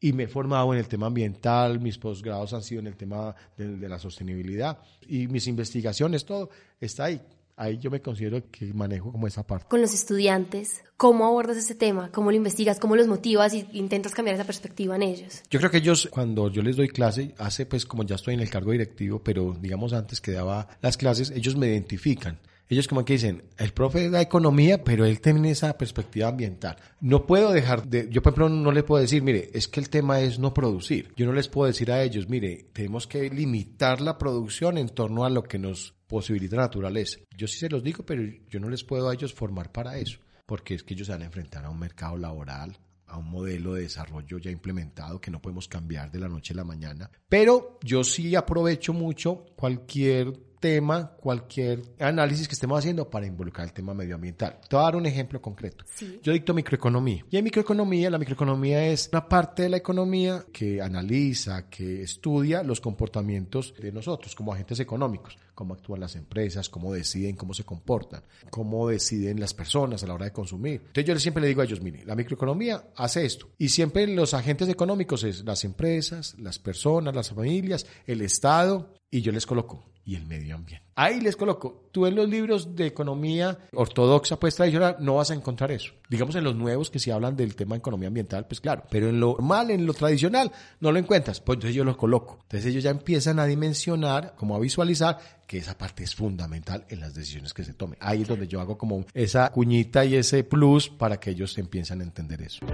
y 0.05 0.13
me 0.13 0.23
he 0.23 0.27
formado 0.27 0.71
en 0.71 0.79
el 0.79 0.87
tema 0.87 1.07
ambiental, 1.07 1.79
mis 1.79 1.97
posgrados 1.97 2.53
han 2.53 2.61
sido 2.61 2.79
en 2.79 2.87
el 2.87 2.95
tema 2.95 3.35
de, 3.57 3.77
de 3.77 3.89
la 3.89 3.97
sostenibilidad 3.97 4.77
y 5.07 5.27
mis 5.27 5.47
investigaciones, 5.47 6.25
todo 6.25 6.51
está 6.79 7.05
ahí 7.05 7.19
ahí 7.57 7.77
yo 7.77 7.89
me 7.89 8.01
considero 8.01 8.41
que 8.51 8.73
manejo 8.73 9.11
como 9.11 9.27
esa 9.27 9.45
parte. 9.47 9.67
Con 9.69 9.81
los 9.81 9.93
estudiantes, 9.93 10.83
¿cómo 10.97 11.25
abordas 11.25 11.57
ese 11.57 11.75
tema? 11.75 12.11
¿Cómo 12.11 12.31
lo 12.31 12.37
investigas? 12.37 12.79
¿Cómo 12.79 12.95
los 12.95 13.07
motivas 13.07 13.53
y 13.53 13.67
intentas 13.73 14.13
cambiar 14.13 14.35
esa 14.35 14.43
perspectiva 14.43 14.95
en 14.95 15.03
ellos? 15.03 15.41
Yo 15.49 15.59
creo 15.59 15.71
que 15.71 15.77
ellos, 15.77 16.09
cuando 16.11 16.49
yo 16.49 16.61
les 16.61 16.75
doy 16.75 16.89
clase, 16.89 17.33
hace 17.37 17.65
pues 17.65 17.85
como 17.85 18.03
ya 18.03 18.15
estoy 18.15 18.33
en 18.33 18.41
el 18.41 18.49
cargo 18.49 18.71
directivo, 18.71 19.23
pero 19.23 19.57
digamos 19.59 19.93
antes 19.93 20.21
que 20.21 20.31
daba 20.31 20.67
las 20.81 20.97
clases, 20.97 21.31
ellos 21.31 21.55
me 21.55 21.67
identifican. 21.67 22.39
Ellos 22.67 22.87
como 22.87 23.05
que 23.05 23.13
dicen, 23.13 23.43
el 23.57 23.73
profe 23.73 24.09
da 24.09 24.21
economía, 24.21 24.83
pero 24.83 25.05
él 25.05 25.21
tiene 25.21 25.51
esa 25.51 25.77
perspectiva 25.77 26.29
ambiental. 26.29 26.77
No 26.99 27.25
puedo 27.27 27.51
dejar 27.51 27.87
de, 27.87 28.09
yo 28.09 28.21
por 28.23 28.33
ejemplo 28.33 28.49
no 28.49 28.71
le 28.71 28.83
puedo 28.83 29.01
decir, 29.01 29.21
mire, 29.21 29.49
es 29.53 29.67
que 29.67 29.79
el 29.79 29.89
tema 29.89 30.19
es 30.21 30.39
no 30.39 30.53
producir. 30.53 31.13
Yo 31.15 31.25
no 31.27 31.33
les 31.33 31.47
puedo 31.47 31.67
decir 31.67 31.91
a 31.91 32.01
ellos, 32.01 32.27
mire, 32.27 32.67
tenemos 32.73 33.05
que 33.05 33.29
limitar 33.29 34.01
la 34.01 34.17
producción 34.17 34.77
en 34.77 34.89
torno 34.89 35.25
a 35.25 35.29
lo 35.29 35.43
que 35.43 35.59
nos 35.59 35.93
posibilita 36.07 36.55
la 36.55 36.63
naturaleza. 36.63 37.19
Yo 37.35 37.47
sí 37.47 37.57
se 37.59 37.69
los 37.69 37.83
digo, 37.83 38.03
pero 38.05 38.23
yo 38.49 38.59
no 38.59 38.69
les 38.69 38.83
puedo 38.83 39.09
a 39.09 39.13
ellos 39.13 39.33
formar 39.33 39.71
para 39.71 39.97
eso, 39.97 40.19
porque 40.45 40.73
es 40.73 40.83
que 40.83 40.95
ellos 40.95 41.07
se 41.07 41.13
van 41.13 41.21
a 41.21 41.25
enfrentar 41.25 41.65
a 41.65 41.69
un 41.69 41.79
mercado 41.79 42.17
laboral, 42.17 42.77
a 43.07 43.17
un 43.17 43.29
modelo 43.29 43.73
de 43.73 43.83
desarrollo 43.83 44.39
ya 44.39 44.51
implementado 44.51 45.21
que 45.21 45.31
no 45.31 45.41
podemos 45.41 45.67
cambiar 45.67 46.11
de 46.11 46.19
la 46.19 46.27
noche 46.27 46.53
a 46.53 46.57
la 46.57 46.63
mañana. 46.63 47.09
Pero 47.29 47.79
yo 47.83 48.03
sí 48.03 48.35
aprovecho 48.35 48.93
mucho 48.93 49.45
cualquier 49.55 50.33
tema, 50.59 51.11
cualquier 51.17 51.81
análisis 51.99 52.47
que 52.47 52.53
estemos 52.53 52.79
haciendo 52.79 53.09
para 53.09 53.25
involucrar 53.25 53.67
el 53.67 53.73
tema 53.73 53.93
medioambiental. 53.93 54.59
Te 54.67 54.75
voy 54.75 54.83
a 54.83 54.85
dar 54.85 54.95
un 54.95 55.05
ejemplo 55.05 55.41
concreto. 55.41 55.85
Sí. 55.93 56.19
Yo 56.23 56.33
dicto 56.33 56.53
microeconomía. 56.53 57.25
Y 57.29 57.37
en 57.37 57.43
microeconomía, 57.43 58.09
la 58.09 58.17
microeconomía 58.17 58.87
es 58.87 59.09
una 59.11 59.27
parte 59.27 59.63
de 59.63 59.69
la 59.69 59.77
economía 59.77 60.45
que 60.51 60.81
analiza, 60.81 61.69
que 61.69 62.01
estudia 62.01 62.63
los 62.63 62.81
comportamientos 62.81 63.73
de 63.79 63.91
nosotros 63.91 64.35
como 64.35 64.53
agentes 64.53 64.79
económicos, 64.79 65.37
cómo 65.53 65.73
actúan 65.73 65.99
las 65.99 66.15
empresas, 66.15 66.69
cómo 66.69 66.93
deciden, 66.93 67.35
cómo 67.35 67.53
se 67.53 67.63
comportan, 67.63 68.23
cómo 68.49 68.87
deciden 68.87 69.39
las 69.39 69.53
personas 69.53 70.03
a 70.03 70.07
la 70.07 70.13
hora 70.13 70.25
de 70.25 70.31
consumir. 70.31 70.81
Entonces 70.87 71.05
yo 71.05 71.19
siempre 71.19 71.41
le 71.41 71.47
digo 71.47 71.61
a 71.61 71.65
ellos, 71.65 71.81
mire, 71.81 72.03
la 72.05 72.15
microeconomía 72.15 72.89
hace 72.95 73.25
esto. 73.25 73.49
Y 73.57 73.69
siempre 73.69 74.07
los 74.07 74.33
agentes 74.33 74.69
económicos 74.69 75.23
es 75.23 75.43
las 75.43 75.63
empresas, 75.63 76.35
las 76.39 76.59
personas, 76.59 77.15
las 77.15 77.29
familias, 77.29 77.85
el 78.05 78.21
Estado, 78.21 78.93
y 79.09 79.21
yo 79.21 79.31
les 79.31 79.45
coloco 79.45 79.94
y 80.05 80.15
el 80.15 80.25
medio 80.25 80.55
ambiente. 80.55 80.85
Ahí 80.95 81.19
les 81.19 81.35
coloco, 81.35 81.89
tú 81.91 82.05
en 82.05 82.15
los 82.15 82.29
libros 82.29 82.75
de 82.75 82.85
economía 82.85 83.57
ortodoxa, 83.73 84.39
pues 84.39 84.55
tradicional, 84.55 84.95
no 84.99 85.15
vas 85.15 85.31
a 85.31 85.33
encontrar 85.33 85.71
eso. 85.71 85.91
Digamos 86.09 86.35
en 86.35 86.43
los 86.43 86.55
nuevos 86.55 86.89
que 86.89 86.99
sí 86.99 87.11
hablan 87.11 87.35
del 87.35 87.55
tema 87.55 87.75
de 87.75 87.79
economía 87.79 88.07
ambiental, 88.07 88.45
pues 88.47 88.61
claro, 88.61 88.83
pero 88.89 89.09
en 89.09 89.19
lo 89.19 89.33
normal, 89.33 89.71
en 89.71 89.85
lo 89.85 89.93
tradicional, 89.93 90.51
no 90.79 90.91
lo 90.91 90.99
encuentras. 90.99 91.41
Pues 91.41 91.57
entonces 91.57 91.75
yo 91.75 91.83
los 91.83 91.97
coloco. 91.97 92.39
Entonces 92.43 92.69
ellos 92.69 92.83
ya 92.83 92.91
empiezan 92.91 93.39
a 93.39 93.45
dimensionar, 93.45 94.35
como 94.37 94.55
a 94.55 94.59
visualizar, 94.59 95.17
que 95.47 95.57
esa 95.57 95.77
parte 95.77 96.03
es 96.03 96.15
fundamental 96.15 96.85
en 96.89 96.99
las 96.99 97.13
decisiones 97.13 97.53
que 97.53 97.63
se 97.63 97.73
tomen. 97.73 97.97
Ahí 97.99 98.21
es 98.21 98.27
donde 98.27 98.47
yo 98.47 98.61
hago 98.61 98.77
como 98.77 99.05
esa 99.13 99.51
cuñita 99.51 100.05
y 100.05 100.15
ese 100.15 100.43
plus 100.43 100.89
para 100.89 101.19
que 101.19 101.31
ellos 101.31 101.57
empiecen 101.57 102.01
a 102.01 102.03
entender 102.03 102.41
eso 102.41 102.65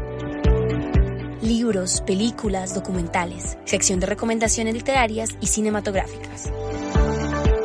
libros, 1.41 2.01
películas, 2.05 2.75
documentales, 2.75 3.57
sección 3.65 3.99
de 3.99 4.05
recomendaciones 4.05 4.73
literarias 4.73 5.29
y 5.41 5.47
cinematográficas. 5.47 6.51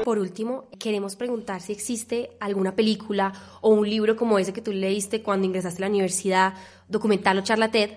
Por 0.06 0.20
último, 0.20 0.68
queremos 0.78 1.16
preguntar 1.16 1.60
si 1.60 1.72
existe 1.72 2.30
alguna 2.38 2.76
película 2.76 3.32
o 3.60 3.70
un 3.70 3.90
libro 3.90 4.14
como 4.14 4.38
ese 4.38 4.52
que 4.52 4.62
tú 4.62 4.72
leíste 4.72 5.20
cuando 5.20 5.48
ingresaste 5.48 5.82
a 5.82 5.86
la 5.86 5.90
universidad, 5.90 6.54
documental 6.86 7.38
o 7.38 7.42
charla 7.42 7.72
TED, 7.72 7.90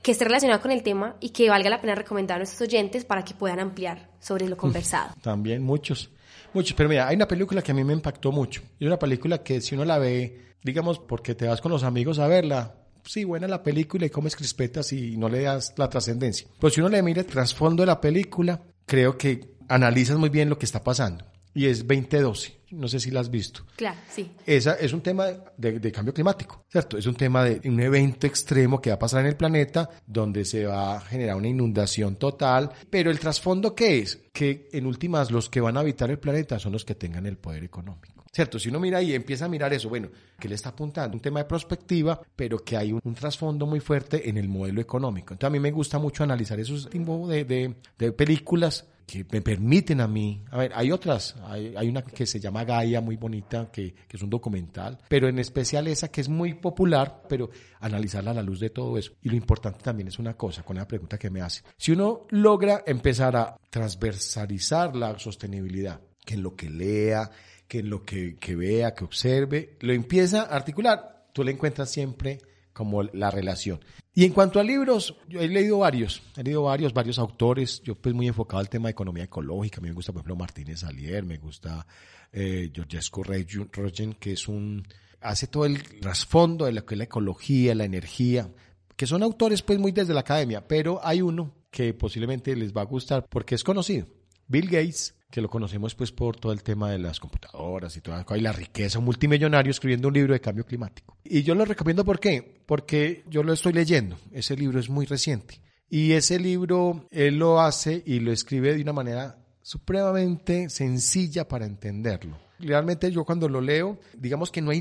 que 0.00 0.12
esté 0.12 0.26
relacionado 0.26 0.62
con 0.62 0.70
el 0.70 0.84
tema 0.84 1.16
y 1.18 1.30
que 1.30 1.50
valga 1.50 1.68
la 1.68 1.80
pena 1.80 1.96
recomendar 1.96 2.36
a 2.36 2.38
nuestros 2.38 2.68
oyentes 2.68 3.04
para 3.04 3.24
que 3.24 3.34
puedan 3.34 3.58
ampliar 3.58 4.10
sobre 4.20 4.48
lo 4.48 4.56
conversado. 4.56 5.12
También 5.20 5.60
muchos, 5.60 6.08
muchos. 6.52 6.76
Pero 6.76 6.88
mira, 6.88 7.08
hay 7.08 7.16
una 7.16 7.26
película 7.26 7.60
que 7.62 7.72
a 7.72 7.74
mí 7.74 7.82
me 7.82 7.94
impactó 7.94 8.30
mucho. 8.30 8.62
Y 8.78 8.86
una 8.86 8.96
película 8.96 9.42
que 9.42 9.60
si 9.60 9.74
uno 9.74 9.84
la 9.84 9.98
ve, 9.98 10.54
digamos, 10.62 11.00
porque 11.00 11.34
te 11.34 11.48
vas 11.48 11.60
con 11.60 11.72
los 11.72 11.82
amigos 11.82 12.20
a 12.20 12.28
verla, 12.28 12.76
sí, 13.04 13.24
buena 13.24 13.48
la 13.48 13.64
película 13.64 14.06
y 14.06 14.10
comes 14.10 14.36
crispetas 14.36 14.92
y 14.92 15.16
no 15.16 15.28
le 15.28 15.42
das 15.42 15.74
la 15.76 15.88
trascendencia. 15.88 16.46
Pero 16.60 16.70
si 16.70 16.80
uno 16.80 16.90
le 16.90 17.02
mira 17.02 17.22
el 17.22 17.26
trasfondo 17.26 17.82
de 17.82 17.88
la 17.88 18.00
película, 18.00 18.62
creo 18.84 19.18
que 19.18 19.56
analizas 19.66 20.16
muy 20.16 20.28
bien 20.28 20.48
lo 20.48 20.56
que 20.56 20.66
está 20.66 20.84
pasando 20.84 21.24
y 21.56 21.66
es 21.66 21.86
2012. 21.86 22.54
No 22.72 22.86
sé 22.86 23.00
si 23.00 23.10
la 23.10 23.20
has 23.20 23.30
visto. 23.30 23.62
Claro, 23.76 23.98
sí. 24.10 24.30
Esa 24.44 24.74
es 24.74 24.92
un 24.92 25.00
tema 25.00 25.26
de, 25.56 25.78
de, 25.78 25.92
cambio 25.92 26.12
climático, 26.12 26.64
¿cierto? 26.68 26.98
Es 26.98 27.06
un 27.06 27.14
tema 27.14 27.44
de 27.44 27.66
un 27.68 27.80
evento 27.80 28.26
extremo 28.26 28.80
que 28.80 28.90
va 28.90 28.96
a 28.96 28.98
pasar 28.98 29.20
en 29.20 29.28
el 29.28 29.36
planeta 29.36 29.88
donde 30.06 30.44
se 30.44 30.66
va 30.66 30.96
a 30.96 31.00
generar 31.00 31.36
una 31.36 31.48
inundación 31.48 32.16
total. 32.16 32.70
Pero 32.90 33.10
el 33.10 33.18
trasfondo, 33.18 33.74
¿qué 33.74 34.00
es? 34.00 34.18
Que 34.32 34.68
en 34.72 34.84
últimas 34.84 35.30
los 35.30 35.48
que 35.48 35.60
van 35.60 35.76
a 35.78 35.80
habitar 35.80 36.10
el 36.10 36.18
planeta 36.18 36.58
son 36.58 36.72
los 36.72 36.84
que 36.84 36.94
tengan 36.94 37.24
el 37.24 37.38
poder 37.38 37.64
económico. 37.64 38.24
¿Cierto? 38.32 38.58
Si 38.58 38.68
uno 38.68 38.78
mira 38.78 39.00
y 39.00 39.14
empieza 39.14 39.46
a 39.46 39.48
mirar 39.48 39.72
eso, 39.72 39.88
bueno, 39.88 40.10
que 40.38 40.48
le 40.48 40.56
está 40.56 40.68
apuntando 40.68 41.16
un 41.16 41.22
tema 41.22 41.40
de 41.40 41.46
prospectiva, 41.46 42.20
pero 42.34 42.58
que 42.58 42.76
hay 42.76 42.92
un, 42.92 43.00
un 43.02 43.14
trasfondo 43.14 43.64
muy 43.64 43.80
fuerte 43.80 44.28
en 44.28 44.36
el 44.36 44.48
modelo 44.48 44.82
económico. 44.82 45.32
Entonces 45.32 45.48
a 45.48 45.52
mí 45.52 45.60
me 45.60 45.70
gusta 45.70 45.98
mucho 45.98 46.22
analizar 46.22 46.60
esos 46.60 46.90
tipos 46.90 47.30
de, 47.30 47.44
de, 47.46 47.76
de 47.96 48.12
películas 48.12 48.84
que 49.06 49.24
me 49.30 49.40
permiten 49.40 50.00
a 50.00 50.08
mí, 50.08 50.42
a 50.50 50.58
ver, 50.58 50.72
hay 50.74 50.90
otras, 50.90 51.36
hay, 51.44 51.74
hay 51.76 51.88
una 51.88 52.02
que 52.02 52.26
se 52.26 52.40
llama 52.40 52.64
Gaia, 52.64 53.00
muy 53.00 53.16
bonita, 53.16 53.70
que, 53.70 53.94
que, 53.94 54.16
es 54.16 54.22
un 54.22 54.30
documental, 54.30 54.98
pero 55.08 55.28
en 55.28 55.38
especial 55.38 55.86
esa 55.86 56.08
que 56.08 56.20
es 56.20 56.28
muy 56.28 56.54
popular, 56.54 57.22
pero 57.28 57.50
analizarla 57.80 58.32
a 58.32 58.34
la 58.34 58.42
luz 58.42 58.58
de 58.58 58.70
todo 58.70 58.98
eso. 58.98 59.12
Y 59.22 59.28
lo 59.28 59.36
importante 59.36 59.78
también 59.82 60.08
es 60.08 60.18
una 60.18 60.34
cosa, 60.34 60.64
con 60.64 60.76
la 60.76 60.88
pregunta 60.88 61.18
que 61.18 61.30
me 61.30 61.40
hace. 61.40 61.62
Si 61.76 61.92
uno 61.92 62.26
logra 62.30 62.82
empezar 62.84 63.36
a 63.36 63.56
transversalizar 63.70 64.96
la 64.96 65.16
sostenibilidad, 65.18 66.00
que 66.24 66.34
en 66.34 66.42
lo 66.42 66.56
que 66.56 66.68
lea, 66.68 67.30
que 67.68 67.78
en 67.78 67.90
lo 67.90 68.02
que, 68.04 68.36
que 68.36 68.56
vea, 68.56 68.92
que 68.92 69.04
observe, 69.04 69.76
lo 69.80 69.92
empieza 69.92 70.42
a 70.42 70.56
articular, 70.56 71.28
tú 71.32 71.44
le 71.44 71.52
encuentras 71.52 71.90
siempre 71.90 72.38
como 72.76 73.02
la 73.02 73.30
relación. 73.30 73.80
Y 74.14 74.24
en 74.26 74.34
cuanto 74.34 74.60
a 74.60 74.62
libros, 74.62 75.16
yo 75.30 75.40
he 75.40 75.48
leído 75.48 75.78
varios, 75.78 76.20
he 76.36 76.42
leído 76.42 76.64
varios, 76.64 76.92
varios 76.92 77.18
autores, 77.18 77.80
yo 77.82 77.94
pues 77.94 78.14
muy 78.14 78.28
enfocado 78.28 78.60
al 78.60 78.68
tema 78.68 78.88
de 78.88 78.92
economía 78.92 79.24
ecológica, 79.24 79.78
a 79.78 79.80
mí 79.80 79.88
me 79.88 79.94
gusta 79.94 80.12
por 80.12 80.20
ejemplo 80.20 80.36
Martínez 80.36 80.84
Alier, 80.84 81.24
me 81.24 81.38
gusta 81.38 81.86
eh, 82.30 82.70
Georgescu 82.74 83.22
Rogen, 83.24 84.12
que 84.20 84.32
es 84.32 84.46
un, 84.46 84.86
hace 85.22 85.46
todo 85.46 85.64
el 85.64 85.82
trasfondo 86.00 86.66
de 86.66 86.72
lo 86.72 86.84
que 86.84 86.96
es 86.96 86.98
la 86.98 87.04
ecología, 87.04 87.74
la 87.74 87.84
energía, 87.84 88.50
que 88.94 89.06
son 89.06 89.22
autores 89.22 89.62
pues 89.62 89.78
muy 89.78 89.92
desde 89.92 90.12
la 90.12 90.20
academia, 90.20 90.68
pero 90.68 91.00
hay 91.02 91.22
uno 91.22 91.54
que 91.70 91.94
posiblemente 91.94 92.54
les 92.56 92.74
va 92.76 92.82
a 92.82 92.86
gustar 92.86 93.24
porque 93.26 93.54
es 93.54 93.64
conocido, 93.64 94.06
Bill 94.48 94.66
Gates, 94.66 95.14
que 95.30 95.40
lo 95.40 95.50
conocemos 95.50 95.94
pues 95.94 96.12
por 96.12 96.36
todo 96.36 96.52
el 96.52 96.62
tema 96.62 96.90
de 96.90 96.98
las 96.98 97.20
computadoras 97.20 97.96
y 97.96 98.00
toda 98.00 98.24
la 98.28 98.52
riqueza, 98.52 98.98
un 98.98 99.04
multimillonario 99.04 99.70
escribiendo 99.70 100.08
un 100.08 100.14
libro 100.14 100.32
de 100.32 100.40
cambio 100.40 100.64
climático. 100.64 101.18
Y 101.24 101.42
yo 101.42 101.54
lo 101.54 101.64
recomiendo 101.64 102.04
¿por 102.04 102.20
qué? 102.20 102.62
Porque 102.66 103.24
yo 103.28 103.42
lo 103.42 103.52
estoy 103.52 103.72
leyendo, 103.72 104.18
ese 104.32 104.56
libro 104.56 104.78
es 104.78 104.88
muy 104.88 105.06
reciente. 105.06 105.60
Y 105.88 106.12
ese 106.12 106.38
libro 106.40 107.06
él 107.10 107.38
lo 107.38 107.60
hace 107.60 108.02
y 108.06 108.20
lo 108.20 108.32
escribe 108.32 108.74
de 108.74 108.82
una 108.82 108.92
manera 108.92 109.38
supremamente 109.62 110.68
sencilla 110.68 111.48
para 111.48 111.66
entenderlo. 111.66 112.38
Realmente 112.58 113.10
yo 113.12 113.24
cuando 113.24 113.48
lo 113.48 113.60
leo, 113.60 113.98
digamos 114.16 114.50
que 114.50 114.62
no 114.62 114.70
hay 114.70 114.80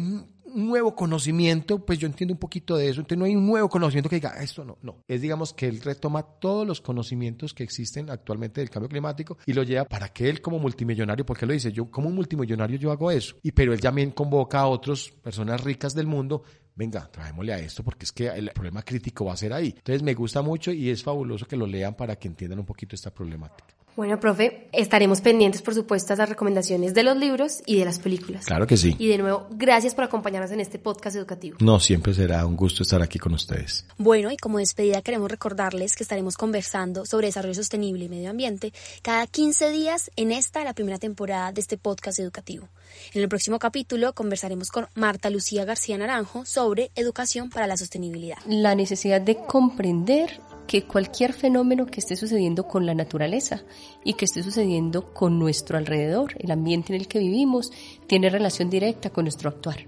un 0.55 0.67
nuevo 0.67 0.95
conocimiento, 0.95 1.85
pues 1.85 1.99
yo 1.99 2.07
entiendo 2.07 2.33
un 2.33 2.39
poquito 2.39 2.77
de 2.77 2.89
eso, 2.89 3.01
entonces 3.01 3.17
no 3.17 3.25
hay 3.25 3.35
un 3.35 3.45
nuevo 3.45 3.69
conocimiento 3.69 4.09
que 4.09 4.15
diga, 4.15 4.33
ah, 4.35 4.43
esto 4.43 4.63
no, 4.63 4.77
no. 4.81 5.03
Es 5.07 5.21
digamos 5.21 5.53
que 5.53 5.67
él 5.67 5.81
retoma 5.81 6.23
todos 6.23 6.65
los 6.65 6.81
conocimientos 6.81 7.53
que 7.53 7.63
existen 7.63 8.09
actualmente 8.09 8.61
del 8.61 8.69
cambio 8.69 8.89
climático 8.89 9.37
y 9.45 9.53
lo 9.53 9.63
lleva 9.63 9.85
para 9.85 10.09
que 10.09 10.29
él 10.29 10.41
como 10.41 10.57
multimillonario, 10.57 11.25
porque 11.25 11.45
lo 11.45 11.53
dice, 11.53 11.71
yo 11.71 11.91
como 11.91 12.07
un 12.07 12.15
multimillonario 12.15 12.77
yo 12.77 12.91
hago 12.91 13.11
eso, 13.11 13.35
y 13.43 13.51
pero 13.51 13.73
él 13.73 13.81
también 13.81 14.11
convoca 14.11 14.61
a 14.61 14.67
otras 14.67 15.09
personas 15.21 15.61
ricas 15.63 15.93
del 15.93 16.07
mundo 16.07 16.43
venga, 16.75 17.09
traémosle 17.09 17.53
a 17.53 17.59
esto 17.59 17.83
porque 17.83 18.05
es 18.05 18.11
que 18.11 18.27
el 18.27 18.51
problema 18.51 18.83
crítico 18.83 19.25
va 19.25 19.33
a 19.33 19.37
ser 19.37 19.53
ahí. 19.53 19.73
Entonces 19.77 20.03
me 20.03 20.13
gusta 20.13 20.41
mucho 20.41 20.71
y 20.71 20.89
es 20.89 21.03
fabuloso 21.03 21.47
que 21.47 21.55
lo 21.55 21.65
lean 21.65 21.95
para 21.95 22.17
que 22.17 22.27
entiendan 22.27 22.59
un 22.59 22.65
poquito 22.65 22.95
esta 22.95 23.13
problemática. 23.13 23.75
Bueno, 23.95 24.19
profe, 24.19 24.67
estaremos 24.73 25.21
pendientes, 25.21 25.61
por 25.61 25.73
supuesto, 25.73 26.11
a 26.11 26.17
las 26.17 26.27
recomendaciones 26.27 26.93
de 26.93 27.03
los 27.03 27.15
libros 27.15 27.61
y 27.65 27.79
de 27.79 27.85
las 27.85 27.99
películas. 27.99 28.45
Claro 28.45 28.67
que 28.67 28.75
sí. 28.75 28.93
Y 28.99 29.07
de 29.07 29.17
nuevo, 29.17 29.47
gracias 29.51 29.95
por 29.95 30.03
acompañarnos 30.03 30.51
en 30.51 30.59
este 30.59 30.79
podcast 30.79 31.15
educativo. 31.15 31.57
No, 31.61 31.79
siempre 31.79 32.13
será 32.13 32.45
un 32.45 32.57
gusto 32.57 32.83
estar 32.83 33.01
aquí 33.01 33.19
con 33.19 33.33
ustedes. 33.33 33.85
Bueno, 33.97 34.31
y 34.31 34.37
como 34.37 34.57
despedida 34.57 35.01
queremos 35.01 35.31
recordarles 35.31 35.95
que 35.95 36.03
estaremos 36.03 36.35
conversando 36.35 37.05
sobre 37.05 37.27
desarrollo 37.27 37.53
sostenible 37.53 38.03
y 38.03 38.09
medio 38.09 38.31
ambiente 38.31 38.73
cada 39.01 39.25
15 39.27 39.71
días 39.71 40.11
en 40.17 40.33
esta, 40.33 40.65
la 40.65 40.73
primera 40.73 40.97
temporada 40.97 41.53
de 41.53 41.61
este 41.61 41.77
podcast 41.77 42.19
educativo. 42.19 42.67
En 43.13 43.21
el 43.21 43.29
próximo 43.29 43.59
capítulo 43.59 44.11
conversaremos 44.11 44.71
con 44.71 44.87
Marta 44.95 45.29
Lucía 45.29 45.63
García 45.63 45.97
Naranjo 45.97 46.43
sobre 46.43 46.91
educación 46.95 47.49
para 47.49 47.65
la 47.65 47.77
sostenibilidad. 47.77 48.39
La 48.45 48.75
necesidad 48.75 49.21
de 49.21 49.37
comprender 49.37 50.41
que 50.67 50.85
cualquier 50.85 51.33
fenómeno 51.33 51.85
que 51.85 51.99
esté 51.99 52.15
sucediendo 52.15 52.67
con 52.67 52.85
la 52.85 52.93
naturaleza 52.93 53.63
y 54.03 54.13
que 54.13 54.25
esté 54.25 54.43
sucediendo 54.43 55.13
con 55.13 55.39
nuestro 55.39 55.77
alrededor, 55.77 56.35
el 56.39 56.51
ambiente 56.51 56.93
en 56.93 57.01
el 57.01 57.07
que 57.07 57.19
vivimos, 57.19 57.71
tiene 58.07 58.29
relación 58.29 58.69
directa 58.69 59.09
con 59.09 59.25
nuestro 59.25 59.49
actuar. 59.49 59.87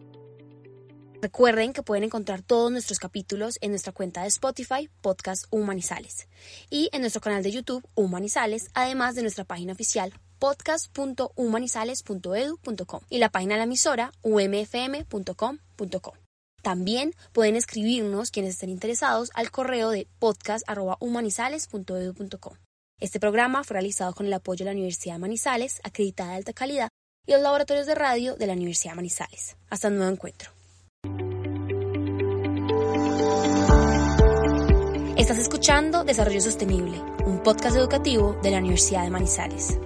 Recuerden 1.21 1.73
que 1.73 1.81
pueden 1.81 2.03
encontrar 2.03 2.43
todos 2.43 2.71
nuestros 2.71 2.99
capítulos 2.99 3.57
en 3.61 3.71
nuestra 3.71 3.91
cuenta 3.91 4.21
de 4.21 4.27
Spotify, 4.27 4.87
Podcast 5.01 5.45
Humanizales, 5.49 6.27
y 6.69 6.91
en 6.93 7.01
nuestro 7.01 7.21
canal 7.21 7.41
de 7.41 7.49
YouTube, 7.51 7.83
Humanizales, 7.95 8.69
además 8.75 9.15
de 9.15 9.23
nuestra 9.23 9.43
página 9.43 9.73
oficial, 9.73 10.13
podcast.humanizales.edu.com 10.37 13.01
y 13.09 13.17
la 13.17 13.29
página 13.29 13.55
de 13.55 13.59
la 13.59 13.63
emisora, 13.63 14.11
umfm.com.com. 14.21 15.57
También 16.67 17.15
pueden 17.31 17.55
escribirnos 17.55 18.29
quienes 18.29 18.55
estén 18.55 18.69
interesados 18.69 19.31
al 19.35 19.51
correo 19.51 19.89
de 19.89 20.09
podcast.humanizales.edu.com. 20.19 22.55
Este 22.99 23.21
programa 23.21 23.63
fue 23.63 23.75
realizado 23.75 24.13
con 24.13 24.25
el 24.25 24.33
apoyo 24.33 24.65
de 24.65 24.67
la 24.71 24.75
Universidad 24.75 25.15
de 25.15 25.19
Manizales, 25.19 25.79
acreditada 25.85 26.31
de 26.31 26.35
alta 26.35 26.51
calidad, 26.51 26.89
y 27.25 27.31
los 27.31 27.39
laboratorios 27.39 27.85
de 27.85 27.95
radio 27.95 28.35
de 28.35 28.47
la 28.47 28.53
Universidad 28.53 28.91
de 28.91 28.97
Manizales. 28.97 29.55
Hasta 29.69 29.87
un 29.87 29.95
nuevo 29.95 30.11
encuentro. 30.11 30.51
Estás 35.15 35.37
escuchando 35.37 36.03
Desarrollo 36.03 36.41
Sostenible, 36.41 37.01
un 37.25 37.41
podcast 37.43 37.77
educativo 37.77 38.37
de 38.43 38.51
la 38.51 38.57
Universidad 38.57 39.05
de 39.05 39.09
Manizales. 39.09 39.79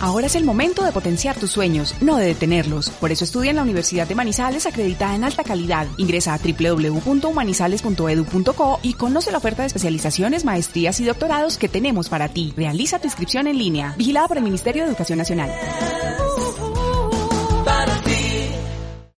Ahora 0.00 0.26
es 0.26 0.34
el 0.36 0.44
momento 0.44 0.84
de 0.84 0.92
potenciar 0.92 1.36
tus 1.38 1.50
sueños, 1.50 1.96
no 2.00 2.18
de 2.18 2.26
detenerlos. 2.26 2.90
Por 2.90 3.10
eso 3.10 3.24
estudia 3.24 3.50
en 3.50 3.56
la 3.56 3.62
Universidad 3.62 4.06
de 4.06 4.14
Manizales 4.14 4.66
acreditada 4.66 5.16
en 5.16 5.24
alta 5.24 5.42
calidad. 5.42 5.88
Ingresa 5.96 6.34
a 6.34 6.38
www.humanizales.edu.co 6.38 8.78
y 8.82 8.92
conoce 8.94 9.32
la 9.32 9.38
oferta 9.38 9.62
de 9.62 9.66
especializaciones, 9.66 10.44
maestrías 10.44 11.00
y 11.00 11.04
doctorados 11.04 11.58
que 11.58 11.68
tenemos 11.68 12.08
para 12.08 12.28
ti. 12.28 12.54
Realiza 12.56 13.00
tu 13.00 13.08
inscripción 13.08 13.48
en 13.48 13.58
línea. 13.58 13.96
Vigilada 13.98 14.28
por 14.28 14.36
el 14.36 14.44
Ministerio 14.44 14.84
de 14.84 14.90
Educación 14.90 15.18
Nacional. 15.18 15.50